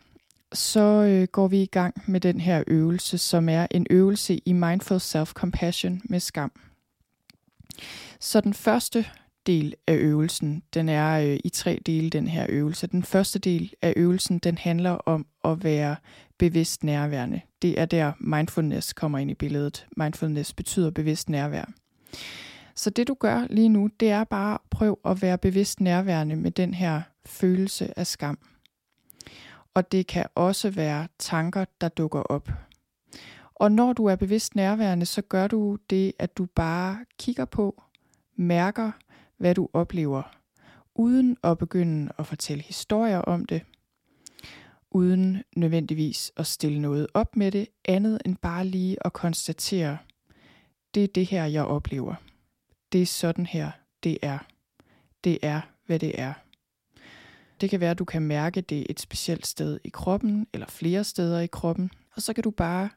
så 0.52 0.80
øh, 0.80 1.28
går 1.32 1.48
vi 1.48 1.62
i 1.62 1.66
gang 1.66 2.02
med 2.06 2.20
den 2.20 2.40
her 2.40 2.64
øvelse, 2.66 3.18
som 3.18 3.48
er 3.48 3.66
en 3.70 3.86
øvelse 3.90 4.40
i 4.44 4.52
Mindful 4.52 4.96
Self-Compassion 4.96 6.00
med 6.04 6.20
skam. 6.20 6.52
Så 8.20 8.40
den 8.40 8.54
første 8.54 9.06
del 9.46 9.74
af 9.86 9.94
øvelsen, 9.94 10.62
den 10.74 10.88
er 10.88 11.20
øh, 11.20 11.38
i 11.44 11.48
tre 11.48 11.80
dele, 11.86 12.10
den 12.10 12.26
her 12.26 12.46
øvelse. 12.48 12.86
Den 12.86 13.02
første 13.02 13.38
del 13.38 13.72
af 13.82 13.92
øvelsen, 13.96 14.38
den 14.38 14.58
handler 14.58 14.90
om 14.90 15.26
at 15.44 15.64
være 15.64 15.96
bevidst 16.38 16.84
nærværende. 16.84 17.40
Det 17.62 17.80
er 17.80 17.86
der 17.86 18.12
mindfulness 18.20 18.92
kommer 18.92 19.18
ind 19.18 19.30
i 19.30 19.34
billedet. 19.34 19.86
Mindfulness 19.96 20.52
betyder 20.52 20.90
bevidst 20.90 21.28
nærvær. 21.28 21.64
Så 22.78 22.90
det 22.90 23.08
du 23.08 23.14
gør 23.14 23.46
lige 23.50 23.68
nu, 23.68 23.90
det 24.00 24.10
er 24.10 24.24
bare 24.24 24.58
prøv 24.70 25.00
at 25.04 25.22
være 25.22 25.38
bevidst 25.38 25.80
nærværende 25.80 26.36
med 26.36 26.50
den 26.50 26.74
her 26.74 27.02
følelse 27.26 27.98
af 27.98 28.06
skam. 28.06 28.38
Og 29.74 29.92
det 29.92 30.06
kan 30.06 30.26
også 30.34 30.70
være 30.70 31.08
tanker, 31.18 31.64
der 31.80 31.88
dukker 31.88 32.20
op. 32.20 32.50
Og 33.54 33.72
når 33.72 33.92
du 33.92 34.04
er 34.04 34.16
bevidst 34.16 34.54
nærværende, 34.54 35.06
så 35.06 35.22
gør 35.22 35.46
du 35.46 35.78
det, 35.90 36.12
at 36.18 36.38
du 36.38 36.46
bare 36.54 37.04
kigger 37.18 37.44
på, 37.44 37.82
mærker, 38.36 38.90
hvad 39.36 39.54
du 39.54 39.68
oplever, 39.72 40.22
uden 40.94 41.36
at 41.44 41.58
begynde 41.58 42.12
at 42.18 42.26
fortælle 42.26 42.62
historier 42.62 43.18
om 43.18 43.44
det, 43.44 43.62
uden 44.90 45.42
nødvendigvis 45.56 46.32
at 46.36 46.46
stille 46.46 46.80
noget 46.80 47.06
op 47.14 47.36
med 47.36 47.52
det, 47.52 47.68
andet 47.84 48.22
end 48.26 48.36
bare 48.36 48.66
lige 48.66 48.96
at 49.06 49.12
konstatere, 49.12 49.98
det 50.94 51.04
er 51.04 51.08
det 51.08 51.26
her, 51.26 51.44
jeg 51.44 51.64
oplever. 51.64 52.14
Det 52.92 53.02
er 53.02 53.06
sådan 53.06 53.46
her, 53.46 53.70
det 54.02 54.18
er. 54.22 54.38
Det 55.24 55.38
er, 55.42 55.60
hvad 55.86 55.98
det 55.98 56.20
er. 56.20 56.32
Det 57.60 57.70
kan 57.70 57.80
være, 57.80 57.90
at 57.90 57.98
du 57.98 58.04
kan 58.04 58.22
mærke 58.22 58.60
det 58.60 58.86
et 58.90 59.00
specielt 59.00 59.46
sted 59.46 59.80
i 59.84 59.88
kroppen, 59.88 60.46
eller 60.52 60.66
flere 60.66 61.04
steder 61.04 61.40
i 61.40 61.46
kroppen, 61.46 61.90
og 62.16 62.22
så 62.22 62.32
kan 62.32 62.44
du 62.44 62.50
bare 62.50 62.90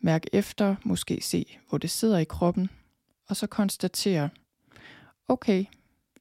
mærke 0.00 0.30
efter, 0.32 0.76
måske 0.84 1.20
se, 1.22 1.58
hvor 1.68 1.78
det 1.78 1.90
sidder 1.90 2.18
i 2.18 2.24
kroppen, 2.24 2.70
og 3.28 3.36
så 3.36 3.46
konstatere, 3.46 4.30
okay, 5.28 5.64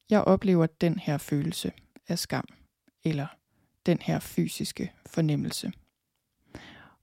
jeg 0.10 0.22
oplever 0.22 0.66
den 0.66 1.00
her 1.00 1.18
følelse 1.18 1.72
af 2.08 2.20
skam, 2.20 2.48
eller 3.04 3.28
den 3.86 3.98
her 4.02 4.20
fysiske 4.20 4.94
fornemmelse. 5.06 5.72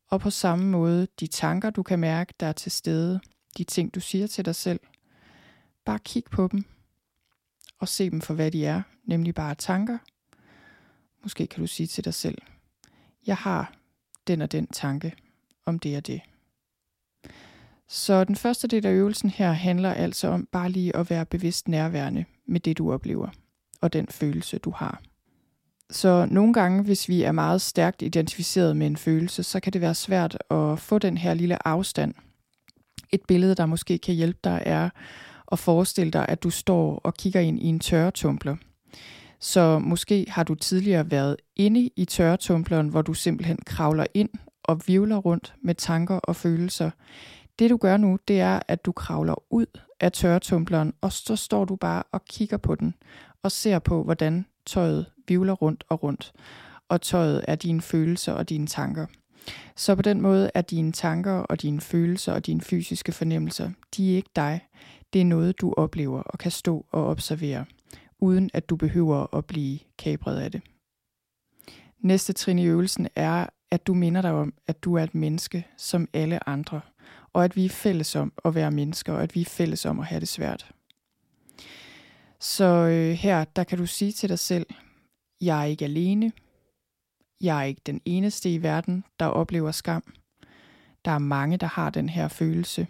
Og 0.08 0.20
på 0.20 0.30
samme 0.30 0.66
måde, 0.66 1.06
de 1.20 1.26
tanker, 1.26 1.70
du 1.70 1.82
kan 1.82 1.98
mærke, 1.98 2.34
der 2.40 2.46
er 2.46 2.52
til 2.52 2.72
stede, 2.72 3.20
de 3.58 3.64
ting, 3.64 3.94
du 3.94 4.00
siger 4.00 4.26
til 4.26 4.44
dig 4.44 4.54
selv, 4.54 4.80
bare 5.84 5.98
kig 5.98 6.24
på 6.30 6.48
dem, 6.52 6.64
og 7.78 7.88
se 7.88 8.10
dem 8.10 8.20
for, 8.20 8.34
hvad 8.34 8.50
de 8.50 8.66
er, 8.66 8.82
nemlig 9.04 9.34
bare 9.34 9.54
tanker. 9.54 9.98
Måske 11.22 11.46
kan 11.46 11.60
du 11.60 11.66
sige 11.66 11.86
til 11.86 12.04
dig 12.04 12.14
selv, 12.14 12.38
jeg 13.26 13.36
har 13.36 13.72
den 14.26 14.42
og 14.42 14.52
den 14.52 14.66
tanke 14.66 15.14
om 15.66 15.78
det 15.78 15.96
og 15.96 16.06
det. 16.06 16.20
Så 17.88 18.24
den 18.24 18.36
første 18.36 18.68
del 18.68 18.86
af 18.86 18.92
øvelsen 18.92 19.30
her 19.30 19.52
handler 19.52 19.92
altså 19.92 20.28
om 20.28 20.48
bare 20.52 20.70
lige 20.70 20.96
at 20.96 21.10
være 21.10 21.26
bevidst 21.26 21.68
nærværende 21.68 22.24
med 22.46 22.60
det, 22.60 22.78
du 22.78 22.92
oplever, 22.92 23.28
og 23.80 23.92
den 23.92 24.08
følelse, 24.08 24.58
du 24.58 24.70
har. 24.70 25.02
Så 25.90 26.26
nogle 26.30 26.52
gange, 26.52 26.82
hvis 26.82 27.08
vi 27.08 27.22
er 27.22 27.32
meget 27.32 27.60
stærkt 27.60 28.02
identificeret 28.02 28.76
med 28.76 28.86
en 28.86 28.96
følelse, 28.96 29.42
så 29.42 29.60
kan 29.60 29.72
det 29.72 29.80
være 29.80 29.94
svært 29.94 30.38
at 30.50 30.78
få 30.78 30.98
den 30.98 31.18
her 31.18 31.34
lille 31.34 31.68
afstand. 31.68 32.14
Et 33.12 33.20
billede, 33.28 33.54
der 33.54 33.66
måske 33.66 33.98
kan 33.98 34.14
hjælpe 34.14 34.38
dig, 34.44 34.62
er 34.66 34.90
at 35.54 35.58
forestille 35.58 36.10
dig, 36.10 36.26
at 36.28 36.42
du 36.42 36.50
står 36.50 37.00
og 37.04 37.14
kigger 37.14 37.40
ind 37.40 37.58
i 37.58 37.66
en 37.66 37.80
tørretumbler. 37.80 38.56
Så 39.40 39.78
måske 39.78 40.26
har 40.28 40.44
du 40.44 40.54
tidligere 40.54 41.10
været 41.10 41.36
inde 41.56 41.90
i 41.96 42.04
tørretumbleren, 42.04 42.88
hvor 42.88 43.02
du 43.02 43.14
simpelthen 43.14 43.58
kravler 43.66 44.06
ind 44.14 44.30
og 44.62 44.80
vivler 44.86 45.16
rundt 45.16 45.54
med 45.62 45.74
tanker 45.74 46.14
og 46.14 46.36
følelser. 46.36 46.90
Det 47.58 47.70
du 47.70 47.76
gør 47.76 47.96
nu, 47.96 48.18
det 48.28 48.40
er, 48.40 48.60
at 48.68 48.84
du 48.84 48.92
kravler 48.92 49.52
ud 49.52 49.66
af 50.00 50.12
tørretumbleren, 50.12 50.92
og 51.00 51.12
så 51.12 51.36
står 51.36 51.64
du 51.64 51.76
bare 51.76 52.02
og 52.12 52.24
kigger 52.24 52.56
på 52.56 52.74
den, 52.74 52.94
og 53.42 53.52
ser 53.52 53.78
på, 53.78 54.02
hvordan 54.02 54.46
tøjet 54.66 55.06
vivler 55.28 55.52
rundt 55.52 55.84
og 55.88 56.02
rundt. 56.02 56.32
Og 56.88 57.00
tøjet 57.00 57.44
er 57.48 57.54
dine 57.54 57.80
følelser 57.82 58.32
og 58.32 58.48
dine 58.48 58.66
tanker. 58.66 59.06
Så 59.76 59.94
på 59.94 60.02
den 60.02 60.20
måde 60.20 60.50
er 60.54 60.62
dine 60.62 60.92
tanker 60.92 61.32
og 61.32 61.62
dine 61.62 61.80
følelser 61.80 62.32
og 62.32 62.46
dine 62.46 62.60
fysiske 62.60 63.12
fornemmelser, 63.12 63.70
de 63.96 64.12
er 64.12 64.16
ikke 64.16 64.30
dig. 64.36 64.60
Det 65.14 65.20
er 65.20 65.24
noget, 65.24 65.60
du 65.60 65.74
oplever 65.76 66.22
og 66.22 66.38
kan 66.38 66.50
stå 66.50 66.86
og 66.90 67.06
observere, 67.06 67.64
uden 68.18 68.50
at 68.54 68.68
du 68.70 68.76
behøver 68.76 69.34
at 69.36 69.44
blive 69.44 69.78
kabret 69.98 70.40
af 70.40 70.52
det. 70.52 70.62
Næste 71.98 72.32
trin 72.32 72.58
i 72.58 72.66
øvelsen 72.66 73.08
er, 73.16 73.46
at 73.70 73.86
du 73.86 73.94
minder 73.94 74.22
dig 74.22 74.32
om, 74.32 74.54
at 74.66 74.84
du 74.84 74.94
er 74.94 75.02
et 75.02 75.14
menneske 75.14 75.66
som 75.76 76.08
alle 76.12 76.48
andre– 76.48 76.80
og 77.34 77.44
at 77.44 77.56
vi 77.56 77.64
er 77.64 77.70
fælles 77.70 78.16
om 78.16 78.32
at 78.44 78.54
være 78.54 78.70
mennesker, 78.70 79.12
og 79.12 79.22
at 79.22 79.34
vi 79.34 79.40
er 79.40 79.44
fælles 79.44 79.86
om 79.86 80.00
at 80.00 80.06
have 80.06 80.20
det 80.20 80.28
svært. 80.28 80.72
Så 82.40 82.64
øh, 82.64 83.12
her, 83.12 83.44
der 83.44 83.64
kan 83.64 83.78
du 83.78 83.86
sige 83.86 84.12
til 84.12 84.28
dig 84.28 84.38
selv, 84.38 84.66
jeg 85.40 85.60
er 85.60 85.64
ikke 85.64 85.84
alene, 85.84 86.32
jeg 87.40 87.58
er 87.58 87.62
ikke 87.64 87.80
den 87.86 88.00
eneste 88.04 88.54
i 88.54 88.62
verden, 88.62 89.04
der 89.20 89.26
oplever 89.26 89.70
skam. 89.70 90.14
Der 91.04 91.10
er 91.10 91.18
mange, 91.18 91.56
der 91.56 91.66
har 91.66 91.90
den 91.90 92.08
her 92.08 92.28
følelse. 92.28 92.86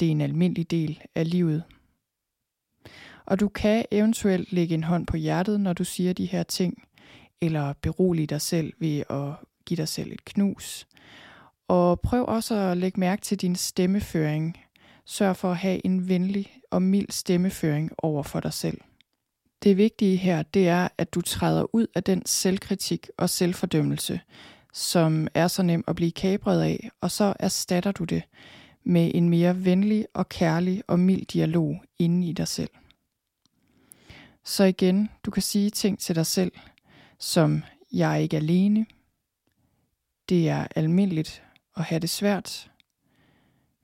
Det 0.00 0.06
er 0.06 0.10
en 0.10 0.20
almindelig 0.20 0.70
del 0.70 1.00
af 1.14 1.30
livet. 1.30 1.62
Og 3.26 3.40
du 3.40 3.48
kan 3.48 3.84
eventuelt 3.90 4.52
lægge 4.52 4.74
en 4.74 4.84
hånd 4.84 5.06
på 5.06 5.16
hjertet, 5.16 5.60
når 5.60 5.72
du 5.72 5.84
siger 5.84 6.12
de 6.12 6.26
her 6.26 6.42
ting, 6.42 6.82
eller 7.40 7.72
berolige 7.82 8.26
dig 8.26 8.40
selv 8.40 8.72
ved 8.78 9.02
at 9.10 9.46
give 9.66 9.76
dig 9.76 9.88
selv 9.88 10.12
et 10.12 10.24
knus. 10.24 10.86
Og 11.68 12.00
prøv 12.00 12.24
også 12.28 12.54
at 12.54 12.76
lægge 12.76 13.00
mærke 13.00 13.22
til 13.22 13.40
din 13.40 13.56
stemmeføring. 13.56 14.56
Sørg 15.04 15.36
for 15.36 15.50
at 15.50 15.56
have 15.56 15.86
en 15.86 16.08
venlig 16.08 16.52
og 16.70 16.82
mild 16.82 17.10
stemmeføring 17.10 17.90
over 17.98 18.22
for 18.22 18.40
dig 18.40 18.52
selv. 18.52 18.80
Det 19.62 19.76
vigtige 19.76 20.16
her, 20.16 20.42
det 20.42 20.68
er, 20.68 20.88
at 20.98 21.14
du 21.14 21.20
træder 21.20 21.74
ud 21.74 21.86
af 21.94 22.04
den 22.04 22.26
selvkritik 22.26 23.08
og 23.18 23.30
selvfordømmelse, 23.30 24.20
som 24.72 25.28
er 25.34 25.48
så 25.48 25.62
nem 25.62 25.84
at 25.88 25.96
blive 25.96 26.10
kabret 26.12 26.62
af, 26.62 26.90
og 27.00 27.10
så 27.10 27.34
erstatter 27.40 27.92
du 27.92 28.04
det 28.04 28.22
med 28.90 29.10
en 29.14 29.28
mere 29.28 29.64
venlig 29.64 30.06
og 30.14 30.28
kærlig 30.28 30.82
og 30.86 31.00
mild 31.00 31.26
dialog 31.26 31.84
inde 31.98 32.28
i 32.28 32.32
dig 32.32 32.48
selv. 32.48 32.70
Så 34.44 34.64
igen, 34.64 35.08
du 35.24 35.30
kan 35.30 35.42
sige 35.42 35.70
ting 35.70 35.98
til 35.98 36.14
dig 36.16 36.26
selv, 36.26 36.52
som 37.18 37.62
jeg 37.92 38.12
er 38.12 38.16
ikke 38.16 38.36
alene, 38.36 38.86
det 40.28 40.48
er 40.48 40.66
almindeligt 40.76 41.42
at 41.76 41.84
have 41.84 41.98
det 41.98 42.10
svært. 42.10 42.70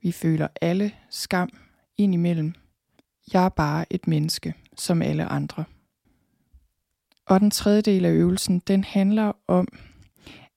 Vi 0.01 0.11
føler 0.11 0.47
alle 0.61 0.91
skam 1.09 1.49
indimellem. 1.97 2.53
Jeg 3.33 3.45
er 3.45 3.49
bare 3.49 3.93
et 3.93 4.07
menneske, 4.07 4.53
som 4.77 5.01
alle 5.01 5.25
andre. 5.25 5.63
Og 7.25 7.39
den 7.39 7.51
tredje 7.51 7.81
del 7.81 8.05
af 8.05 8.11
øvelsen, 8.11 8.59
den 8.59 8.83
handler 8.83 9.31
om, 9.47 9.67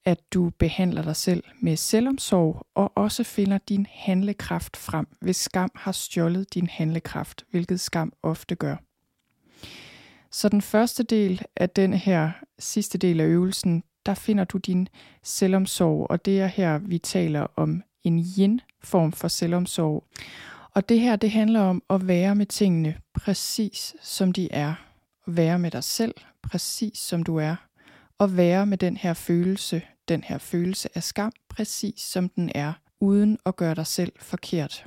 at 0.05 0.21
du 0.35 0.51
behandler 0.59 1.03
dig 1.03 1.17
selv 1.17 1.45
med 1.61 1.77
selvomsorg 1.77 2.67
og 2.75 2.93
også 2.97 3.25
finder 3.25 3.59
din 3.59 3.87
handlekraft 3.91 4.77
frem, 4.77 5.07
hvis 5.21 5.37
skam 5.37 5.71
har 5.75 5.93
stjålet 5.93 6.55
din 6.55 6.67
handlekraft, 6.67 7.45
hvilket 7.51 7.81
skam 7.81 8.13
ofte 8.23 8.55
gør. 8.55 8.77
Så 10.31 10.49
den 10.49 10.63
første 10.63 11.03
del 11.03 11.43
af 11.57 11.71
den 11.71 11.95
her 11.95 12.31
sidste 12.59 12.99
del 12.99 13.21
af 13.21 13.25
øvelsen, 13.25 13.83
der 14.07 14.15
finder 14.15 14.45
du 14.45 14.59
din 14.59 14.89
selvomsorg, 15.23 16.07
og 16.11 16.25
det 16.25 16.41
er 16.41 16.47
her, 16.47 16.79
vi 16.79 16.99
taler 16.99 17.47
om 17.57 17.83
en 18.05 18.19
yin-form 18.19 19.13
for 19.13 19.29
selvomsorg. 19.29 20.05
Og 20.75 20.89
det 20.89 21.01
her, 21.01 21.17
det 21.17 21.31
handler 21.31 21.61
om 21.61 21.83
at 21.91 22.09
være 22.09 22.35
med 22.35 22.47
tingene 22.47 22.97
præcis 23.15 23.95
som 24.03 24.33
de 24.33 24.53
er. 24.53 24.75
At 25.27 25.37
være 25.37 25.59
med 25.59 25.71
dig 25.71 25.85
selv 25.85 26.15
præcis 26.43 26.99
som 26.99 27.23
du 27.23 27.37
er 27.37 27.57
at 28.21 28.37
være 28.37 28.67
med 28.67 28.79
den 28.79 28.97
her 28.97 29.15
følelse, 29.15 29.83
den 30.09 30.25
her 30.25 30.39
følelse 30.39 30.89
af 30.95 31.03
skam, 31.03 31.33
præcis 31.49 32.01
som 32.03 32.29
den 32.29 32.53
er, 32.55 32.73
uden 33.01 33.39
at 33.47 33.57
gøre 33.57 33.75
dig 33.75 33.87
selv 33.87 34.13
forkert. 34.21 34.87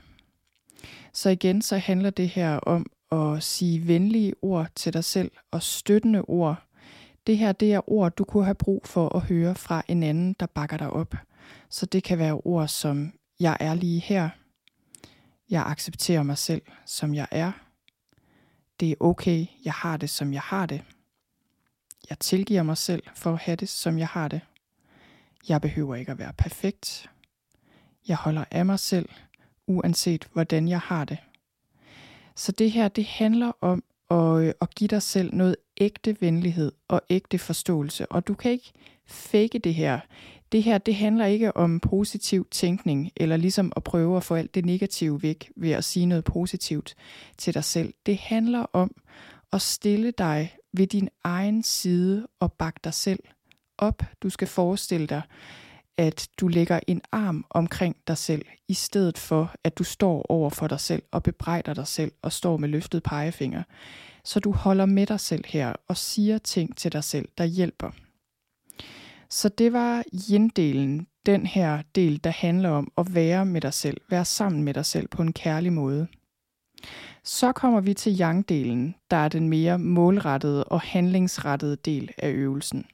Så 1.14 1.30
igen, 1.30 1.62
så 1.62 1.78
handler 1.78 2.10
det 2.10 2.30
her 2.30 2.58
om 2.58 2.86
at 3.12 3.44
sige 3.44 3.88
venlige 3.88 4.34
ord 4.42 4.68
til 4.76 4.94
dig 4.94 5.04
selv 5.04 5.32
og 5.52 5.64
støttende 5.64 6.22
ord. 6.22 6.64
Det 7.28 7.38
her, 7.38 7.52
det 7.52 7.74
er 7.74 7.90
ord, 7.92 8.16
du 8.16 8.24
kunne 8.24 8.46
have 8.46 8.56
brug 8.56 8.82
for 8.86 9.16
at 9.16 9.22
høre 9.22 9.56
fra 9.56 9.84
en 9.88 10.04
anden, 10.04 10.36
der 10.40 10.46
bakker 10.46 10.78
dig 10.78 10.90
op. 10.90 11.16
Så 11.70 11.86
det 11.86 12.04
kan 12.04 12.18
være 12.18 12.34
ord 12.34 12.68
som, 12.68 13.14
jeg 13.40 13.58
er 13.60 13.74
lige 13.74 14.00
her. 14.00 14.30
Jeg 15.50 15.66
accepterer 15.66 16.24
mig 16.24 16.38
selv, 16.38 16.62
som 16.86 17.14
jeg 17.14 17.28
er. 17.32 17.52
Det 18.80 18.92
er 18.92 18.96
okay, 19.00 19.46
jeg 19.66 19.74
har 19.74 19.98
det, 19.98 20.10
som 20.10 20.34
jeg 20.34 20.42
har 20.42 20.66
det. 20.66 20.82
Jeg 22.10 22.20
tilgiver 22.20 22.64
mig 22.64 22.78
selv 22.78 23.04
for 23.16 23.34
at 23.34 23.40
have 23.40 23.56
det, 23.56 23.70
som 23.70 24.00
jeg 24.00 24.08
har 24.08 24.28
det. 24.28 24.42
Jeg 25.50 25.62
behøver 25.62 25.96
ikke 25.96 26.12
at 26.12 26.20
være 26.20 26.34
perfekt. 26.34 27.10
Jeg 28.08 28.18
holder 28.18 28.46
af 28.52 28.66
mig 28.66 28.80
selv, 28.80 29.10
uanset 29.68 30.28
hvordan 30.34 30.68
jeg 30.68 30.80
har 30.80 31.06
det. 31.06 31.18
Så 32.36 32.52
det 32.52 32.72
her, 32.72 32.88
det 32.88 33.06
handler 33.06 33.52
om 33.62 33.84
at, 34.12 34.42
øh, 34.42 34.54
at 34.62 34.76
give 34.76 34.88
dig 34.88 35.02
selv 35.02 35.34
noget 35.34 35.56
ægte 35.78 36.18
venlighed 36.20 36.72
og 36.88 37.02
ægte 37.10 37.38
forståelse. 37.38 38.12
Og 38.12 38.28
du 38.28 38.34
kan 38.34 38.52
ikke 38.52 38.72
fake 39.06 39.60
det 39.60 39.74
her. 39.74 40.00
Det 40.52 40.64
her, 40.64 40.78
det 40.78 40.96
handler 40.96 41.26
ikke 41.26 41.58
om 41.58 41.80
positiv 41.80 42.48
tænkning, 42.52 43.12
eller 43.16 43.38
ligesom 43.38 43.72
at 43.76 43.84
prøve 43.84 44.18
at 44.18 44.24
få 44.24 44.36
alt 44.36 44.56
det 44.56 44.66
negative 44.66 45.24
væk 45.24 45.52
ved 45.56 45.72
at 45.72 45.84
sige 45.84 46.06
noget 46.06 46.24
positivt 46.24 46.96
til 47.38 47.54
dig 47.54 47.64
selv. 47.64 47.94
Det 48.06 48.18
handler 48.18 48.66
om 48.74 48.96
at 49.54 49.62
stille 49.62 50.12
dig 50.12 50.56
ved 50.74 50.88
din 50.88 51.10
egen 51.24 51.64
side 51.64 52.28
og 52.40 52.54
bak 52.54 52.84
dig 52.84 52.94
selv 52.94 53.20
op. 53.78 54.04
Du 54.24 54.30
skal 54.30 54.48
forestille 54.48 55.08
dig, 55.08 55.22
at 55.98 56.30
du 56.40 56.48
lægger 56.48 56.80
en 56.88 57.02
arm 57.12 57.46
omkring 57.50 57.96
dig 58.08 58.18
selv, 58.18 58.46
i 58.68 58.74
stedet 58.74 59.18
for 59.18 59.56
at 59.64 59.78
du 59.78 59.84
står 59.84 60.26
over 60.30 60.50
for 60.50 60.68
dig 60.68 60.80
selv 60.80 61.04
og 61.12 61.24
bebrejder 61.24 61.74
dig 61.74 61.88
selv 61.88 62.12
og 62.22 62.32
står 62.32 62.58
med 62.58 62.70
løftet 62.70 63.04
pegefinger. 63.04 63.64
Så 64.24 64.40
du 64.40 64.52
holder 64.52 64.86
med 64.86 65.06
dig 65.06 65.20
selv 65.20 65.44
her 65.48 65.74
og 65.88 65.98
siger 65.98 66.38
ting 66.38 66.78
til 66.78 66.92
dig 66.92 67.04
selv, 67.04 67.30
der 67.38 67.46
hjælper. 67.46 67.92
Så 69.30 69.50
det 69.50 69.74
var 69.74 70.04
yin-delen, 70.14 71.22
den 71.26 71.46
her 71.46 71.82
del, 71.96 72.24
der 72.24 72.30
handler 72.30 72.70
om 72.70 72.92
at 72.98 73.16
være 73.16 73.46
med 73.46 73.62
dig 73.62 73.74
selv, 73.74 74.02
være 74.10 74.26
sammen 74.26 74.64
med 74.64 74.74
dig 74.74 74.86
selv 74.86 75.08
på 75.08 75.22
en 75.22 75.34
kærlig 75.34 75.74
måde. 75.74 76.08
Så 77.24 77.52
kommer 77.52 77.82
vi 77.82 77.94
til 77.94 78.22
yang-delen, 78.22 78.96
der 79.12 79.18
er 79.18 79.28
den 79.28 79.50
mere 79.50 79.80
målrettede 79.80 80.64
og 80.64 80.82
handlingsrettede 80.82 81.76
del 81.76 82.12
af 82.18 82.30
øvelsen. 82.30 82.86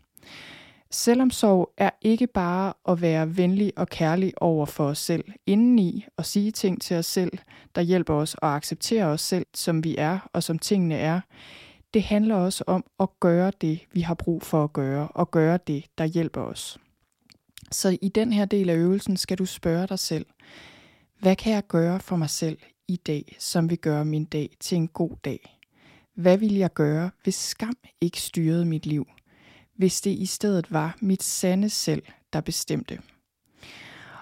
Selvom 0.91 1.31
er 1.77 1.89
ikke 2.01 2.27
bare 2.27 2.73
at 2.87 3.01
være 3.01 3.37
venlig 3.37 3.73
og 3.75 3.87
kærlig 3.87 4.33
over 4.41 4.65
for 4.65 4.85
os 4.85 4.97
selv 4.97 5.23
indeni 5.45 6.05
og 6.17 6.25
sige 6.25 6.51
ting 6.51 6.81
til 6.81 6.97
os 6.97 7.05
selv, 7.05 7.31
der 7.75 7.81
hjælper 7.81 8.13
os 8.13 8.35
at 8.41 8.49
acceptere 8.49 9.05
os 9.05 9.21
selv, 9.21 9.45
som 9.53 9.83
vi 9.83 9.95
er 9.97 10.29
og 10.33 10.43
som 10.43 10.59
tingene 10.59 10.95
er. 10.95 11.21
Det 11.93 12.03
handler 12.03 12.35
også 12.35 12.63
om 12.67 12.85
at 12.99 13.09
gøre 13.19 13.51
det, 13.61 13.79
vi 13.93 14.01
har 14.01 14.13
brug 14.13 14.43
for 14.43 14.63
at 14.63 14.73
gøre, 14.73 15.07
og 15.07 15.31
gøre 15.31 15.59
det, 15.67 15.85
der 15.97 16.05
hjælper 16.05 16.41
os. 16.41 16.77
Så 17.71 17.97
i 18.01 18.09
den 18.09 18.33
her 18.33 18.45
del 18.45 18.69
af 18.69 18.75
øvelsen 18.75 19.17
skal 19.17 19.37
du 19.37 19.45
spørge 19.45 19.87
dig 19.87 19.99
selv, 19.99 20.25
hvad 21.19 21.35
kan 21.35 21.53
jeg 21.53 21.67
gøre 21.67 21.99
for 21.99 22.15
mig 22.15 22.29
selv 22.29 22.57
i 22.89 22.95
dag, 22.95 23.35
som 23.39 23.69
vil 23.69 23.77
gøre 23.77 24.05
min 24.05 24.25
dag 24.25 24.55
til 24.59 24.75
en 24.75 24.87
god 24.87 25.11
dag? 25.25 25.59
Hvad 26.15 26.37
vil 26.37 26.53
jeg 26.53 26.73
gøre, 26.73 27.11
hvis 27.23 27.35
skam 27.35 27.77
ikke 28.01 28.21
styrede 28.21 28.65
mit 28.65 28.85
liv? 28.85 29.07
hvis 29.79 30.01
det 30.01 30.11
i 30.11 30.25
stedet 30.25 30.71
var 30.71 30.97
mit 31.01 31.23
sande 31.23 31.69
selv, 31.69 32.03
der 32.33 32.41
bestemte. 32.41 32.99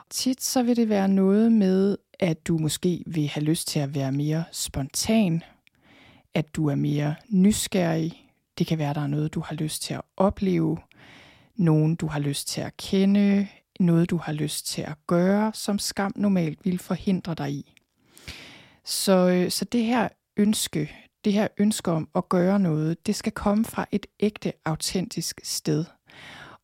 Tit 0.09 0.43
så 0.43 0.63
vil 0.63 0.75
det 0.75 0.89
være 0.89 1.07
noget 1.07 1.51
med, 1.51 1.97
at 2.19 2.47
du 2.47 2.57
måske 2.57 3.03
vil 3.07 3.27
have 3.27 3.43
lyst 3.43 3.67
til 3.67 3.79
at 3.79 3.95
være 3.95 4.11
mere 4.11 4.43
spontan, 4.51 5.43
at 6.33 6.55
du 6.55 6.67
er 6.67 6.75
mere 6.75 7.15
nysgerrig. 7.29 8.25
Det 8.57 8.67
kan 8.67 8.77
være, 8.77 8.93
der 8.93 9.01
er 9.01 9.07
noget, 9.07 9.33
du 9.33 9.39
har 9.39 9.55
lyst 9.55 9.81
til 9.81 9.93
at 9.93 10.01
opleve, 10.17 10.77
nogen 11.55 11.95
du 11.95 12.07
har 12.07 12.19
lyst 12.19 12.47
til 12.47 12.61
at 12.61 12.77
kende, 12.77 13.47
noget 13.79 14.09
du 14.09 14.17
har 14.17 14.33
lyst 14.33 14.67
til 14.67 14.81
at 14.81 14.97
gøre, 15.07 15.51
som 15.53 15.79
skam 15.79 16.11
normalt 16.15 16.65
vil 16.65 16.79
forhindre 16.79 17.35
dig 17.35 17.51
i. 17.51 17.73
Så, 18.87 19.29
øh, 19.29 19.51
så 19.51 19.65
det 19.65 19.83
her 19.83 20.09
ønske, 20.37 20.91
det 21.25 21.33
her 21.33 21.47
ønske 21.57 21.91
om 21.91 22.09
at 22.15 22.29
gøre 22.29 22.59
noget, 22.59 23.07
det 23.07 23.15
skal 23.15 23.31
komme 23.31 23.65
fra 23.65 23.85
et 23.91 24.05
ægte, 24.19 24.53
autentisk 24.65 25.41
sted. 25.43 25.85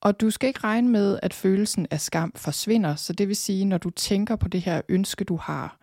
Og 0.01 0.21
du 0.21 0.30
skal 0.30 0.47
ikke 0.47 0.59
regne 0.63 0.89
med, 0.89 1.19
at 1.24 1.34
følelsen 1.34 1.88
af 1.91 2.01
skam 2.01 2.34
forsvinder, 2.36 2.95
så 2.95 3.13
det 3.13 3.28
vil 3.28 3.36
sige, 3.36 3.65
når 3.65 3.78
du 3.78 3.89
tænker 3.89 4.36
på 4.36 4.47
det 4.47 4.61
her 4.61 4.82
ønske, 4.89 5.24
du 5.24 5.36
har, 5.36 5.78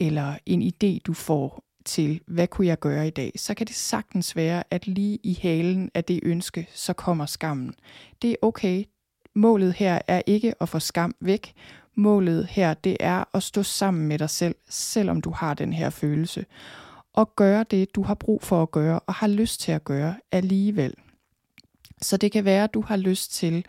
eller 0.00 0.34
en 0.46 0.62
idé, 0.62 0.98
du 1.06 1.12
får 1.12 1.64
til, 1.84 2.20
hvad 2.26 2.46
kunne 2.46 2.66
jeg 2.66 2.78
gøre 2.78 3.06
i 3.06 3.10
dag, 3.10 3.32
så 3.36 3.54
kan 3.54 3.66
det 3.66 3.76
sagtens 3.76 4.36
være, 4.36 4.64
at 4.70 4.86
lige 4.86 5.18
i 5.22 5.38
halen 5.42 5.90
af 5.94 6.04
det 6.04 6.20
ønske, 6.22 6.68
så 6.74 6.92
kommer 6.92 7.26
skammen. 7.26 7.74
Det 8.22 8.30
er 8.30 8.36
okay. 8.42 8.84
Målet 9.34 9.72
her 9.72 9.98
er 10.08 10.22
ikke 10.26 10.54
at 10.60 10.68
få 10.68 10.78
skam 10.78 11.14
væk. 11.20 11.54
Målet 11.98 12.46
her, 12.46 12.74
det 12.74 12.96
er 13.00 13.24
at 13.36 13.42
stå 13.42 13.62
sammen 13.62 14.08
med 14.08 14.18
dig 14.18 14.30
selv, 14.30 14.54
selvom 14.68 15.20
du 15.20 15.30
har 15.30 15.54
den 15.54 15.72
her 15.72 15.90
følelse 15.90 16.44
og 17.12 17.36
gøre 17.36 17.64
det, 17.70 17.94
du 17.94 18.02
har 18.02 18.14
brug 18.14 18.42
for 18.42 18.62
at 18.62 18.70
gøre 18.70 19.00
og 19.00 19.14
har 19.14 19.26
lyst 19.26 19.60
til 19.60 19.72
at 19.72 19.84
gøre 19.84 20.14
alligevel. 20.32 20.94
Så 22.02 22.16
det 22.16 22.32
kan 22.32 22.44
være, 22.44 22.64
at 22.64 22.74
du 22.74 22.80
har 22.80 22.96
lyst 22.96 23.32
til 23.34 23.64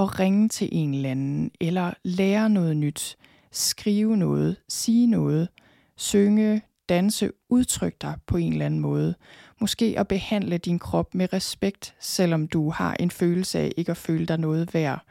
at 0.00 0.20
ringe 0.20 0.48
til 0.48 0.68
en 0.72 0.94
eller 0.94 1.10
anden, 1.10 1.50
eller 1.60 1.92
lære 2.02 2.50
noget 2.50 2.76
nyt, 2.76 3.16
skrive 3.52 4.16
noget, 4.16 4.56
sige 4.68 5.06
noget, 5.06 5.48
synge, 5.96 6.62
danse, 6.88 7.30
udtrykke 7.48 7.98
dig 8.00 8.14
på 8.26 8.36
en 8.36 8.52
eller 8.52 8.66
anden 8.66 8.80
måde. 8.80 9.14
Måske 9.60 9.94
at 9.98 10.08
behandle 10.08 10.58
din 10.58 10.78
krop 10.78 11.14
med 11.14 11.32
respekt, 11.32 11.94
selvom 12.00 12.48
du 12.48 12.70
har 12.70 12.96
en 13.00 13.10
følelse 13.10 13.58
af 13.58 13.72
ikke 13.76 13.90
at 13.90 13.96
føle 13.96 14.26
dig 14.26 14.38
noget 14.38 14.74
værd. 14.74 15.04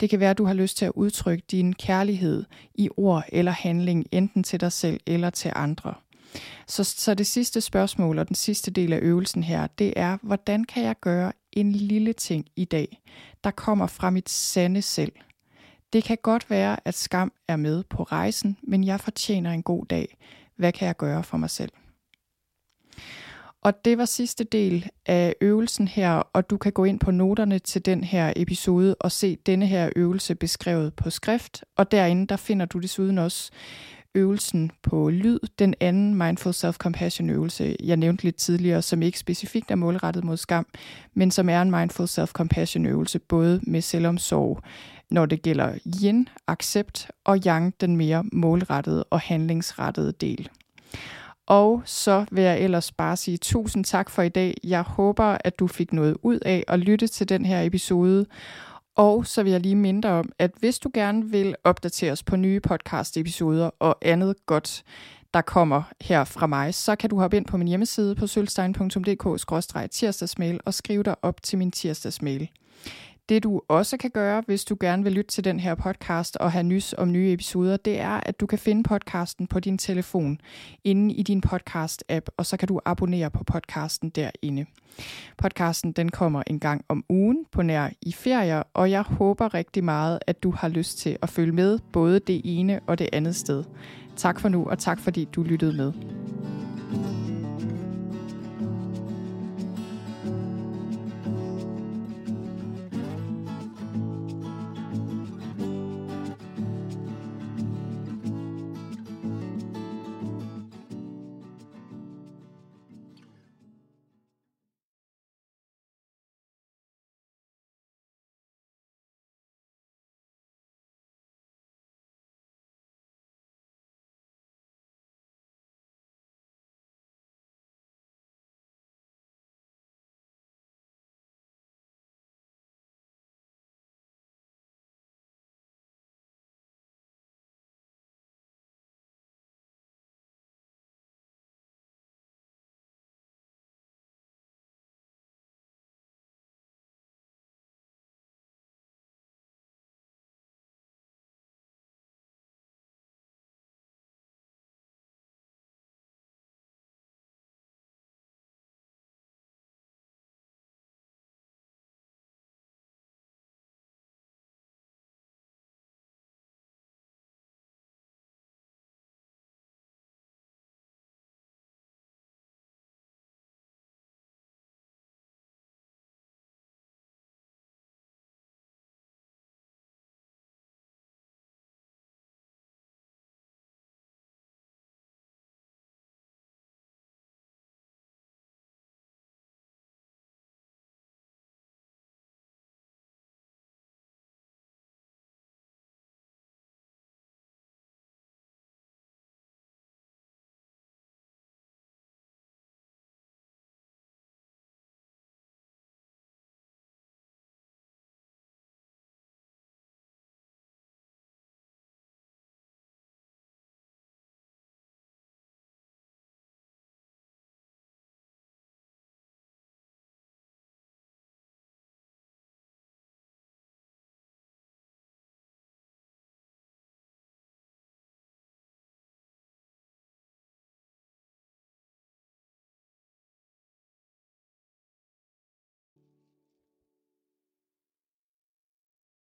Det 0.00 0.10
kan 0.10 0.20
være, 0.20 0.30
at 0.30 0.38
du 0.38 0.44
har 0.44 0.54
lyst 0.54 0.76
til 0.76 0.84
at 0.84 0.92
udtrykke 0.94 1.44
din 1.50 1.72
kærlighed 1.72 2.44
i 2.74 2.88
ord 2.96 3.24
eller 3.28 3.52
handling, 3.52 4.06
enten 4.12 4.42
til 4.42 4.60
dig 4.60 4.72
selv 4.72 5.00
eller 5.06 5.30
til 5.30 5.52
andre. 5.56 5.94
Så, 6.66 6.84
så 6.84 7.14
det 7.14 7.26
sidste 7.26 7.60
spørgsmål 7.60 8.18
og 8.18 8.28
den 8.28 8.34
sidste 8.34 8.70
del 8.70 8.92
af 8.92 8.98
øvelsen 9.02 9.42
her, 9.42 9.66
det 9.66 9.92
er, 9.96 10.18
hvordan 10.22 10.64
kan 10.64 10.82
jeg 10.82 10.96
gøre 11.00 11.32
en 11.52 11.72
lille 11.72 12.12
ting 12.12 12.46
i 12.56 12.64
dag, 12.64 13.00
der 13.44 13.50
kommer 13.50 13.86
fra 13.86 14.10
mit 14.10 14.30
sande 14.30 14.82
selv? 14.82 15.12
Det 15.92 16.04
kan 16.04 16.18
godt 16.22 16.50
være, 16.50 16.76
at 16.84 16.94
skam 16.94 17.32
er 17.48 17.56
med 17.56 17.84
på 17.84 18.02
rejsen, 18.02 18.56
men 18.62 18.84
jeg 18.84 19.00
fortjener 19.00 19.50
en 19.50 19.62
god 19.62 19.86
dag. 19.86 20.16
Hvad 20.56 20.72
kan 20.72 20.86
jeg 20.86 20.96
gøre 20.96 21.24
for 21.24 21.36
mig 21.36 21.50
selv? 21.50 21.72
Og 23.62 23.84
det 23.84 23.98
var 23.98 24.04
sidste 24.04 24.44
del 24.44 24.90
af 25.06 25.34
øvelsen 25.40 25.88
her, 25.88 26.10
og 26.10 26.50
du 26.50 26.56
kan 26.56 26.72
gå 26.72 26.84
ind 26.84 27.00
på 27.00 27.10
noterne 27.10 27.58
til 27.58 27.86
den 27.86 28.04
her 28.04 28.32
episode 28.36 28.94
og 28.94 29.12
se 29.12 29.36
denne 29.46 29.66
her 29.66 29.90
øvelse 29.96 30.34
beskrevet 30.34 30.94
på 30.94 31.10
skrift. 31.10 31.64
Og 31.76 31.90
derinde 31.90 32.26
der 32.26 32.36
finder 32.36 32.66
du 32.66 32.78
desuden 32.78 33.18
også 33.18 33.50
øvelsen 34.14 34.70
på 34.82 35.10
lyd, 35.10 35.38
den 35.58 35.74
anden 35.80 36.14
Mindful 36.14 36.52
Self-Compassion 36.52 37.30
øvelse, 37.30 37.76
jeg 37.84 37.96
nævnte 37.96 38.24
lidt 38.24 38.36
tidligere, 38.36 38.82
som 38.82 39.02
ikke 39.02 39.18
specifikt 39.18 39.70
er 39.70 39.74
målrettet 39.74 40.24
mod 40.24 40.36
skam, 40.36 40.66
men 41.14 41.30
som 41.30 41.48
er 41.48 41.62
en 41.62 41.70
Mindful 41.70 42.06
Self-Compassion 42.06 42.86
øvelse, 42.86 43.18
både 43.18 43.60
med 43.62 43.80
selvomsorg, 43.80 44.62
når 45.10 45.26
det 45.26 45.42
gælder 45.42 45.74
yin, 46.02 46.28
accept, 46.46 47.10
og 47.24 47.38
yang, 47.46 47.74
den 47.80 47.96
mere 47.96 48.24
målrettede 48.32 49.04
og 49.04 49.20
handlingsrettede 49.20 50.12
del. 50.12 50.48
Og 51.48 51.82
så 51.84 52.24
vil 52.30 52.44
jeg 52.44 52.60
ellers 52.60 52.92
bare 52.92 53.16
sige 53.16 53.36
tusind 53.36 53.84
tak 53.84 54.10
for 54.10 54.22
i 54.22 54.28
dag. 54.28 54.54
Jeg 54.64 54.82
håber, 54.82 55.38
at 55.44 55.58
du 55.58 55.66
fik 55.66 55.92
noget 55.92 56.16
ud 56.22 56.38
af 56.38 56.64
at 56.68 56.78
lytte 56.78 57.06
til 57.06 57.28
den 57.28 57.46
her 57.46 57.62
episode. 57.62 58.26
Og 58.96 59.26
så 59.26 59.42
vil 59.42 59.52
jeg 59.52 59.60
lige 59.60 59.76
minde 59.76 60.08
om, 60.08 60.32
at 60.38 60.50
hvis 60.58 60.78
du 60.78 60.90
gerne 60.94 61.30
vil 61.30 61.54
opdateres 61.64 62.22
på 62.22 62.36
nye 62.36 62.60
podcast-episoder 62.60 63.70
og 63.78 63.98
andet 64.02 64.46
godt, 64.46 64.84
der 65.34 65.40
kommer 65.40 65.82
her 66.00 66.24
fra 66.24 66.46
mig, 66.46 66.74
så 66.74 66.96
kan 66.96 67.10
du 67.10 67.20
hoppe 67.20 67.36
ind 67.36 67.46
på 67.46 67.56
min 67.56 67.68
hjemmeside 67.68 68.14
på 68.14 68.26
sølvstein.dk-tirsdagsmail 68.26 70.60
og 70.64 70.74
skrive 70.74 71.02
dig 71.02 71.14
op 71.22 71.42
til 71.42 71.58
min 71.58 71.70
tirsdagsmail. 71.70 72.48
Det 73.28 73.42
du 73.42 73.60
også 73.68 73.96
kan 73.96 74.10
gøre, 74.10 74.42
hvis 74.46 74.64
du 74.64 74.76
gerne 74.80 75.02
vil 75.02 75.12
lytte 75.12 75.30
til 75.30 75.44
den 75.44 75.60
her 75.60 75.74
podcast 75.74 76.36
og 76.36 76.52
have 76.52 76.62
nys 76.62 76.94
om 76.98 77.12
nye 77.12 77.32
episoder, 77.32 77.76
det 77.76 78.00
er, 78.00 78.20
at 78.26 78.40
du 78.40 78.46
kan 78.46 78.58
finde 78.58 78.82
podcasten 78.82 79.46
på 79.46 79.60
din 79.60 79.78
telefon 79.78 80.40
inde 80.84 81.14
i 81.14 81.22
din 81.22 81.42
podcast-app, 81.46 82.26
og 82.36 82.46
så 82.46 82.56
kan 82.56 82.68
du 82.68 82.80
abonnere 82.84 83.30
på 83.30 83.44
podcasten 83.44 84.10
derinde. 84.10 84.66
Podcasten 85.38 85.92
den 85.92 86.08
kommer 86.08 86.42
en 86.46 86.60
gang 86.60 86.84
om 86.88 87.04
ugen 87.08 87.44
på 87.52 87.62
nær 87.62 87.88
i 88.02 88.12
ferier, 88.12 88.62
og 88.74 88.90
jeg 88.90 89.02
håber 89.02 89.54
rigtig 89.54 89.84
meget, 89.84 90.18
at 90.26 90.42
du 90.42 90.50
har 90.50 90.68
lyst 90.68 90.98
til 90.98 91.18
at 91.22 91.28
følge 91.28 91.52
med 91.52 91.78
både 91.92 92.20
det 92.20 92.40
ene 92.44 92.80
og 92.86 92.98
det 92.98 93.08
andet 93.12 93.36
sted. 93.36 93.64
Tak 94.16 94.40
for 94.40 94.48
nu, 94.48 94.68
og 94.68 94.78
tak 94.78 95.00
fordi 95.00 95.24
du 95.24 95.42
lyttede 95.42 95.72
med. 95.72 95.92